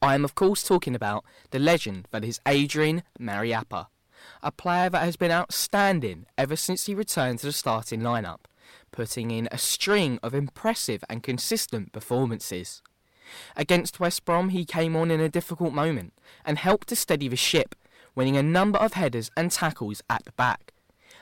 I 0.00 0.14
am 0.14 0.24
of 0.24 0.34
course 0.34 0.62
talking 0.62 0.94
about 0.94 1.24
the 1.50 1.58
legend 1.58 2.08
that 2.10 2.24
is 2.24 2.40
Adrian 2.46 3.02
Mariappa, 3.18 3.86
a 4.42 4.52
player 4.52 4.88
that 4.90 5.02
has 5.02 5.16
been 5.16 5.30
outstanding 5.30 6.26
ever 6.38 6.56
since 6.56 6.86
he 6.86 6.94
returned 6.94 7.40
to 7.40 7.46
the 7.46 7.52
starting 7.52 8.00
lineup, 8.00 8.40
putting 8.90 9.30
in 9.30 9.48
a 9.50 9.58
string 9.58 10.18
of 10.22 10.34
impressive 10.34 11.04
and 11.08 11.22
consistent 11.22 11.92
performances. 11.92 12.82
Against 13.56 14.00
West 14.00 14.24
Brom, 14.24 14.50
he 14.50 14.64
came 14.64 14.94
on 14.94 15.10
in 15.10 15.20
a 15.20 15.28
difficult 15.28 15.72
moment 15.72 16.12
and 16.44 16.58
helped 16.58 16.88
to 16.88 16.96
steady 16.96 17.28
the 17.28 17.36
ship 17.36 17.74
winning 18.14 18.36
a 18.36 18.42
number 18.42 18.78
of 18.78 18.94
headers 18.94 19.30
and 19.36 19.50
tackles 19.50 20.02
at 20.08 20.24
the 20.24 20.32
back. 20.32 20.72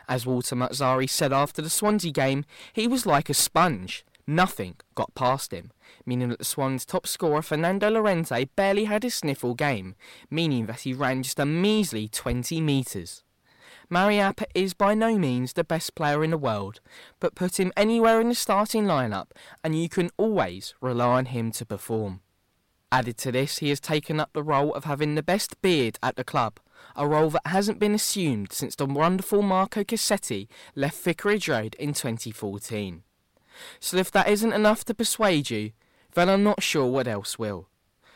As 0.09 0.26
Walter 0.26 0.57
Mazzarri 0.57 1.09
said 1.09 1.32
after 1.32 1.62
the 1.62 1.70
Swansea 1.70 2.11
game, 2.11 2.45
he 2.72 2.88
was 2.88 3.07
like 3.07 3.28
a 3.28 3.34
sponge. 3.34 4.05
Nothing 4.26 4.76
got 4.95 5.14
past 5.14 5.53
him, 5.53 5.72
meaning 6.07 6.28
that 6.28 6.38
the 6.38 6.45
Swans' 6.45 6.84
top 6.84 7.07
scorer 7.07 7.43
Fernando 7.43 7.91
Llorente 7.91 8.45
barely 8.57 8.84
had 8.84 9.05
a 9.05 9.11
sniffle 9.11 9.55
game, 9.55 9.97
meaning 10.30 10.66
that 10.66 10.80
he 10.80 10.93
ran 10.93 11.22
just 11.22 11.38
a 11.38 11.47
measly 11.47 12.09
20 12.09 12.61
metres. 12.61 13.24
Mariappa 13.91 14.45
is 14.55 14.72
by 14.72 14.95
no 14.95 15.18
means 15.18 15.53
the 15.53 15.64
best 15.64 15.97
player 15.97 16.22
in 16.22 16.30
the 16.30 16.38
world, 16.38 16.80
but 17.18 17.34
put 17.34 17.59
him 17.59 17.72
anywhere 17.76 18.20
in 18.20 18.28
the 18.28 18.36
starting 18.36 18.84
lineup 18.84 19.32
and 19.64 19.80
you 19.80 19.88
can 19.88 20.11
always 20.16 20.74
rely 20.80 21.07
on 21.07 21.24
him 21.26 21.51
to 21.51 21.66
perform. 21.66 22.20
Added 22.93 23.18
to 23.18 23.32
this, 23.32 23.59
he 23.59 23.68
has 23.68 23.80
taken 23.80 24.20
up 24.20 24.30
the 24.32 24.45
role 24.45 24.72
of 24.74 24.84
having 24.84 25.16
the 25.16 25.24
best 25.24 25.61
beard 25.61 25.99
at 26.05 26.14
the 26.14 26.22
club, 26.22 26.61
a 26.97 27.07
role 27.07 27.30
that 27.30 27.47
hasn't 27.47 27.78
been 27.78 27.95
assumed 27.95 28.53
since 28.53 28.74
the 28.74 28.86
wonderful 28.86 29.43
Marco 29.43 29.82
Cassetti 29.82 30.49
left 30.74 31.03
Vicarage 31.03 31.49
Road 31.49 31.74
in 31.78 31.93
2014. 31.95 33.03
So 33.78 33.97
if 33.97 34.11
that 34.12 34.28
isn't 34.28 34.53
enough 34.53 34.84
to 34.86 34.95
persuade 34.95 35.51
you, 35.51 35.72
then 36.14 36.28
I'm 36.28 36.43
not 36.43 36.62
sure 36.62 36.86
what 36.86 37.09
else 37.09 37.38
will. 37.38 37.68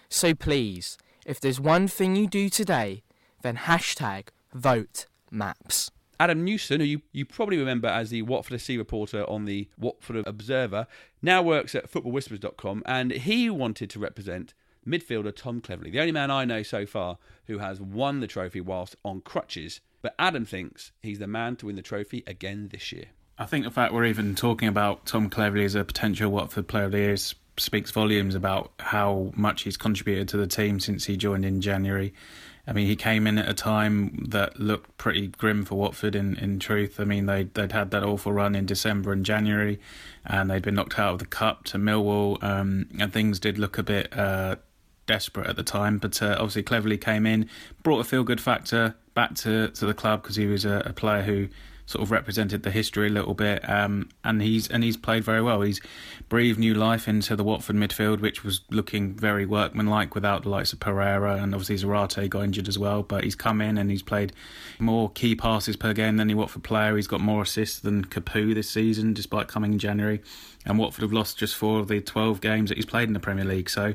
So 0.08 0.34
please, 0.34 0.98
if 1.26 1.40
there's 1.40 1.60
one 1.60 1.88
thing 1.88 2.16
you 2.16 2.26
do 2.26 2.48
today, 2.48 3.02
then 3.42 3.56
hashtag 3.56 4.28
vote 4.52 5.06
maps. 5.30 5.90
Adam 6.20 6.44
Newson, 6.44 6.80
who 6.80 6.86
you, 6.86 7.02
you 7.12 7.24
probably 7.24 7.58
remember 7.58 7.88
as 7.88 8.10
the 8.10 8.22
Watford 8.22 8.60
SC 8.60 8.70
reporter 8.70 9.28
on 9.28 9.44
the 9.44 9.68
Watford 9.78 10.26
Observer, 10.26 10.86
now 11.20 11.42
works 11.42 11.74
at 11.74 11.90
footballwhispers.com 11.90 12.82
and 12.86 13.10
he 13.10 13.50
wanted 13.50 13.90
to 13.90 13.98
represent 13.98 14.54
midfielder 14.86 15.34
Tom 15.34 15.60
Cleverley, 15.60 15.92
the 15.92 16.00
only 16.00 16.12
man 16.12 16.30
I 16.30 16.44
know 16.44 16.62
so 16.62 16.86
far 16.86 17.18
who 17.46 17.58
has 17.58 17.80
won 17.80 18.20
the 18.20 18.26
trophy 18.26 18.60
whilst 18.60 18.96
on 19.04 19.20
crutches. 19.20 19.80
But 20.02 20.14
Adam 20.18 20.44
thinks 20.44 20.92
he's 21.02 21.18
the 21.18 21.26
man 21.26 21.56
to 21.56 21.66
win 21.66 21.76
the 21.76 21.82
trophy 21.82 22.22
again 22.26 22.68
this 22.70 22.92
year. 22.92 23.06
I 23.38 23.46
think 23.46 23.64
the 23.64 23.70
fact 23.70 23.92
we're 23.92 24.04
even 24.04 24.34
talking 24.34 24.68
about 24.68 25.06
Tom 25.06 25.28
Cleverley 25.28 25.64
as 25.64 25.74
a 25.74 25.84
potential 25.84 26.30
Watford 26.30 26.68
Player 26.68 26.84
of 26.84 26.92
the 26.92 26.98
Year 26.98 27.16
speaks 27.56 27.90
volumes 27.90 28.34
about 28.34 28.72
how 28.78 29.32
much 29.34 29.62
he's 29.62 29.76
contributed 29.76 30.28
to 30.28 30.36
the 30.36 30.46
team 30.46 30.78
since 30.78 31.06
he 31.06 31.16
joined 31.16 31.44
in 31.44 31.60
January. 31.60 32.12
I 32.66 32.72
mean, 32.72 32.86
he 32.86 32.96
came 32.96 33.26
in 33.26 33.38
at 33.38 33.48
a 33.48 33.54
time 33.54 34.24
that 34.28 34.58
looked 34.58 34.96
pretty 34.96 35.28
grim 35.28 35.64
for 35.64 35.74
Watford. 35.74 36.14
In, 36.14 36.36
in 36.36 36.58
truth, 36.58 36.98
I 36.98 37.04
mean, 37.04 37.26
they 37.26 37.44
they'd 37.44 37.72
had 37.72 37.90
that 37.90 38.02
awful 38.02 38.32
run 38.32 38.54
in 38.54 38.64
December 38.64 39.12
and 39.12 39.24
January, 39.24 39.78
and 40.24 40.50
they'd 40.50 40.62
been 40.62 40.74
knocked 40.74 40.98
out 40.98 41.14
of 41.14 41.18
the 41.18 41.26
cup 41.26 41.64
to 41.64 41.78
Millwall, 41.78 42.42
um, 42.42 42.86
and 42.98 43.12
things 43.12 43.38
did 43.38 43.58
look 43.58 43.76
a 43.76 43.82
bit 43.82 44.16
uh, 44.16 44.56
desperate 45.06 45.46
at 45.46 45.56
the 45.56 45.62
time. 45.62 45.98
But 45.98 46.22
uh, 46.22 46.36
obviously, 46.38 46.62
Cleverley 46.62 47.00
came 47.00 47.26
in, 47.26 47.48
brought 47.82 48.00
a 48.00 48.04
feel 48.04 48.24
good 48.24 48.40
factor 48.40 48.94
back 49.14 49.34
to 49.36 49.68
to 49.68 49.86
the 49.86 49.94
club 49.94 50.22
because 50.22 50.36
he 50.36 50.46
was 50.46 50.64
a, 50.64 50.82
a 50.86 50.92
player 50.92 51.22
who 51.22 51.48
sort 51.86 52.02
of 52.02 52.10
represented 52.10 52.62
the 52.62 52.70
history 52.70 53.08
a 53.08 53.10
little 53.10 53.34
bit, 53.34 53.68
um, 53.68 54.08
and 54.24 54.40
he's 54.40 54.66
and 54.68 54.82
he's 54.82 54.96
played 54.96 55.22
very 55.22 55.42
well. 55.42 55.60
He's 55.60 55.80
breathed 56.28 56.58
new 56.58 56.72
life 56.72 57.06
into 57.06 57.36
the 57.36 57.44
Watford 57.44 57.76
midfield, 57.76 58.20
which 58.20 58.42
was 58.42 58.62
looking 58.70 59.14
very 59.14 59.44
workmanlike 59.44 60.14
without 60.14 60.44
the 60.44 60.48
likes 60.48 60.72
of 60.72 60.80
Pereira, 60.80 61.34
and 61.36 61.54
obviously 61.54 61.76
Zarate 61.76 62.30
got 62.30 62.44
injured 62.44 62.68
as 62.68 62.78
well. 62.78 63.02
But 63.02 63.24
he's 63.24 63.34
come 63.34 63.60
in 63.60 63.76
and 63.76 63.90
he's 63.90 64.02
played 64.02 64.32
more 64.78 65.10
key 65.10 65.34
passes 65.34 65.76
per 65.76 65.92
game 65.92 66.16
than 66.16 66.28
any 66.28 66.34
Watford 66.34 66.64
player. 66.64 66.96
He's 66.96 67.06
got 67.06 67.20
more 67.20 67.42
assists 67.42 67.80
than 67.80 68.06
Capoue 68.06 68.54
this 68.54 68.70
season, 68.70 69.12
despite 69.12 69.48
coming 69.48 69.74
in 69.74 69.78
January. 69.78 70.22
And 70.64 70.78
Watford 70.78 71.02
have 71.02 71.12
lost 71.12 71.36
just 71.36 71.54
four 71.54 71.80
of 71.80 71.88
the 71.88 72.00
twelve 72.00 72.40
games 72.40 72.70
that 72.70 72.78
he's 72.78 72.86
played 72.86 73.08
in 73.08 73.12
the 73.12 73.20
Premier 73.20 73.44
League. 73.44 73.68
So 73.68 73.92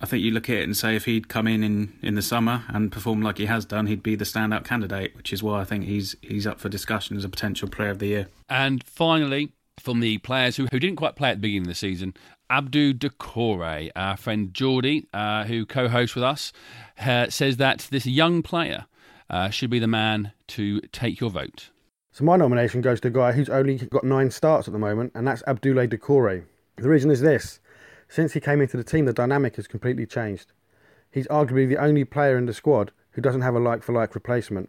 I 0.00 0.06
think 0.06 0.22
you 0.22 0.30
look 0.30 0.48
at 0.48 0.56
it 0.56 0.64
and 0.64 0.76
say 0.76 0.96
if 0.96 1.04
he'd 1.04 1.28
come 1.28 1.46
in, 1.46 1.62
in 1.62 1.92
in 2.02 2.14
the 2.14 2.22
summer 2.22 2.64
and 2.68 2.90
perform 2.90 3.20
like 3.20 3.38
he 3.38 3.46
has 3.46 3.64
done, 3.64 3.86
he'd 3.86 4.02
be 4.02 4.14
the 4.14 4.24
standout 4.24 4.64
candidate, 4.64 5.14
which 5.16 5.32
is 5.32 5.42
why 5.42 5.60
I 5.60 5.64
think 5.64 5.84
he's 5.84 6.16
he's 6.22 6.46
up 6.46 6.58
for 6.58 6.68
discussion 6.68 7.16
as 7.16 7.24
a 7.24 7.28
potential 7.28 7.68
player 7.68 7.90
of 7.90 7.98
the 7.98 8.06
year. 8.06 8.28
And 8.48 8.82
finally, 8.84 9.52
from 9.78 10.00
the 10.00 10.18
players 10.18 10.56
who, 10.56 10.66
who 10.70 10.78
didn't 10.78 10.96
quite 10.96 11.16
play 11.16 11.30
at 11.30 11.34
the 11.34 11.40
beginning 11.40 11.62
of 11.62 11.68
the 11.68 11.74
season, 11.74 12.14
Abdou 12.50 12.94
Doucouré, 12.94 13.90
our 13.94 14.16
friend 14.16 14.52
Geordie, 14.52 15.06
uh, 15.12 15.44
who 15.44 15.64
co-hosts 15.66 16.14
with 16.14 16.24
us, 16.24 16.52
uh, 16.98 17.28
says 17.28 17.58
that 17.58 17.86
this 17.90 18.06
young 18.06 18.42
player 18.42 18.86
uh, 19.28 19.50
should 19.50 19.70
be 19.70 19.78
the 19.78 19.86
man 19.86 20.32
to 20.48 20.80
take 20.92 21.20
your 21.20 21.30
vote. 21.30 21.70
So 22.12 22.24
my 22.24 22.36
nomination 22.36 22.80
goes 22.80 23.00
to 23.02 23.08
a 23.08 23.12
guy 23.12 23.32
who's 23.32 23.48
only 23.48 23.76
got 23.76 24.02
nine 24.02 24.30
starts 24.30 24.66
at 24.66 24.72
the 24.72 24.80
moment, 24.80 25.12
and 25.14 25.26
that's 25.26 25.42
Abdoulaye 25.42 25.88
Doucouré. 25.88 26.42
The 26.76 26.88
reason 26.88 27.10
is 27.10 27.20
this. 27.20 27.59
Since 28.10 28.32
he 28.32 28.40
came 28.40 28.60
into 28.60 28.76
the 28.76 28.82
team, 28.82 29.04
the 29.04 29.12
dynamic 29.12 29.54
has 29.54 29.68
completely 29.68 30.04
changed. 30.04 30.52
He's 31.12 31.28
arguably 31.28 31.68
the 31.68 31.76
only 31.76 32.02
player 32.04 32.36
in 32.36 32.46
the 32.46 32.52
squad 32.52 32.90
who 33.12 33.22
doesn't 33.22 33.42
have 33.42 33.54
a 33.54 33.60
like 33.60 33.84
for 33.84 33.92
like 33.92 34.16
replacement. 34.16 34.68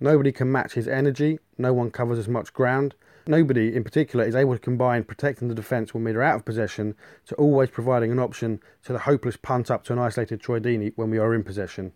Nobody 0.00 0.32
can 0.32 0.50
match 0.50 0.72
his 0.72 0.88
energy, 0.88 1.38
no 1.58 1.74
one 1.74 1.90
covers 1.90 2.18
as 2.18 2.28
much 2.28 2.54
ground. 2.54 2.94
Nobody 3.26 3.76
in 3.76 3.84
particular 3.84 4.24
is 4.24 4.34
able 4.34 4.54
to 4.54 4.58
combine 4.58 5.04
protecting 5.04 5.48
the 5.48 5.54
defence 5.54 5.92
when 5.92 6.02
we're 6.02 6.22
out 6.22 6.36
of 6.36 6.46
possession 6.46 6.94
to 7.26 7.34
always 7.34 7.68
providing 7.68 8.10
an 8.10 8.18
option 8.18 8.58
to 8.84 8.94
the 8.94 9.00
hopeless 9.00 9.36
punt 9.36 9.70
up 9.70 9.84
to 9.84 9.92
an 9.92 9.98
isolated 9.98 10.40
Troy 10.40 10.58
Deeney 10.58 10.94
when 10.96 11.10
we 11.10 11.18
are 11.18 11.34
in 11.34 11.44
possession. 11.44 11.92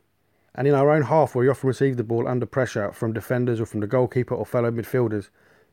And 0.55 0.68
in 0.68 0.74
our 0.74 0.90
own 0.90 1.03
half, 1.03 1.34
where 1.34 1.47
we 1.47 1.49
often 1.49 1.68
receive 1.68 1.97
the 1.97 2.05
ball 2.05 2.28
under 2.28 2.45
pressure 2.45 2.93
from 2.93 3.14
defenders 3.14 3.62
or 3.62 3.64
from 3.64 3.80
the 3.80 3.86
goalkeeper 3.86 4.34
or 4.34 4.45
fellow 4.45 4.70
midfielders, 4.70 5.30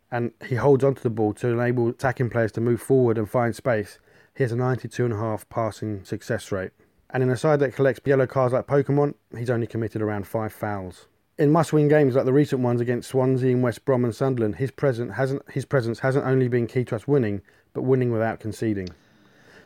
and 0.10 0.32
he 0.48 0.56
holds 0.56 0.86
onto 0.86 1.02
the 1.02 1.10
ball 1.10 1.34
to 1.34 1.50
enable 1.50 1.90
attacking 1.90 2.30
players 2.30 2.54
to 2.54 2.62
move 2.62 2.82
forward 2.82 3.18
and 3.18 3.30
find 3.30 3.54
space, 3.54 4.00
he 4.40 4.44
has 4.44 4.54
a 4.54 4.56
92.5 4.56 5.50
passing 5.50 6.06
success 6.06 6.50
rate. 6.50 6.72
And 7.10 7.22
in 7.22 7.30
a 7.30 7.36
side 7.36 7.60
that 7.60 7.76
collects 7.76 8.00
yellow 8.06 8.26
cards 8.26 8.54
like 8.54 8.68
Pokemon, 8.68 9.16
he's 9.38 9.50
only 9.50 9.68
committed 9.68 10.02
around 10.02 10.28
five 10.28 10.54
fouls. 10.54 11.08
In 11.38 11.52
must-win 11.52 11.90
games 11.90 12.16
like 12.16 12.24
the 12.24 12.32
recent 12.32 12.62
ones 12.62 12.80
against 12.80 13.10
Swansea 13.10 13.52
and 13.52 13.62
West 13.62 13.84
Brom 13.84 14.06
and 14.06 14.16
Sunderland, 14.16 14.56
his 14.56 14.72
presence 14.72 15.16
hasn't 15.16 15.42
his 15.52 15.66
presence 15.66 16.00
hasn't 16.00 16.26
only 16.26 16.48
been 16.48 16.68
key 16.68 16.86
to 16.86 16.96
us 16.96 17.06
winning, 17.06 17.42
but 17.74 17.82
winning 17.82 18.14
without 18.14 18.40
conceding. 18.40 18.88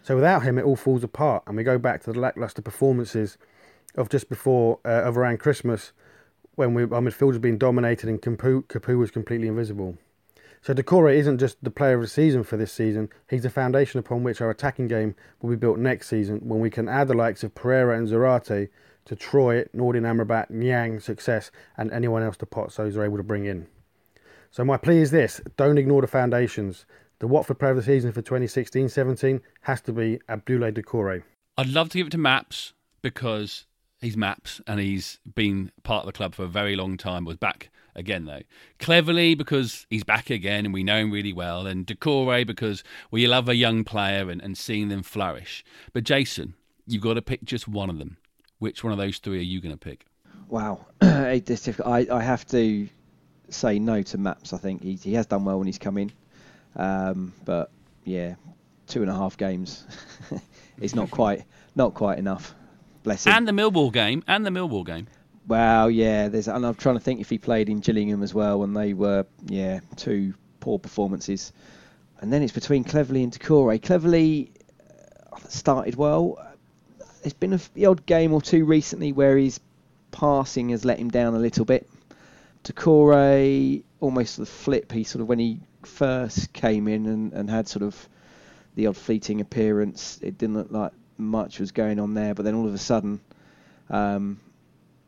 So 0.01 0.15
without 0.15 0.41
him, 0.41 0.57
it 0.57 0.65
all 0.65 0.75
falls 0.75 1.03
apart, 1.03 1.43
and 1.45 1.55
we 1.55 1.61
go 1.61 1.77
back 1.77 2.01
to 2.05 2.11
the 2.11 2.19
lacklustre 2.19 2.63
performances 2.63 3.37
of 3.93 4.09
just 4.09 4.27
before 4.27 4.79
uh, 4.83 5.03
of 5.03 5.19
around 5.19 5.39
Christmas, 5.39 5.91
when 6.55 6.73
we, 6.73 6.81
our 6.81 6.99
midfield 6.99 7.33
has 7.33 7.39
been 7.39 7.59
dominated 7.59 8.09
and 8.09 8.19
Capoue, 8.19 8.63
Capoue 8.63 8.97
was 8.97 9.11
completely 9.11 9.47
invisible. 9.47 9.99
So 10.63 10.73
Doucouré 10.73 11.17
isn't 11.17 11.39
just 11.39 11.61
the 11.61 11.69
player 11.69 11.95
of 11.95 12.01
the 12.03 12.07
season 12.07 12.45
for 12.45 12.55
this 12.55 12.71
season, 12.71 13.09
he's 13.29 13.43
the 13.43 13.49
foundation 13.49 13.99
upon 13.99 14.23
which 14.23 14.39
our 14.39 14.49
attacking 14.49 14.87
game 14.87 15.13
will 15.41 15.49
be 15.49 15.57
built 15.57 15.77
next 15.77 16.07
season 16.07 16.39
when 16.39 16.61
we 16.61 16.69
can 16.69 16.87
add 16.87 17.09
the 17.09 17.13
likes 17.13 17.43
of 17.43 17.53
Pereira 17.53 17.97
and 17.97 18.07
Zarate 18.07 18.69
to 19.03 19.15
Troy, 19.17 19.65
Nordin 19.75 20.03
Amrabat, 20.03 20.49
Niang, 20.49 21.01
Success, 21.01 21.51
and 21.75 21.91
anyone 21.91 22.23
else 22.23 22.37
the 22.37 22.45
Pozzos 22.45 22.95
are 22.95 23.03
able 23.03 23.17
to 23.17 23.23
bring 23.23 23.43
in. 23.43 23.67
So 24.51 24.63
my 24.63 24.77
plea 24.77 24.99
is 24.99 25.11
this 25.11 25.41
don't 25.57 25.77
ignore 25.77 25.99
the 25.99 26.07
foundations. 26.07 26.85
The 27.19 27.27
Watford 27.27 27.59
player 27.59 27.71
of 27.71 27.77
the 27.77 27.83
season 27.83 28.13
for 28.13 28.21
2016 28.21 28.87
17 28.87 29.41
has 29.63 29.81
to 29.81 29.91
be 29.91 30.21
Abdoulaye 30.29 30.71
Doucouré. 30.71 31.23
I'd 31.57 31.67
love 31.67 31.89
to 31.89 31.97
give 31.97 32.07
it 32.07 32.11
to 32.11 32.17
Maps 32.17 32.71
because 33.01 33.65
he's 33.99 34.15
Maps 34.15 34.61
and 34.65 34.79
he's 34.79 35.19
been 35.35 35.73
part 35.83 36.03
of 36.03 36.05
the 36.05 36.13
club 36.13 36.35
for 36.35 36.45
a 36.45 36.47
very 36.47 36.77
long 36.77 36.95
time, 36.95 37.25
was 37.25 37.35
back 37.35 37.69
again 37.95 38.25
though. 38.25 38.41
Cleverley, 38.79 39.37
because 39.37 39.85
he's 39.89 40.03
back 40.03 40.29
again 40.29 40.65
and 40.65 40.73
we 40.73 40.83
know 40.83 40.97
him 40.97 41.11
really 41.11 41.33
well, 41.33 41.67
and 41.67 41.85
Doucouré, 41.85 42.45
because 42.45 42.83
we 43.11 43.27
love 43.27 43.47
a 43.49 43.55
young 43.55 43.83
player 43.83 44.29
and, 44.29 44.41
and 44.41 44.57
seeing 44.57 44.89
them 44.89 45.03
flourish. 45.03 45.63
But 45.93 46.03
Jason, 46.03 46.55
you've 46.87 47.03
got 47.03 47.15
to 47.15 47.21
pick 47.21 47.43
just 47.43 47.67
one 47.67 47.89
of 47.89 47.97
them. 47.97 48.17
Which 48.59 48.83
one 48.83 48.93
of 48.93 48.99
those 48.99 49.17
three 49.17 49.39
are 49.39 49.41
you 49.41 49.59
going 49.59 49.73
to 49.73 49.77
pick? 49.77 50.05
Wow, 50.47 50.85
it's 51.01 51.61
difficult. 51.61 51.87
I, 51.87 52.07
I 52.15 52.21
have 52.21 52.45
to 52.47 52.87
say 53.49 53.79
no 53.79 54.01
to 54.03 54.17
Maps. 54.17 54.53
I 54.53 54.57
think 54.57 54.83
he, 54.83 54.95
he 54.95 55.13
has 55.13 55.25
done 55.25 55.45
well 55.45 55.57
when 55.57 55.67
he's 55.67 55.77
come 55.77 55.97
in, 55.97 56.11
um, 56.75 57.33
but 57.45 57.71
yeah, 58.05 58.35
two 58.87 59.01
and 59.01 59.11
a 59.11 59.13
half 59.13 59.37
games. 59.37 59.85
it's 60.81 60.95
not 60.95 61.11
quite 61.11 61.43
not 61.75 61.93
quite 61.93 62.19
enough. 62.19 62.55
Bless 63.03 63.25
him. 63.25 63.33
And 63.33 63.47
the 63.47 63.51
Millwall 63.51 63.91
game, 63.91 64.23
and 64.27 64.45
the 64.45 64.49
Millwall 64.49 64.85
game. 64.85 65.07
Well, 65.47 65.91
yeah, 65.91 66.29
there's, 66.29 66.47
and 66.47 66.65
I'm 66.65 66.75
trying 66.75 66.95
to 66.95 67.01
think 67.01 67.19
if 67.19 67.29
he 67.29 67.37
played 67.37 67.69
in 67.69 67.81
Gillingham 67.81 68.23
as 68.23 68.33
well, 68.33 68.63
and 68.63 68.75
they 68.75 68.93
were, 68.93 69.25
yeah, 69.45 69.81
two 69.97 70.33
poor 70.59 70.79
performances. 70.79 71.51
And 72.21 72.31
then 72.31 72.41
it's 72.41 72.53
between 72.53 72.85
Cleverley 72.85 73.23
and 73.23 73.33
Doucouré. 73.33 73.81
Cleverley 73.81 74.51
uh, 75.33 75.37
started 75.49 75.95
well. 75.95 76.39
There's 77.21 77.33
been 77.33 77.53
a, 77.53 77.59
the 77.73 77.87
odd 77.87 78.05
game 78.05 78.33
or 78.33 78.41
two 78.41 78.63
recently 78.63 79.11
where 79.11 79.37
his 79.37 79.59
passing 80.11 80.69
has 80.69 80.85
let 80.85 80.99
him 80.99 81.09
down 81.09 81.35
a 81.35 81.39
little 81.39 81.65
bit. 81.65 81.89
Doucouré, 82.63 83.83
almost 83.99 84.37
the 84.37 84.45
flip. 84.45 84.93
He 84.93 85.03
sort 85.03 85.21
of 85.21 85.27
when 85.27 85.39
he 85.39 85.59
first 85.83 86.53
came 86.53 86.87
in 86.87 87.05
and, 87.05 87.33
and 87.33 87.49
had 87.49 87.67
sort 87.67 87.83
of 87.83 88.07
the 88.75 88.87
odd 88.87 88.95
fleeting 88.95 89.41
appearance, 89.41 90.19
it 90.21 90.37
didn't 90.37 90.55
look 90.55 90.71
like 90.71 90.93
much 91.17 91.59
was 91.59 91.71
going 91.71 91.99
on 91.99 92.13
there. 92.13 92.33
But 92.33 92.45
then 92.45 92.55
all 92.55 92.67
of 92.67 92.73
a 92.73 92.77
sudden, 92.77 93.19
um, 93.89 94.39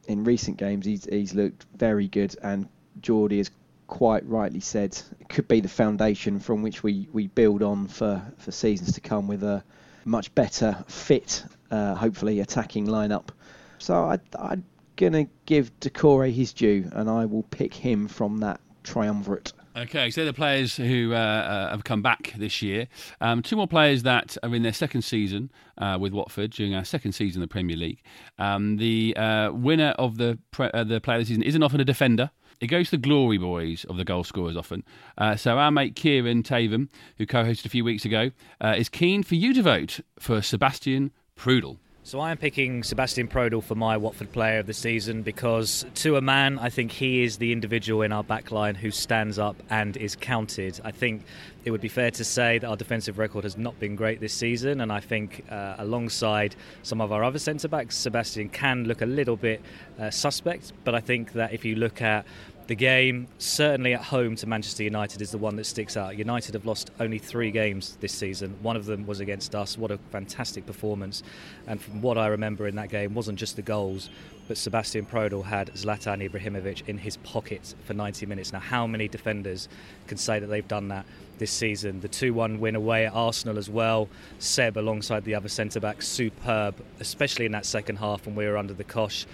in 0.08 0.24
recent 0.24 0.58
games, 0.58 0.86
he's 0.86 1.06
he's 1.06 1.34
looked 1.34 1.66
very 1.76 2.08
good, 2.08 2.36
and 2.42 2.68
Geordie 3.02 3.38
has 3.38 3.52
quite 3.88 4.28
rightly 4.28 4.60
said 4.60 4.98
it 5.20 5.30
could 5.30 5.48
be 5.48 5.60
the 5.60 5.70
foundation 5.70 6.40
from 6.40 6.62
which 6.62 6.84
we, 6.84 7.08
we 7.14 7.28
build 7.28 7.62
on 7.62 7.88
for, 7.88 8.22
for 8.38 8.52
seasons 8.52 8.94
to 8.94 9.02
come 9.02 9.28
with 9.28 9.44
a 9.44 9.64
much 10.06 10.34
better 10.36 10.84
fit, 10.88 11.44
uh, 11.72 11.96
hopefully 11.96 12.40
attacking 12.40 12.88
lineup. 12.88 13.30
So 13.78 13.94
I, 13.96 14.20
I'm 14.40 14.64
gonna 14.96 15.28
give 15.46 15.78
Doucouré 15.80 16.32
his 16.34 16.54
due, 16.54 16.90
and 16.94 17.10
I 17.10 17.26
will 17.26 17.44
pick 17.44 17.74
him 17.74 18.08
from 18.08 18.40
that 18.40 18.60
triumvirate. 18.84 19.54
Okay, 19.78 20.10
so 20.10 20.24
the 20.24 20.32
players 20.32 20.78
who 20.78 21.12
uh, 21.14 21.18
uh, 21.18 21.70
have 21.72 21.84
come 21.84 22.02
back 22.02 22.34
this 22.38 22.62
year. 22.62 22.88
Um, 23.20 23.42
two 23.42 23.58
more 23.58 23.68
players 23.68 24.04
that 24.04 24.38
are 24.42 24.56
in 24.56 24.64
their 24.64 24.72
second 24.72 25.02
season 25.02 25.52
uh, 25.78 25.98
with 26.00 26.14
Watford 26.14 26.52
during 26.52 26.74
our 26.74 26.86
second 26.86 27.12
season 27.12 27.42
in 27.42 27.48
the 27.50 27.52
Premier 27.52 27.76
League. 27.76 28.02
Um, 28.40 28.78
the 28.78 29.14
uh, 29.18 29.52
winner 29.52 29.94
of 30.00 30.18
the 30.18 30.40
pre- 30.52 30.72
uh, 30.72 30.86
the 30.86 31.02
player 31.02 31.18
of 31.18 31.24
the 31.24 31.28
season 31.28 31.44
isn't 31.44 31.62
often 31.62 31.82
a 31.82 31.86
defender. 31.86 32.32
It 32.62 32.68
goes 32.68 32.86
to 32.86 32.92
the 32.92 33.02
glory 33.02 33.38
boys 33.38 33.84
of 33.90 33.98
the 33.98 34.06
goal 34.06 34.24
scorers 34.24 34.56
often. 34.56 34.86
Uh, 35.18 35.36
so 35.36 35.58
our 35.58 35.72
mate 35.72 35.98
Kieran 35.98 36.42
Taven, 36.42 36.88
who 37.18 37.26
co-hosted 37.26 37.66
a 37.66 37.70
few 37.70 37.84
weeks 37.84 38.06
ago, 38.06 38.32
is 38.64 38.88
keen 38.88 39.24
for 39.24 39.36
you 39.36 39.54
to 39.54 39.62
vote 39.62 40.00
for 40.20 40.42
Sebastian 40.42 41.12
Prödl. 41.38 41.80
So 42.06 42.20
I 42.20 42.30
am 42.30 42.38
picking 42.38 42.84
Sebastian 42.84 43.28
Prödl 43.28 43.64
for 43.64 43.74
my 43.74 43.98
Watford 43.98 44.32
player 44.32 44.60
of 44.60 44.68
the 44.68 44.76
season 44.76 45.24
because, 45.24 45.88
to 45.96 46.18
a 46.18 46.22
man, 46.22 46.60
I 46.60 46.70
think 46.70 46.92
he 46.92 47.24
is 47.24 47.38
the 47.38 47.52
individual 47.52 48.04
in 48.04 48.12
our 48.12 48.24
backline 48.24 48.78
who 48.78 48.92
stands 48.92 49.40
up 49.40 49.56
and 49.72 49.98
is 49.98 50.16
counted. 50.16 50.80
I 50.84 50.92
think 50.92 51.24
it 51.64 51.72
would 51.72 51.82
be 51.82 51.88
fair 51.88 52.12
to 52.12 52.24
say 52.24 52.60
that 52.60 52.68
our 52.68 52.76
defensive 52.76 53.18
record 53.18 53.44
has 53.44 53.58
not 53.58 53.80
been 53.80 53.96
great 53.96 54.20
this 54.20 54.36
season, 54.36 54.82
and 54.82 54.92
I 54.92 55.00
think 55.00 55.46
uh, 55.50 55.78
alongside 55.80 56.56
some 56.84 57.02
of 57.02 57.12
our 57.12 57.24
other 57.24 57.40
centre 57.40 57.68
backs, 57.68 57.98
Sebastian 57.98 58.50
can 58.50 58.84
look 58.84 59.02
a 59.02 59.08
little 59.08 59.36
bit 59.36 59.64
uh, 60.00 60.12
suspect. 60.12 60.74
But 60.84 60.94
I 60.94 61.00
think 61.00 61.34
that 61.34 61.54
if 61.54 61.66
you 61.66 61.76
look 61.76 62.04
at 62.04 62.24
the 62.68 62.76
game, 62.76 63.28
certainly 63.38 63.94
at 63.94 64.02
home 64.02 64.36
to 64.38 64.48
Manchester 64.48 64.84
United, 64.84 65.22
is 65.22 65.30
the 65.30 65.38
one 65.38 65.56
that 65.56 65.66
sticks 65.66 65.96
out. 65.96 66.18
United 66.18 66.56
have 66.56 66.66
lost 66.66 66.90
only 67.00 67.20
three 67.20 67.52
games 67.52 67.96
this 68.02 68.12
season. 68.12 68.56
One 68.64 68.76
of 68.76 68.86
them 68.86 69.06
was 69.06 69.20
against 69.20 69.54
us. 69.54 69.78
What 69.78 69.92
a 69.92 70.00
fantastic 70.12 70.66
performance! 70.66 71.22
And 71.68 71.80
from 71.80 72.02
what 72.02 72.18
I 72.18 72.28
remember 72.28 72.68
in 72.68 72.76
that 72.78 72.90
game, 72.90 73.14
wasn't 73.14 73.38
just 73.38 73.56
the 73.56 73.62
goals, 73.62 74.10
but 74.48 74.58
Sebastian 74.58 75.06
Prödl 75.06 75.44
had 75.44 75.74
Zlatan 75.74 76.28
Ibrahimovic 76.28 76.88
in 76.88 76.98
his 76.98 77.18
pocket 77.18 77.76
for 77.84 77.94
90 77.94 78.26
minutes. 78.26 78.52
Now, 78.52 78.60
how 78.60 78.88
many 78.88 79.08
defenders 79.08 79.70
can 80.08 80.18
say 80.18 80.40
that 80.40 80.48
they've 80.48 80.68
done 80.68 80.88
that 80.88 81.06
this 81.38 81.52
season? 81.52 82.02
The 82.02 82.10
2-1 82.10 82.58
win 82.58 82.76
away 82.76 83.06
at 83.06 83.14
Arsenal 83.14 83.60
as 83.60 83.70
well. 83.70 84.10
Seb 84.40 84.78
alongside 84.78 85.24
the 85.24 85.36
other 85.36 85.50
centre 85.50 85.80
back, 85.80 86.02
superb, 86.02 86.76
especially 87.00 87.46
in 87.46 87.52
that 87.52 87.66
second 87.66 87.98
half 87.98 88.26
when 88.26 88.36
we 88.36 88.46
were 88.48 88.58
under 88.58 88.74
the 88.74 88.84
cosh. 88.84 89.28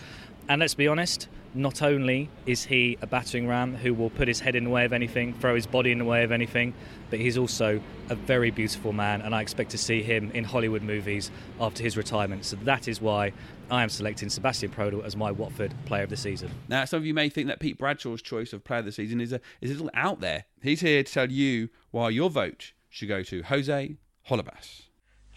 And 0.49 0.59
let's 0.59 0.73
be 0.73 0.87
honest, 0.87 1.29
not 1.53 1.81
only 1.81 2.29
is 2.45 2.63
he 2.63 2.97
a 3.01 3.07
battering 3.07 3.47
ram 3.47 3.75
who 3.75 3.93
will 3.93 4.09
put 4.09 4.27
his 4.27 4.39
head 4.39 4.55
in 4.55 4.63
the 4.63 4.69
way 4.69 4.85
of 4.85 4.93
anything, 4.93 5.33
throw 5.33 5.55
his 5.55 5.65
body 5.65 5.91
in 5.91 5.97
the 5.97 6.05
way 6.05 6.23
of 6.23 6.31
anything, 6.31 6.73
but 7.09 7.19
he's 7.19 7.37
also 7.37 7.81
a 8.09 8.15
very 8.15 8.51
beautiful 8.51 8.93
man, 8.93 9.21
and 9.21 9.35
I 9.35 9.41
expect 9.41 9.71
to 9.71 9.77
see 9.77 10.01
him 10.01 10.31
in 10.31 10.43
Hollywood 10.43 10.81
movies 10.81 11.29
after 11.59 11.83
his 11.83 11.97
retirement. 11.97 12.45
So 12.45 12.55
that 12.63 12.87
is 12.87 13.01
why 13.01 13.33
I 13.69 13.83
am 13.83 13.89
selecting 13.89 14.29
Sebastian 14.29 14.71
Prödl 14.71 15.03
as 15.03 15.15
my 15.15 15.31
Watford 15.31 15.73
Player 15.85 16.03
of 16.03 16.09
the 16.09 16.17
Season. 16.17 16.49
Now, 16.67 16.85
some 16.85 16.97
of 16.97 17.05
you 17.05 17.13
may 17.13 17.29
think 17.29 17.47
that 17.47 17.59
Pete 17.59 17.77
Bradshaw's 17.77 18.21
choice 18.21 18.53
of 18.53 18.63
Player 18.63 18.79
of 18.79 18.85
the 18.85 18.91
Season 18.91 19.19
is 19.19 19.33
a, 19.33 19.41
is 19.59 19.71
a 19.71 19.73
little 19.73 19.91
out 19.93 20.21
there. 20.21 20.45
He's 20.61 20.81
here 20.81 21.03
to 21.03 21.11
tell 21.11 21.31
you 21.31 21.69
why 21.91 22.09
your 22.09 22.29
vote 22.29 22.73
should 22.89 23.07
go 23.07 23.23
to 23.23 23.43
Jose 23.43 23.97
Holebas. 24.29 24.83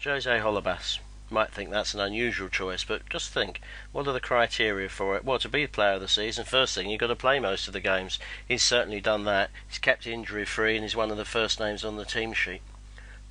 Jose 0.03 0.39
Might 1.29 1.51
think 1.51 1.71
that's 1.71 1.95
an 1.95 1.99
unusual 1.99 2.49
choice, 2.49 2.83
but 2.83 3.09
just 3.09 3.31
think, 3.31 3.59
what 3.91 4.07
are 4.07 4.13
the 4.13 4.19
criteria 4.19 4.87
for 4.89 5.15
it? 5.15 5.25
Well, 5.25 5.39
to 5.39 5.49
be 5.49 5.65
player 5.65 5.93
of 5.93 6.01
the 6.01 6.07
season, 6.07 6.45
first 6.45 6.75
thing, 6.75 6.87
you've 6.87 6.99
got 6.99 7.07
to 7.07 7.15
play 7.15 7.39
most 7.39 7.65
of 7.65 7.73
the 7.73 7.79
games. 7.79 8.19
He's 8.47 8.61
certainly 8.61 9.01
done 9.01 9.23
that. 9.23 9.49
He's 9.67 9.79
kept 9.79 10.05
injury 10.05 10.45
free 10.45 10.75
and 10.75 10.83
he's 10.83 10.95
one 10.95 11.09
of 11.09 11.17
the 11.17 11.25
first 11.25 11.59
names 11.59 11.83
on 11.83 11.97
the 11.97 12.05
team 12.05 12.33
sheet. 12.33 12.61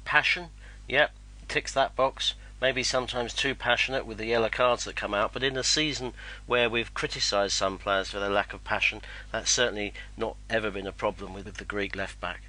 Passion, 0.04 0.48
yep, 0.88 1.12
ticks 1.46 1.72
that 1.74 1.94
box. 1.94 2.34
Maybe 2.60 2.82
sometimes 2.82 3.32
too 3.32 3.54
passionate 3.54 4.06
with 4.06 4.18
the 4.18 4.26
yellow 4.26 4.48
cards 4.48 4.84
that 4.84 4.96
come 4.96 5.14
out, 5.14 5.32
but 5.32 5.44
in 5.44 5.56
a 5.56 5.62
season 5.62 6.14
where 6.46 6.68
we've 6.68 6.94
criticised 6.94 7.52
some 7.52 7.78
players 7.78 8.10
for 8.10 8.18
their 8.18 8.28
lack 8.28 8.52
of 8.52 8.64
passion, 8.64 9.02
that's 9.30 9.50
certainly 9.50 9.94
not 10.16 10.36
ever 10.50 10.70
been 10.70 10.86
a 10.86 10.92
problem 10.92 11.32
with, 11.32 11.44
with 11.44 11.58
the 11.58 11.64
Greek 11.64 11.94
left 11.94 12.20
back. 12.20 12.42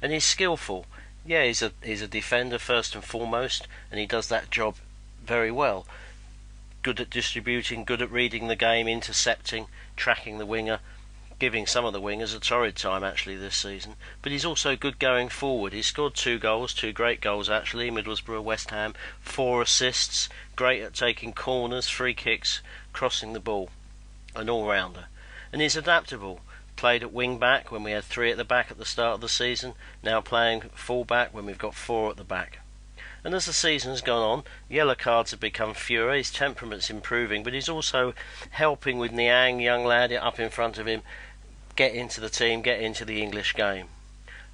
And 0.00 0.12
he's 0.12 0.24
skillful. 0.24 0.86
Yeah, 1.24 1.44
he's 1.44 1.62
a 1.62 1.72
he's 1.82 2.02
a 2.02 2.08
defender 2.08 2.58
first 2.58 2.94
and 2.94 3.02
foremost, 3.02 3.66
and 3.90 3.98
he 3.98 4.06
does 4.06 4.28
that 4.28 4.50
job 4.50 4.76
very 5.22 5.50
well. 5.50 5.86
Good 6.82 7.00
at 7.00 7.10
distributing, 7.10 7.84
good 7.84 8.02
at 8.02 8.10
reading 8.10 8.48
the 8.48 8.56
game, 8.56 8.88
intercepting, 8.88 9.66
tracking 9.96 10.38
the 10.38 10.46
winger, 10.46 10.80
giving 11.38 11.66
some 11.66 11.84
of 11.84 11.92
the 11.92 12.00
wingers 12.00 12.36
a 12.36 12.38
torrid 12.38 12.76
time 12.76 13.02
actually 13.02 13.36
this 13.36 13.56
season. 13.56 13.96
But 14.22 14.30
he's 14.30 14.44
also 14.44 14.76
good 14.76 15.00
going 15.00 15.28
forward. 15.28 15.72
He's 15.72 15.86
scored 15.86 16.14
two 16.14 16.38
goals, 16.38 16.72
two 16.72 16.92
great 16.92 17.20
goals 17.20 17.50
actually, 17.50 17.90
Middlesbrough, 17.90 18.44
West 18.44 18.70
Ham, 18.70 18.94
four 19.20 19.62
assists, 19.62 20.28
great 20.54 20.82
at 20.82 20.94
taking 20.94 21.32
corners, 21.32 21.88
free 21.88 22.14
kicks, 22.14 22.60
crossing 22.92 23.32
the 23.32 23.40
ball, 23.40 23.70
an 24.36 24.48
all 24.48 24.68
rounder. 24.68 25.06
And 25.52 25.60
he's 25.60 25.76
adaptable. 25.76 26.40
Played 26.76 27.02
at 27.02 27.12
wing 27.12 27.38
back 27.38 27.70
when 27.70 27.82
we 27.82 27.90
had 27.90 28.04
three 28.04 28.30
at 28.30 28.36
the 28.36 28.44
back 28.44 28.70
at 28.70 28.78
the 28.78 28.84
start 28.84 29.14
of 29.14 29.20
the 29.20 29.28
season, 29.28 29.74
now 30.02 30.20
playing 30.20 30.62
full 30.74 31.04
back 31.04 31.34
when 31.34 31.44
we've 31.44 31.58
got 31.58 31.74
four 31.74 32.10
at 32.10 32.16
the 32.16 32.24
back. 32.24 32.60
And 33.24 33.34
as 33.34 33.46
the 33.46 33.52
season's 33.52 34.00
gone 34.00 34.22
on, 34.22 34.44
yellow 34.68 34.96
cards 34.96 35.30
have 35.30 35.40
become 35.40 35.74
fewer. 35.74 36.12
His 36.12 36.30
temperament's 36.30 36.90
improving, 36.90 37.42
but 37.42 37.52
he's 37.52 37.68
also 37.68 38.14
helping 38.50 38.98
with 38.98 39.12
Niang, 39.12 39.60
young 39.60 39.84
lad 39.84 40.12
up 40.12 40.40
in 40.40 40.50
front 40.50 40.78
of 40.78 40.86
him, 40.86 41.02
get 41.76 41.94
into 41.94 42.20
the 42.20 42.28
team, 42.28 42.62
get 42.62 42.80
into 42.80 43.04
the 43.04 43.22
English 43.22 43.54
game. 43.54 43.88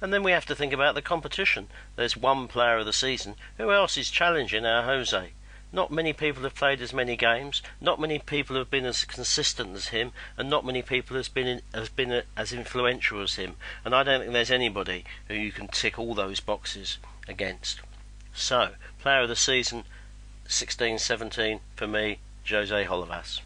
And 0.01 0.13
then 0.13 0.23
we 0.23 0.31
have 0.31 0.45
to 0.45 0.55
think 0.55 0.71
about 0.71 0.95
the 0.95 1.01
competition. 1.01 1.67
There's 1.95 2.15
one 2.15 2.47
player 2.47 2.77
of 2.77 2.85
the 2.85 2.93
season. 2.93 3.35
Who 3.57 3.71
else 3.71 3.97
is 3.97 4.09
challenging 4.09 4.65
our 4.65 4.83
Jose? 4.83 5.31
Not 5.71 5.91
many 5.91 6.13
people 6.13 6.43
have 6.43 6.55
played 6.55 6.81
as 6.81 6.93
many 6.93 7.15
games. 7.15 7.61
Not 7.81 7.99
many 7.99 8.17
people 8.17 8.55
have 8.55 8.71
been 8.71 8.85
as 8.85 9.03
consistent 9.05 9.75
as 9.75 9.89
him, 9.89 10.13
and 10.37 10.49
not 10.49 10.65
many 10.65 10.81
people 10.81 11.15
has 11.17 11.27
been 11.27 11.47
in, 11.47 11.61
has 11.73 11.89
been 11.89 12.11
uh, 12.11 12.21
as 12.35 12.53
influential 12.53 13.21
as 13.21 13.35
him. 13.35 13.55
And 13.85 13.93
I 13.93 14.03
don't 14.03 14.21
think 14.21 14.33
there's 14.33 14.49
anybody 14.49 15.03
who 15.27 15.35
you 15.35 15.51
can 15.51 15.67
tick 15.67 15.99
all 15.99 16.15
those 16.15 16.39
boxes 16.39 16.97
against. 17.27 17.81
So, 18.33 18.69
player 18.99 19.21
of 19.21 19.29
the 19.29 19.35
season, 19.35 19.83
16-17 20.47 21.59
for 21.75 21.87
me, 21.87 22.19
Jose 22.47 22.85
Holebas. 22.85 23.41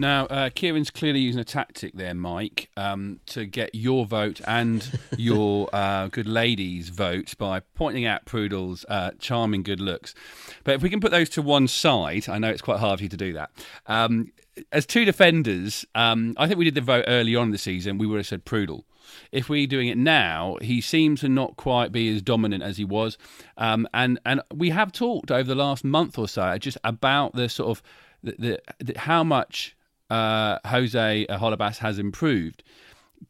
Now, 0.00 0.26
uh, 0.26 0.50
Kieran's 0.50 0.90
clearly 0.90 1.18
using 1.18 1.40
a 1.40 1.44
tactic 1.44 1.92
there, 1.94 2.14
Mike, 2.14 2.70
um, 2.76 3.18
to 3.26 3.44
get 3.46 3.74
your 3.74 4.06
vote 4.06 4.40
and 4.46 4.88
your 5.18 5.68
uh, 5.72 6.06
good 6.06 6.28
lady's 6.28 6.88
vote 6.88 7.34
by 7.36 7.60
pointing 7.74 8.06
out 8.06 8.24
Prödl's 8.24 8.86
uh, 8.88 9.10
charming 9.18 9.64
good 9.64 9.80
looks. 9.80 10.14
But 10.62 10.76
if 10.76 10.82
we 10.82 10.88
can 10.88 11.00
put 11.00 11.10
those 11.10 11.28
to 11.30 11.42
one 11.42 11.66
side, 11.66 12.28
I 12.28 12.38
know 12.38 12.48
it's 12.48 12.62
quite 12.62 12.78
hard 12.78 13.00
for 13.00 13.02
you 13.02 13.08
to 13.08 13.16
do 13.16 13.32
that. 13.32 13.50
Um, 13.86 14.30
as 14.70 14.86
two 14.86 15.04
defenders, 15.04 15.84
um, 15.96 16.34
I 16.36 16.46
think 16.46 16.58
we 16.58 16.64
did 16.64 16.76
the 16.76 16.80
vote 16.80 17.04
early 17.08 17.34
on 17.34 17.46
in 17.46 17.50
the 17.50 17.58
season. 17.58 17.98
We 17.98 18.06
would 18.06 18.18
have 18.18 18.26
said 18.26 18.44
Prudl. 18.44 18.84
If 19.32 19.48
we're 19.48 19.66
doing 19.66 19.88
it 19.88 19.98
now, 19.98 20.56
he 20.60 20.80
seems 20.80 21.20
to 21.20 21.28
not 21.28 21.56
quite 21.56 21.92
be 21.92 22.14
as 22.14 22.22
dominant 22.22 22.62
as 22.62 22.76
he 22.76 22.84
was, 22.84 23.18
um, 23.56 23.88
and 23.92 24.18
and 24.24 24.40
we 24.54 24.70
have 24.70 24.92
talked 24.92 25.30
over 25.30 25.44
the 25.44 25.54
last 25.54 25.84
month 25.84 26.18
or 26.18 26.28
so 26.28 26.56
just 26.58 26.78
about 26.84 27.34
the 27.34 27.48
sort 27.48 27.70
of 27.70 27.82
the, 28.22 28.34
the, 28.38 28.84
the 28.92 28.98
how 28.98 29.24
much 29.24 29.76
uh, 30.10 30.58
Jose 30.66 31.26
Holebas 31.28 31.78
has 31.78 31.98
improved. 31.98 32.62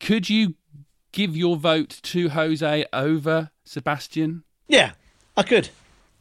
Could 0.01 0.29
you 0.29 0.55
give 1.12 1.37
your 1.37 1.57
vote 1.57 2.01
to 2.03 2.29
Jose 2.31 2.87
over 2.93 3.51
Sebastian? 3.64 4.45
Yeah, 4.66 4.93
I 5.37 5.43
could. 5.43 5.70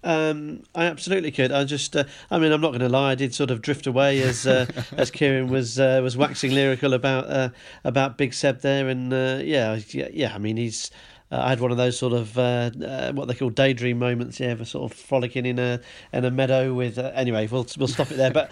Um, 0.04 0.64
I 0.76 0.86
absolutely 0.86 1.32
could. 1.32 1.52
I 1.52 1.64
just, 1.64 1.96
uh, 1.96 2.06
I 2.30 2.40
mean, 2.40 2.52
I'm 2.52 2.62
not 2.62 2.70
going 2.70 2.82
to 2.82 2.90
lie. 2.90 3.12
I 3.12 3.16
did 3.16 3.34
sort 3.34 3.52
of 3.52 3.62
drift 3.62 3.88
away 3.88 4.22
as 4.22 4.46
uh, 4.46 4.66
as 4.98 5.12
Kieran 5.12 5.48
was 5.48 5.80
uh, 5.80 6.00
was 6.04 6.16
waxing 6.16 6.52
lyrical 6.52 6.94
about 6.94 7.30
uh, 7.30 7.50
about 7.84 8.18
Big 8.18 8.34
Seb 8.34 8.62
there, 8.62 8.90
and 8.90 9.12
uh, 9.12 9.40
yeah, 9.44 9.80
yeah. 9.92 10.34
I 10.34 10.38
mean, 10.38 10.58
he's. 10.58 10.92
Uh, 11.30 11.42
I 11.42 11.50
had 11.50 11.60
one 11.60 11.72
of 11.72 11.78
those 11.78 12.00
sort 12.00 12.14
of 12.14 12.38
what 13.16 13.28
they 13.28 13.34
call 13.34 13.50
daydream 13.50 14.00
moments. 14.00 14.40
Yeah, 14.40 14.64
sort 14.64 14.90
of 14.92 14.98
frolicking 14.98 15.46
in 15.46 15.60
a 15.60 15.82
in 16.14 16.24
a 16.24 16.32
meadow 16.32 16.74
with. 16.74 16.98
anyway, 16.98 17.48
we'll 17.48 17.68
we'll 17.78 17.90
stop 17.90 18.12
it 18.12 18.16
there. 18.16 18.32
But 18.32 18.50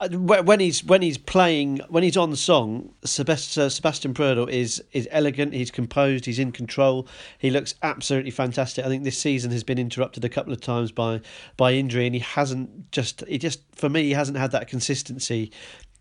when 0.00 0.60
he's 0.60 0.84
when 0.84 1.02
he's 1.02 1.18
playing 1.18 1.80
when 1.88 2.04
he's 2.04 2.16
on 2.16 2.36
song, 2.36 2.94
Sebastian, 3.04 3.68
Sebastian 3.68 4.14
Prödl 4.14 4.48
is 4.48 4.82
is 4.92 5.08
elegant. 5.10 5.54
He's 5.54 5.72
composed. 5.72 6.24
He's 6.24 6.38
in 6.38 6.52
control. 6.52 7.08
He 7.38 7.50
looks 7.50 7.74
absolutely 7.82 8.30
fantastic. 8.30 8.84
I 8.84 8.88
think 8.88 9.02
this 9.02 9.18
season 9.18 9.50
has 9.50 9.64
been 9.64 9.78
interrupted 9.78 10.24
a 10.24 10.28
couple 10.28 10.52
of 10.52 10.60
times 10.60 10.92
by 10.92 11.20
by 11.56 11.72
injury, 11.72 12.06
and 12.06 12.14
he 12.14 12.20
hasn't 12.20 12.92
just 12.92 13.24
he 13.26 13.38
just 13.38 13.60
for 13.74 13.88
me 13.88 14.04
he 14.04 14.12
hasn't 14.12 14.38
had 14.38 14.52
that 14.52 14.68
consistency 14.68 15.50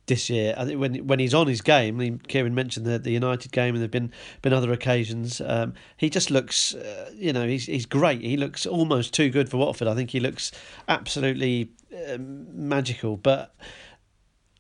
this 0.05 0.29
year. 0.29 0.53
I 0.55 0.65
think 0.65 0.79
when 0.79 1.07
when 1.07 1.17
he's 1.17 1.33
on 1.33 1.47
his 1.47 1.61
game, 1.61 1.95
I 1.95 1.99
mean, 1.99 2.19
Kieran 2.19 2.53
mentioned 2.53 2.85
the, 2.85 2.99
the 2.99 3.11
United 3.11 3.51
game, 3.51 3.73
and 3.73 3.81
there've 3.81 3.89
been 3.89 4.11
been 4.43 4.53
other 4.53 4.71
occasions. 4.71 5.41
Um, 5.41 5.73
he 5.97 6.09
just 6.09 6.29
looks, 6.29 6.75
uh, 6.75 7.11
you 7.15 7.33
know, 7.33 7.47
he's 7.47 7.65
he's 7.65 7.85
great. 7.85 8.21
He 8.21 8.37
looks 8.37 8.67
almost 8.67 9.13
too 9.13 9.31
good 9.31 9.49
for 9.49 9.57
Watford. 9.57 9.87
I 9.87 9.95
think 9.95 10.11
he 10.11 10.19
looks 10.19 10.51
absolutely 10.87 11.71
uh, 11.91 12.17
magical, 12.19 13.17
but. 13.17 13.55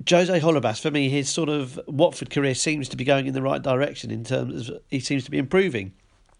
Jose 0.09 0.39
Holebas, 0.39 0.79
for 0.79 0.91
me, 0.91 1.09
his 1.09 1.29
sort 1.29 1.49
of 1.49 1.79
Watford 1.87 2.29
career 2.29 2.55
seems 2.55 2.87
to 2.89 2.97
be 2.97 3.03
going 3.03 3.27
in 3.27 3.33
the 3.33 3.41
right 3.41 3.61
direction 3.61 4.11
in 4.11 4.23
terms 4.23 4.69
of 4.69 4.79
he 4.89 4.99
seems 4.99 5.23
to 5.25 5.31
be 5.31 5.37
improving. 5.37 5.93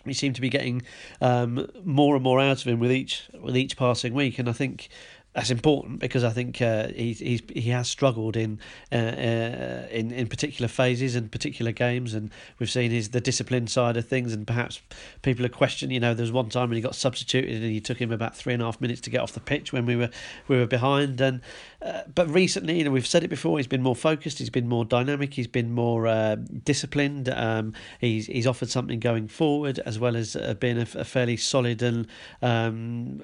We 0.05 0.13
seem 0.13 0.33
to 0.33 0.41
be 0.41 0.49
getting 0.49 0.83
um, 1.19 1.67
more 1.83 2.15
and 2.15 2.23
more 2.23 2.39
out 2.39 2.61
of 2.61 2.67
him 2.67 2.79
with 2.79 2.91
each 2.91 3.23
with 3.41 3.57
each 3.57 3.75
passing 3.75 4.13
week, 4.13 4.39
and 4.39 4.47
I 4.47 4.53
think 4.53 4.89
that's 5.37 5.51
important 5.51 5.99
because 5.99 6.23
I 6.23 6.31
think 6.31 6.63
uh, 6.63 6.87
he's, 6.87 7.19
he's 7.19 7.41
he 7.53 7.69
has 7.69 7.87
struggled 7.87 8.35
in 8.35 8.59
uh, 8.91 8.95
uh, 8.95 9.87
in 9.91 10.11
in 10.11 10.27
particular 10.27 10.67
phases 10.67 11.15
and 11.15 11.31
particular 11.31 11.71
games, 11.71 12.15
and 12.15 12.31
we've 12.57 12.71
seen 12.71 12.89
his 12.89 13.09
the 13.09 13.21
discipline 13.21 13.67
side 13.67 13.97
of 13.97 14.07
things, 14.07 14.33
and 14.33 14.47
perhaps 14.47 14.81
people 15.21 15.45
are 15.45 15.49
questioning. 15.49 15.93
You 15.93 15.99
know, 15.99 16.15
there 16.15 16.23
was 16.23 16.31
one 16.31 16.49
time 16.49 16.69
when 16.69 16.75
he 16.75 16.81
got 16.81 16.95
substituted, 16.95 17.53
and 17.53 17.71
he 17.71 17.79
took 17.79 18.01
him 18.01 18.11
about 18.11 18.35
three 18.35 18.53
and 18.53 18.63
a 18.63 18.65
half 18.65 18.81
minutes 18.81 18.99
to 19.01 19.11
get 19.11 19.21
off 19.21 19.33
the 19.33 19.39
pitch 19.39 19.71
when 19.71 19.85
we 19.85 19.95
were 19.95 20.09
we 20.47 20.57
were 20.57 20.65
behind. 20.65 21.21
And 21.21 21.41
uh, 21.83 22.01
but 22.15 22.27
recently, 22.31 22.79
you 22.79 22.85
know, 22.85 22.91
we've 22.91 23.05
said 23.05 23.23
it 23.23 23.27
before. 23.27 23.59
He's 23.59 23.67
been 23.67 23.83
more 23.83 23.95
focused. 23.95 24.39
He's 24.39 24.49
been 24.49 24.67
more 24.67 24.85
dynamic. 24.85 25.35
He's 25.35 25.45
been 25.45 25.71
more 25.71 26.07
uh, 26.07 26.37
disciplined. 26.63 27.29
Um, 27.29 27.73
he's 28.01 28.25
he's 28.25 28.47
offered 28.47 28.71
something 28.71 28.99
going 28.99 29.27
forward 29.27 29.77
as 29.85 29.99
well 29.99 30.15
as 30.15 30.35
uh, 30.35 30.55
being 30.55 30.79
a, 30.79 30.87
a 30.95 31.03
fairly 31.03 31.37
solid 31.37 31.83
and 31.83 32.07
um, 32.41 33.21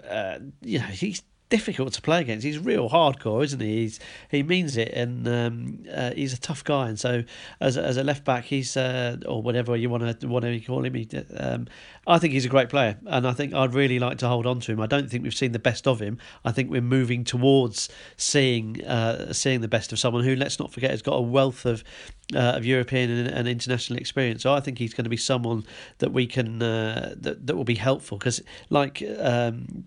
you 0.62 0.78
know 0.78 0.86
he's 0.86 1.24
difficult 1.54 1.94
to 1.94 2.02
play 2.02 2.20
against. 2.20 2.44
He's 2.44 2.58
real 2.58 2.90
hardcore, 2.90 3.44
isn't 3.44 3.60
he? 3.60 3.82
He's 3.82 4.00
he 4.28 4.42
means 4.42 4.76
it, 4.76 4.92
and 4.92 5.28
um, 5.28 5.86
uh, 5.94 6.10
he's 6.16 6.34
a 6.34 6.40
tough 6.40 6.64
guy. 6.64 6.90
And 6.90 7.00
so, 7.00 7.24
as 7.62 7.78
a, 7.78 7.84
as 7.84 7.96
a 7.98 8.04
left 8.04 8.26
back, 8.26 8.46
he's 8.46 8.76
uh, 8.76 9.18
or 9.28 9.44
whatever 9.44 9.76
you 9.76 9.88
want 9.88 10.20
to 10.20 10.28
whatever 10.28 10.52
you 10.52 10.66
call 10.66 10.84
him. 10.84 10.96
He, 10.96 11.08
um, 11.38 11.68
I 12.08 12.18
think 12.18 12.34
he's 12.34 12.44
a 12.44 12.50
great 12.50 12.70
player, 12.70 12.98
and 13.06 13.28
I 13.28 13.34
think 13.34 13.54
I'd 13.54 13.76
really 13.76 14.00
like 14.00 14.18
to 14.20 14.28
hold 14.28 14.48
on 14.48 14.62
to 14.62 14.72
him. 14.72 14.82
I 14.82 14.88
don't 14.88 15.08
think 15.12 15.22
we've 15.22 15.34
seen 15.36 15.52
the 15.52 15.60
best 15.60 15.88
of 15.88 16.00
him. 16.00 16.18
I 16.44 16.52
think 16.52 16.72
we're 16.72 16.82
moving 16.82 17.24
towards 17.24 17.88
seeing 18.18 18.84
uh, 18.84 19.32
seeing 19.32 19.62
the 19.62 19.68
best 19.68 19.94
of 19.94 20.00
someone 20.00 20.24
who, 20.24 20.36
let's 20.36 20.60
not 20.60 20.74
forget, 20.74 20.90
has 20.90 21.04
got 21.04 21.14
a 21.14 21.22
wealth 21.22 21.68
of 21.68 21.84
uh, 22.34 22.54
of 22.58 22.66
European 22.66 23.12
and, 23.12 23.28
and, 23.28 23.48
international 23.48 24.00
experience. 24.00 24.42
So 24.42 24.52
I 24.54 24.60
think 24.60 24.80
he's 24.80 24.96
going 24.96 25.04
to 25.04 25.10
be 25.10 25.18
someone 25.18 25.66
that 26.00 26.12
we 26.14 26.26
can 26.26 26.64
uh, 26.64 27.14
that 27.18 27.46
that 27.46 27.56
will 27.56 27.64
be 27.64 27.76
helpful 27.76 28.18
because, 28.18 28.42
like 28.72 29.04
um, 29.20 29.86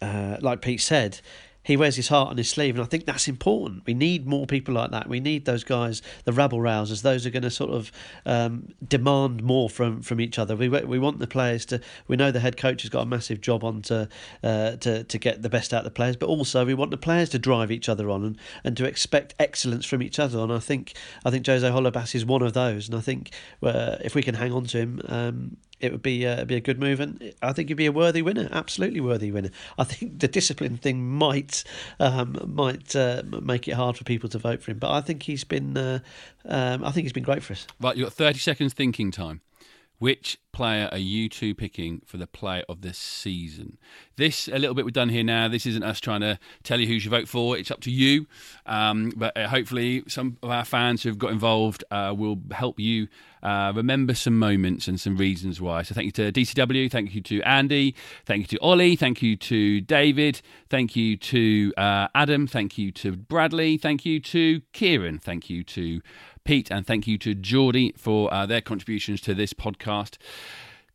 uh, 0.00 0.36
like 0.40 0.60
Pete 0.60 0.80
said, 0.80 1.20
he 1.64 1.78
wears 1.78 1.96
his 1.96 2.08
heart 2.08 2.28
on 2.28 2.36
his 2.36 2.50
sleeve, 2.50 2.76
and 2.76 2.84
I 2.84 2.86
think 2.86 3.06
that's 3.06 3.26
important. 3.26 3.84
We 3.86 3.94
need 3.94 4.26
more 4.26 4.46
people 4.46 4.74
like 4.74 4.90
that. 4.90 5.08
We 5.08 5.18
need 5.18 5.46
those 5.46 5.64
guys, 5.64 6.02
the 6.24 6.32
rabble 6.32 6.58
rousers. 6.58 7.00
Those 7.00 7.24
are 7.26 7.30
going 7.30 7.42
to 7.42 7.50
sort 7.50 7.70
of 7.70 7.90
um, 8.26 8.68
demand 8.86 9.42
more 9.42 9.70
from, 9.70 10.02
from 10.02 10.20
each 10.20 10.38
other. 10.38 10.54
We 10.56 10.68
we 10.68 10.98
want 10.98 11.20
the 11.20 11.26
players 11.26 11.64
to. 11.66 11.80
We 12.06 12.16
know 12.16 12.30
the 12.30 12.40
head 12.40 12.58
coach 12.58 12.82
has 12.82 12.90
got 12.90 13.00
a 13.00 13.06
massive 13.06 13.40
job 13.40 13.64
on 13.64 13.80
to 13.82 14.08
uh, 14.42 14.76
to 14.76 15.04
to 15.04 15.18
get 15.18 15.40
the 15.40 15.48
best 15.48 15.72
out 15.72 15.78
of 15.78 15.84
the 15.84 15.90
players, 15.90 16.16
but 16.16 16.28
also 16.28 16.66
we 16.66 16.74
want 16.74 16.90
the 16.90 16.98
players 16.98 17.30
to 17.30 17.38
drive 17.38 17.72
each 17.72 17.88
other 17.88 18.10
on 18.10 18.24
and, 18.24 18.38
and 18.62 18.76
to 18.76 18.84
expect 18.84 19.34
excellence 19.38 19.86
from 19.86 20.02
each 20.02 20.18
other. 20.18 20.40
And 20.40 20.52
I 20.52 20.58
think 20.58 20.92
I 21.24 21.30
think 21.30 21.46
Jose 21.46 21.66
Holebas 21.66 22.14
is 22.14 22.26
one 22.26 22.42
of 22.42 22.52
those. 22.52 22.88
And 22.88 22.98
I 22.98 23.00
think 23.00 23.30
uh, 23.62 23.96
if 24.04 24.14
we 24.14 24.22
can 24.22 24.34
hang 24.34 24.52
on 24.52 24.64
to 24.66 24.78
him, 24.78 25.00
um, 25.06 25.56
it 25.84 25.92
would 25.92 26.02
be 26.02 26.26
uh, 26.26 26.44
be 26.44 26.56
a 26.56 26.60
good 26.60 26.80
move, 26.80 27.00
and 27.00 27.34
I 27.42 27.52
think 27.52 27.68
he'd 27.68 27.74
be 27.74 27.86
a 27.86 27.92
worthy 27.92 28.22
winner, 28.22 28.48
absolutely 28.50 29.00
worthy 29.00 29.30
winner. 29.30 29.50
I 29.78 29.84
think 29.84 30.20
the 30.20 30.28
discipline 30.28 30.78
thing 30.78 31.06
might 31.06 31.62
um, 32.00 32.38
might 32.46 32.96
uh, 32.96 33.22
make 33.42 33.68
it 33.68 33.72
hard 33.72 33.96
for 33.96 34.04
people 34.04 34.28
to 34.30 34.38
vote 34.38 34.62
for 34.62 34.70
him, 34.70 34.78
but 34.78 34.90
I 34.90 35.00
think 35.00 35.22
he's 35.24 35.44
been 35.44 35.76
uh, 35.76 35.98
um, 36.46 36.84
I 36.84 36.90
think 36.90 37.04
he's 37.04 37.12
been 37.12 37.22
great 37.22 37.42
for 37.42 37.52
us. 37.52 37.66
Right, 37.80 37.96
you've 37.96 38.06
got 38.06 38.14
thirty 38.14 38.38
seconds 38.38 38.72
thinking 38.72 39.10
time. 39.10 39.42
Which 39.98 40.38
player 40.52 40.88
are 40.90 40.98
you 40.98 41.28
two 41.28 41.54
picking 41.54 42.02
for 42.04 42.16
the 42.16 42.26
player 42.26 42.64
of 42.68 42.80
the 42.82 42.92
season? 42.92 43.78
This, 44.16 44.48
a 44.48 44.58
little 44.58 44.74
bit 44.74 44.84
we've 44.84 44.92
done 44.92 45.08
here 45.08 45.22
now. 45.22 45.46
This 45.46 45.66
isn't 45.66 45.84
us 45.84 46.00
trying 46.00 46.20
to 46.20 46.38
tell 46.64 46.80
you 46.80 46.86
who 46.88 46.94
you 46.94 47.00
should 47.00 47.12
vote 47.12 47.28
for. 47.28 47.56
It's 47.56 47.70
up 47.70 47.80
to 47.82 47.92
you. 47.92 48.26
Um, 48.66 49.12
but 49.16 49.36
uh, 49.36 49.48
hopefully, 49.48 50.02
some 50.08 50.36
of 50.42 50.50
our 50.50 50.64
fans 50.64 51.04
who've 51.04 51.16
got 51.16 51.30
involved 51.30 51.84
uh, 51.92 52.12
will 52.14 52.40
help 52.50 52.80
you 52.80 53.06
uh, 53.44 53.72
remember 53.74 54.14
some 54.14 54.38
moments 54.38 54.88
and 54.88 54.98
some 54.98 55.16
reasons 55.16 55.60
why. 55.60 55.82
So, 55.82 55.94
thank 55.94 56.06
you 56.06 56.12
to 56.12 56.32
DCW. 56.32 56.90
Thank 56.90 57.14
you 57.14 57.20
to 57.22 57.42
Andy. 57.42 57.94
Thank 58.24 58.40
you 58.40 58.58
to 58.58 58.64
Olly. 58.64 58.96
Thank 58.96 59.22
you 59.22 59.36
to 59.36 59.80
David. 59.80 60.40
Thank 60.70 60.96
you 60.96 61.16
to 61.16 61.72
uh, 61.76 62.08
Adam. 62.14 62.46
Thank 62.46 62.78
you 62.78 62.90
to 62.92 63.12
Bradley. 63.12 63.76
Thank 63.76 64.04
you 64.04 64.20
to 64.20 64.62
Kieran. 64.72 65.18
Thank 65.18 65.50
you 65.50 65.62
to 65.64 66.00
Pete, 66.44 66.70
and 66.70 66.86
thank 66.86 67.06
you 67.06 67.18
to 67.18 67.34
Geordie 67.34 67.94
for 67.96 68.32
uh, 68.32 68.46
their 68.46 68.60
contributions 68.60 69.20
to 69.22 69.34
this 69.34 69.52
podcast. 69.52 70.18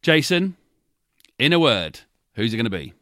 Jason, 0.01 0.55
in 1.37 1.53
a 1.53 1.59
word, 1.59 2.01
who's 2.33 2.53
it 2.53 2.57
going 2.57 2.65
to 2.65 2.69
be? 2.69 2.93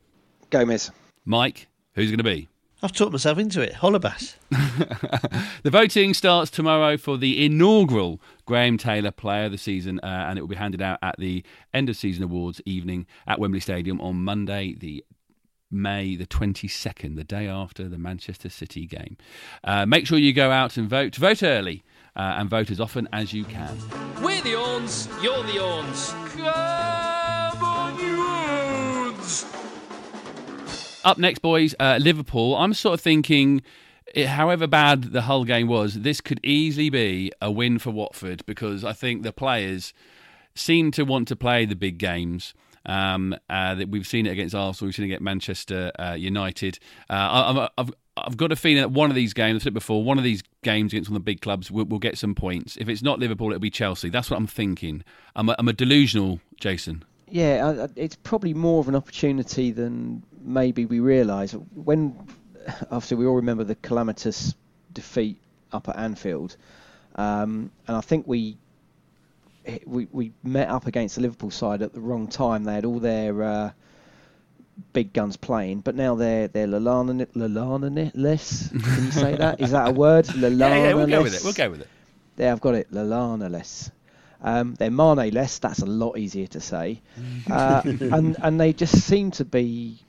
Gomes. 0.50 0.91
Mike, 1.26 1.68
who's 1.93 2.08
it 2.08 2.12
going 2.12 2.18
to 2.20 2.24
be? 2.24 2.48
I've 2.84 2.91
talked 2.91 3.11
myself 3.11 3.39
into 3.39 3.61
it. 3.61 3.73
Holebas. 3.73 4.36
the 5.63 5.71
voting 5.71 6.13
starts 6.13 6.51
tomorrow 6.51 6.95
for 6.95 7.17
the 7.17 7.43
inaugural 7.43 8.21
Graham 8.45 8.78
Taylor 8.78 9.09
Player 9.09 9.45
of 9.45 9.51
the 9.51 9.57
Season, 9.57 9.99
uh, 10.03 10.25
and 10.30 10.38
it 10.38 10.41
will 10.41 10.47
be 10.47 10.55
handed 10.55 10.82
out 10.82 10.99
at 11.01 11.15
the 11.17 11.43
end 11.73 11.89
of 11.89 11.97
season 11.97 12.23
awards 12.23 12.61
evening 12.65 13.07
at 13.25 13.39
Wembley 13.39 13.59
Stadium 13.59 13.99
on 13.99 14.23
Monday, 14.23 14.75
the 14.78 15.03
May 15.71 16.15
the 16.15 16.28
22nd, 16.28 17.15
the 17.15 17.23
day 17.23 17.47
after 17.47 17.89
the 17.89 17.97
Manchester 17.97 18.49
City 18.49 18.86
game. 18.86 19.17
Uh, 19.63 19.86
make 19.86 20.07
sure 20.07 20.17
you 20.17 20.32
go 20.32 20.51
out 20.51 20.78
and 20.78 20.89
vote. 20.89 21.15
Vote 21.15 21.43
early 21.43 21.84
uh, 22.15 22.36
and 22.38 22.49
vote 22.49 22.71
as 22.71 22.80
often 22.80 23.07
as 23.11 23.34
you 23.34 23.43
can. 23.43 23.78
We're 24.21 24.41
the 24.41 24.55
Orns, 24.55 25.09
you're 25.21 25.43
the 25.43 25.59
Orns. 25.59 26.11
Come 26.32 26.45
Up 31.08 31.18
next, 31.18 31.39
boys, 31.39 31.74
uh, 31.80 31.97
Liverpool. 32.01 32.53
I'm 32.58 32.74
sort 32.74 32.95
of 32.95 32.99
thinking. 32.99 33.62
It, 34.14 34.28
however 34.28 34.68
bad 34.68 35.14
the 35.14 35.22
Hull 35.22 35.45
game 35.45 35.70
was, 35.70 36.01
this 36.01 36.20
could 36.20 36.41
easily 36.43 36.89
be 36.89 37.32
a 37.41 37.49
win 37.49 37.80
for 37.80 37.91
Watford 37.91 38.45
because 38.45 38.84
I 38.84 38.91
think 38.91 39.24
the 39.24 39.32
players 39.32 39.93
seem 40.53 40.91
to 40.91 41.03
want 41.03 41.30
to 41.30 41.38
play 41.38 41.64
the 41.64 41.78
big 41.78 41.97
games. 41.97 42.53
Um, 42.86 43.34
uh, 43.49 43.76
that 43.76 43.88
we've 43.88 44.05
seen 44.05 44.26
it 44.26 44.32
against 44.32 44.53
Arsenal, 44.53 44.88
we've 44.88 44.95
seen 44.95 45.05
it 45.05 45.10
against 45.10 45.24
Manchester 45.24 45.93
uh, 45.97 46.16
United. 46.18 46.78
Uh, 47.10 47.14
I, 47.14 47.70
I've, 47.78 47.93
I've 48.18 48.36
got 48.36 48.51
a 48.51 48.58
feeling 48.58 48.82
that 48.82 48.91
one 48.91 49.10
of 49.10 49.16
these 49.16 49.34
games, 49.34 49.55
I've 49.55 49.64
said 49.64 49.74
before, 49.74 50.03
one 50.03 50.18
of 50.18 50.26
these 50.26 50.43
games 50.64 50.91
against 50.91 51.10
one 51.10 51.16
of 51.16 51.22
the 51.22 51.32
big 51.32 51.39
clubs 51.39 51.72
will 51.72 51.86
will 51.86 51.99
get 51.99 52.18
some 52.18 52.36
points. 52.36 52.76
If 52.76 52.89
it's 52.89 53.01
not 53.01 53.20
Liverpool, 53.20 53.47
it'll 53.51 53.62
be 53.62 53.70
Chelsea. 53.70 54.10
That's 54.10 54.30
what 54.30 54.36
I'm 54.36 54.47
thinking. 54.47 55.05
I'm 55.38 55.47
a, 55.47 55.55
I'm 55.58 55.70
a 55.70 55.74
delusional 55.74 56.41
Jason. 56.60 57.05
Yeah, 57.30 57.88
it's 57.95 58.16
probably 58.16 58.53
more 58.53 58.80
of 58.80 58.88
an 58.88 58.95
opportunity 58.95 59.72
than 59.72 60.24
maybe 60.42 60.86
we 60.86 61.00
realise. 61.00 61.54
When, 61.54 62.28
obviously, 62.92 63.18
we 63.18 63.26
all 63.26 63.36
remember 63.36 63.64
the 63.64 63.76
calamitous 63.76 64.56
defeat 64.94 65.40
up 65.72 65.90
at 65.90 65.98
Anfield, 65.98 66.56
um, 67.16 67.72
and 67.88 67.98
I 67.98 68.02
think 68.02 68.28
we 68.28 68.58
we 69.86 70.08
we 70.12 70.32
met 70.44 70.70
up 70.70 70.88
against 70.88 71.16
the 71.16 71.22
Liverpool 71.22 71.52
side 71.52 71.82
at 71.82 71.94
the 71.94 72.00
wrong 72.00 72.28
time. 72.28 72.64
They 72.64 72.74
had 72.74 72.86
all 72.86 73.00
their 73.00 73.44
uh, 73.44 73.72
big 74.94 75.14
guns 75.14 75.38
playing, 75.38 75.82
but 75.82 75.96
now 75.96 76.16
they're 76.16 76.48
they're 76.48 76.68
Lallana 76.68 77.26
Lallana 77.36 78.12
less. 78.14 78.70
Can 78.70 79.06
you 79.06 79.12
say 79.12 79.36
that? 79.36 79.60
Is 79.60 79.72
that 79.72 79.90
a 79.90 79.92
word? 79.92 80.26
Lallana 80.26 80.60
yeah, 80.60 80.84
yeah, 80.88 80.94
we'll 80.94 81.08
go 81.08 81.24
with 81.24 81.36
it. 81.36 81.44
We'll 81.44 81.54
go 81.54 81.70
with 81.70 81.82
it. 81.82 81.88
There, 82.36 82.52
I've 82.52 82.62
got 82.62 82.76
it. 82.76 82.92
Lallana 82.92 83.50
less. 83.50 83.92
Um, 84.42 84.76
they're 84.76 84.92
Mane 84.92 85.34
less. 85.34 85.58
That's 85.60 85.80
a 85.80 85.86
lot 85.86 86.18
easier 86.18 86.48
to 86.48 86.60
say, 86.60 87.02
uh, 87.52 87.82
and 87.84 88.38
and 88.42 88.60
they 88.60 88.74
just 88.74 89.02
seem 89.02 89.32
to 89.32 89.46
be 89.46 90.00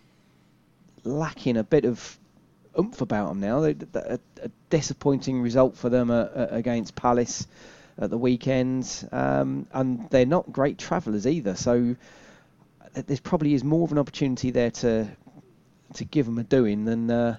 lacking 1.09 1.57
a 1.57 1.65
bit 1.65 1.85
of 1.85 2.19
oomph 2.79 3.01
about 3.01 3.29
them 3.29 3.41
now. 3.41 3.61
They, 3.61 3.77
a, 3.95 4.19
a 4.43 4.51
disappointing 4.71 5.43
result 5.43 5.77
for 5.77 5.89
them 5.89 6.11
uh, 6.11 6.15
uh, 6.15 6.49
against 6.51 6.95
Palace 6.95 7.47
at 7.99 8.11
the 8.11 8.19
weekend, 8.19 9.09
um, 9.11 9.67
and 9.73 10.09
they're 10.11 10.27
not 10.27 10.53
great 10.53 10.79
travellers 10.79 11.27
either. 11.27 11.57
So 11.57 11.97
there 12.95 13.19
probably 13.23 13.55
is 13.55 13.65
more 13.65 13.85
of 13.85 13.93
an 13.93 13.99
opportunity 13.99 14.51
there 14.51 14.71
to 14.71 15.09
to 15.95 16.05
give 16.05 16.27
them 16.27 16.39
a 16.39 16.45
doing 16.45 16.85
than 16.85 17.11
uh, 17.11 17.37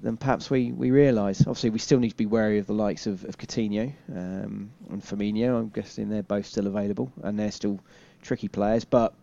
than 0.00 0.16
perhaps 0.16 0.50
we, 0.50 0.70
we 0.70 0.90
realise. 0.90 1.40
Obviously, 1.40 1.70
we 1.70 1.78
still 1.78 1.98
need 1.98 2.10
to 2.10 2.16
be 2.16 2.26
wary 2.26 2.58
of 2.58 2.66
the 2.66 2.74
likes 2.74 3.06
of, 3.06 3.24
of 3.24 3.38
Coutinho 3.38 3.92
um, 4.10 4.70
and 4.90 5.02
Firmino. 5.02 5.58
I'm 5.58 5.70
guessing 5.70 6.10
they're 6.10 6.22
both 6.22 6.46
still 6.46 6.66
available 6.66 7.10
and 7.22 7.38
they're 7.38 7.50
still 7.50 7.80
tricky 8.22 8.48
players, 8.48 8.84
but 8.84 9.14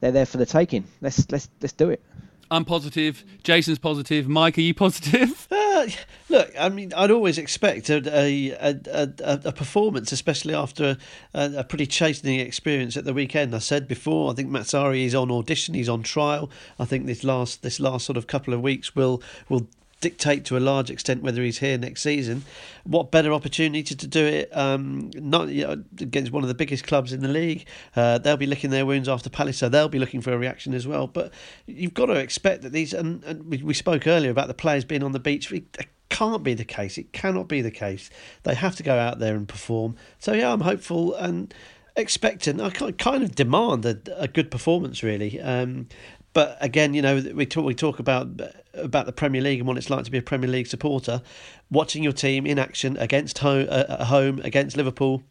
they're 0.00 0.12
there 0.12 0.26
for 0.26 0.36
the 0.36 0.46
taking. 0.46 0.84
Let's 1.00 1.30
let's 1.30 1.48
let's 1.60 1.72
do 1.72 1.90
it. 1.90 2.02
I'm 2.50 2.64
positive. 2.64 3.24
Jason's 3.42 3.78
positive. 3.78 4.28
Mike, 4.28 4.58
are 4.58 4.62
you 4.62 4.74
positive? 4.74 5.48
Uh, 5.72 5.88
look, 6.28 6.52
I 6.60 6.68
mean, 6.68 6.92
I'd 6.94 7.10
always 7.10 7.38
expect 7.38 7.88
a 7.88 7.96
a, 8.06 8.52
a, 8.92 9.40
a 9.46 9.52
performance, 9.52 10.12
especially 10.12 10.54
after 10.54 10.98
a, 11.32 11.52
a, 11.56 11.64
pretty 11.64 11.86
chastening 11.86 12.40
experience 12.40 12.94
at 12.94 13.04
the 13.04 13.14
weekend. 13.14 13.54
I 13.54 13.58
said 13.58 13.88
before, 13.88 14.30
I 14.30 14.34
think 14.34 14.50
Mazzarri 14.50 15.04
is 15.04 15.14
on 15.14 15.30
audition. 15.30 15.72
He's 15.72 15.88
on 15.88 16.02
trial. 16.02 16.50
I 16.78 16.84
think 16.84 17.06
this 17.06 17.24
last 17.24 17.62
this 17.62 17.80
last 17.80 18.04
sort 18.04 18.18
of 18.18 18.26
couple 18.26 18.52
of 18.52 18.60
weeks 18.60 18.94
will 18.94 19.22
will 19.48 19.66
dictate 20.02 20.44
to 20.44 20.58
a 20.58 20.60
large 20.60 20.90
extent 20.90 21.22
whether 21.22 21.42
he's 21.42 21.58
here 21.58 21.78
next 21.78 22.02
season. 22.02 22.44
What 22.84 23.10
better 23.10 23.32
opportunity 23.32 23.94
to 23.94 24.06
do 24.06 24.26
it 24.26 24.54
um, 24.54 25.10
not 25.14 25.48
you 25.48 25.66
know, 25.66 25.82
against 25.98 26.32
one 26.32 26.42
of 26.42 26.48
the 26.48 26.54
biggest 26.54 26.84
clubs 26.84 27.12
in 27.14 27.20
the 27.20 27.28
league? 27.28 27.66
Uh, 27.96 28.18
they'll 28.18 28.36
be 28.36 28.46
licking 28.46 28.70
their 28.70 28.84
wounds 28.84 29.08
after 29.08 29.30
Palace, 29.30 29.56
so 29.58 29.70
they'll 29.70 29.88
be 29.88 30.00
looking 30.00 30.20
for 30.20 30.32
a 30.32 30.38
reaction 30.38 30.74
as 30.74 30.86
well. 30.86 31.06
But 31.06 31.32
you've 31.66 31.94
got 31.94 32.06
to 32.06 32.14
expect 32.14 32.62
that 32.62 32.72
these, 32.72 32.92
and, 32.92 33.24
and 33.24 33.48
we, 33.48 33.62
we, 33.62 33.74
spoke 33.74 34.06
earlier 34.06 34.30
about 34.30 34.48
the 34.48 34.54
players 34.54 34.84
being 34.84 35.02
on 35.02 35.12
the 35.12 35.20
beach. 35.20 35.50
It 35.52 35.64
can't 36.10 36.42
be 36.42 36.54
the 36.54 36.64
case. 36.64 36.98
It 36.98 37.12
cannot 37.12 37.48
be 37.48 37.62
the 37.62 37.70
case. 37.70 38.10
They 38.42 38.54
have 38.54 38.76
to 38.76 38.82
go 38.82 38.98
out 38.98 39.18
there 39.20 39.34
and 39.34 39.48
perform. 39.48 39.96
So 40.18 40.34
yeah, 40.34 40.52
I'm 40.52 40.60
hopeful 40.60 41.14
and 41.14 41.54
expectant. 41.96 42.60
I 42.60 42.70
kind 42.70 43.22
of 43.22 43.34
demand 43.34 43.86
a, 43.86 43.98
a 44.16 44.28
good 44.28 44.50
performance, 44.50 45.02
really. 45.02 45.40
Um, 45.40 45.88
but 46.32 46.56
again, 46.60 46.94
you 46.94 47.02
know, 47.02 47.22
we 47.34 47.46
talk 47.46 47.64
we 47.64 47.74
talk 47.74 47.98
about 47.98 48.28
about 48.74 49.06
the 49.06 49.12
Premier 49.12 49.42
League 49.42 49.58
and 49.58 49.68
what 49.68 49.76
it's 49.76 49.90
like 49.90 50.04
to 50.04 50.10
be 50.10 50.18
a 50.18 50.22
Premier 50.22 50.48
League 50.48 50.66
supporter. 50.66 51.22
Watching 51.70 52.02
your 52.02 52.12
team 52.12 52.46
in 52.46 52.58
action 52.58 52.96
against 52.96 53.38
home, 53.38 53.66
uh, 53.70 54.04
home 54.06 54.40
against 54.40 54.76
Liverpool, 54.76 55.22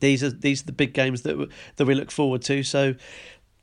these 0.00 0.22
are 0.22 0.30
these 0.30 0.62
are 0.62 0.66
the 0.66 0.72
big 0.72 0.94
games 0.94 1.22
that 1.22 1.48
that 1.76 1.86
we 1.86 1.94
look 1.94 2.10
forward 2.10 2.42
to. 2.42 2.62
So 2.62 2.94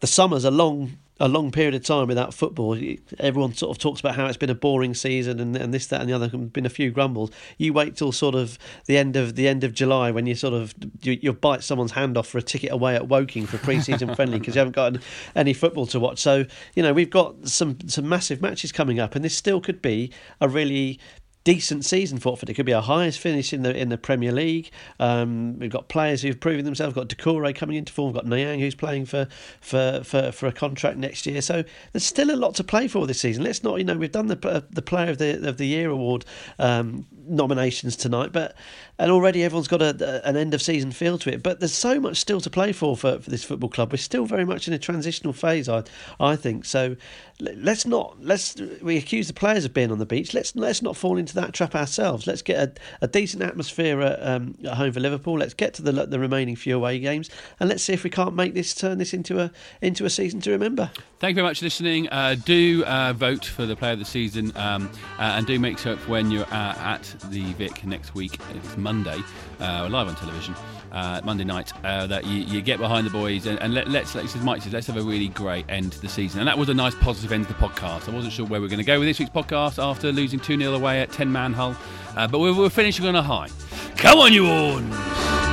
the 0.01 0.07
summer's 0.07 0.43
a 0.43 0.51
long 0.51 0.97
a 1.19 1.27
long 1.27 1.51
period 1.51 1.73
of 1.73 1.83
time 1.83 2.07
without 2.07 2.33
football. 2.33 2.77
Everyone 3.19 3.53
sort 3.53 3.75
of 3.75 3.81
talks 3.81 3.99
about 4.01 4.15
how 4.15 4.25
it's 4.25 4.37
been 4.37 4.49
a 4.49 4.55
boring 4.55 4.93
season 4.93 5.39
and, 5.39 5.55
and 5.55 5.73
this, 5.73 5.87
that, 5.87 6.01
and 6.01 6.09
the 6.09 6.13
other. 6.13 6.27
There's 6.27 6.49
been 6.49 6.65
a 6.65 6.69
few 6.69 6.91
grumbles. 6.91 7.31
You 7.57 7.71
wait 7.73 7.95
till 7.95 8.11
sort 8.11 8.35
of 8.35 8.57
the 8.85 8.97
end 8.97 9.15
of 9.15 9.35
the 9.35 9.47
end 9.47 9.63
of 9.63 9.73
July 9.73 10.11
when 10.11 10.25
you 10.25 10.35
sort 10.35 10.53
of 10.53 10.73
you, 11.01 11.17
you 11.21 11.33
bite 11.33 11.63
someone's 11.63 11.91
hand 11.91 12.17
off 12.17 12.27
for 12.27 12.37
a 12.37 12.41
ticket 12.41 12.71
away 12.71 12.95
at 12.95 13.07
Woking 13.07 13.45
for 13.45 13.57
pre-season 13.59 14.13
friendly 14.15 14.39
because 14.39 14.55
you 14.55 14.59
haven't 14.59 14.75
got 14.75 14.97
any 15.35 15.53
football 15.53 15.85
to 15.87 15.99
watch. 15.99 16.19
So 16.19 16.45
you 16.75 16.83
know 16.83 16.93
we've 16.93 17.09
got 17.09 17.47
some 17.47 17.77
some 17.87 18.09
massive 18.09 18.41
matches 18.41 18.71
coming 18.71 18.99
up, 18.99 19.15
and 19.15 19.23
this 19.23 19.35
still 19.35 19.61
could 19.61 19.81
be 19.81 20.11
a 20.41 20.49
really 20.49 20.99
decent 21.45 21.85
season 21.85 22.17
for 22.17 22.31
Watford. 22.31 22.49
It 22.49 22.55
could 22.55 22.65
be 22.65 22.73
our 22.73 22.81
highest 22.81 23.19
finish 23.19 23.53
in 23.53 23.61
the 23.61 23.73
in 23.73 23.87
the 23.87 23.97
Premier 23.97 24.33
League. 24.33 24.71
Um, 24.99 25.57
we've 25.59 25.71
got 25.71 25.87
players 25.87 26.21
who've 26.21 26.39
proven 26.39 26.65
themselves. 26.65 26.93
We've 26.93 27.07
got 27.07 27.15
Doucouré 27.15 27.55
coming 27.55 27.77
into 27.77 27.93
form. 27.93 28.11
We've 28.11 28.21
got 28.21 28.27
Niang 28.27 28.59
who's 28.59 28.75
playing 28.75 29.05
for, 29.05 29.27
for, 29.61 30.01
for, 30.03 30.31
for 30.31 30.47
a 30.47 30.51
contract 30.51 30.97
next 30.97 31.25
year. 31.25 31.41
So 31.41 31.63
there's 31.93 32.03
still 32.03 32.31
a 32.31 32.35
lot 32.35 32.55
to 32.55 32.63
play 32.63 32.87
for 32.87 33.07
this 33.07 33.21
season. 33.21 33.43
Let's 33.43 33.63
not, 33.63 33.77
you 33.77 33.85
know, 33.85 33.95
we've 33.95 34.11
done 34.11 34.27
the 34.27 34.65
the 34.69 34.81
Player 34.81 35.11
of 35.11 35.19
the 35.19 35.47
of 35.47 35.57
the 35.57 35.67
Year 35.67 35.89
award 35.89 36.25
um, 36.59 37.05
nominations 37.27 37.95
tonight, 37.95 38.31
but 38.31 38.55
and 38.97 39.11
already 39.11 39.43
everyone's 39.43 39.67
got 39.67 39.81
a, 39.81 40.27
an 40.27 40.37
end 40.37 40.53
of 40.53 40.61
season 40.61 40.91
feel 40.91 41.17
to 41.19 41.33
it. 41.33 41.43
But 41.43 41.59
there's 41.59 41.73
so 41.73 41.99
much 41.99 42.17
still 42.17 42.41
to 42.41 42.49
play 42.49 42.71
for, 42.71 42.95
for 42.95 43.19
for 43.19 43.29
this 43.29 43.43
football 43.43 43.69
club. 43.69 43.91
We're 43.91 43.97
still 43.97 44.25
very 44.25 44.45
much 44.45 44.67
in 44.67 44.73
a 44.73 44.79
transitional 44.79 45.33
phase, 45.33 45.67
I 45.69 45.83
I 46.19 46.35
think. 46.35 46.65
So 46.65 46.95
let's 47.39 47.85
not 47.85 48.17
let's 48.21 48.55
we 48.81 48.97
accuse 48.97 49.27
the 49.27 49.33
players 49.33 49.65
of 49.65 49.73
being 49.73 49.91
on 49.91 49.99
the 49.99 50.05
beach. 50.05 50.33
Let's 50.33 50.55
let's 50.55 50.81
not 50.81 50.95
fall 50.95 51.17
into 51.17 51.35
that 51.35 51.53
trap 51.53 51.75
ourselves. 51.75 52.27
Let's 52.27 52.41
get 52.41 52.57
a, 52.57 53.05
a 53.05 53.07
decent 53.07 53.43
atmosphere 53.43 54.01
at, 54.01 54.25
um, 54.25 54.55
at 54.63 54.75
home 54.75 54.91
for 54.91 54.99
Liverpool. 54.99 55.37
Let's 55.37 55.53
get 55.53 55.73
to 55.75 55.81
the 55.81 55.91
the 55.91 56.19
remaining 56.19 56.55
few 56.55 56.75
away 56.75 56.99
games, 56.99 57.29
and 57.59 57.69
let's 57.69 57.83
see 57.83 57.93
if 57.93 58.03
we 58.03 58.09
can't 58.09 58.35
make 58.35 58.53
this 58.53 58.73
turn 58.73 58.97
this 58.97 59.13
into 59.13 59.39
a 59.39 59.51
into 59.81 60.05
a 60.05 60.09
season 60.09 60.41
to 60.41 60.51
remember. 60.51 60.91
Thank 61.25 61.37
you 61.37 61.41
very 61.41 61.49
much 61.49 61.57
for 61.57 61.65
listening. 61.65 62.07
Uh, 62.09 62.35
do 62.45 62.83
uh, 62.85 63.11
vote 63.13 63.45
for 63.45 63.65
the 63.65 63.75
player 63.75 63.93
of 63.93 63.97
the 63.97 64.05
season, 64.05 64.51
um, 64.55 64.91
uh, 65.17 65.23
and 65.23 65.47
do 65.47 65.57
make 65.57 65.79
sure 65.79 65.95
when 66.05 66.29
you're 66.29 66.45
uh, 66.51 66.75
at 66.77 67.01
the 67.31 67.51
Vic 67.53 67.83
next 67.83 68.13
week. 68.13 68.39
It's 68.53 68.77
Monday, 68.77 69.17
uh, 69.59 69.87
live 69.89 70.07
on 70.07 70.15
television. 70.17 70.53
Uh, 70.91 71.21
Monday 71.23 71.43
night, 71.43 71.73
that 71.81 72.25
you, 72.25 72.41
you, 72.41 72.61
get 72.61 72.77
behind 72.77 73.07
the 73.07 73.09
boys 73.09 73.47
and, 73.47 73.59
and 73.59 73.73
let, 73.73 73.87
us 73.87 74.13
let's, 74.13 74.35
as 74.35 74.43
Mike 74.43 74.61
says, 74.61 74.71
let's 74.71 74.85
have 74.85 74.97
a 74.97 75.01
really 75.01 75.29
great 75.29 75.65
end 75.67 75.93
to 75.93 75.99
the 75.99 76.07
season. 76.07 76.41
And 76.41 76.47
that 76.47 76.59
was 76.59 76.69
a 76.69 76.75
nice 76.75 76.93
positive 76.93 77.31
end 77.31 77.47
to 77.47 77.53
the 77.53 77.59
podcast. 77.59 78.07
I 78.07 78.13
wasn't 78.13 78.31
sure 78.31 78.45
where 78.45 78.61
we 78.61 78.67
are 78.67 78.69
going 78.69 78.77
to 78.77 78.85
go 78.85 78.99
with 78.99 79.07
this 79.07 79.17
week's 79.17 79.31
podcast 79.31 79.83
after 79.83 80.11
losing 80.11 80.39
2 80.39 80.59
0 80.59 80.73
away 80.75 81.01
at 81.01 81.11
10 81.11 81.31
man 81.31 81.53
Hull, 81.53 81.75
but 82.13 82.37
we're, 82.37 82.55
we're 82.55 82.69
finishing 82.69 83.07
on 83.07 83.15
a 83.15 83.23
high. 83.23 83.49
Come 83.97 84.19
on, 84.19 84.31
you 84.31 84.45
all! 84.45 85.44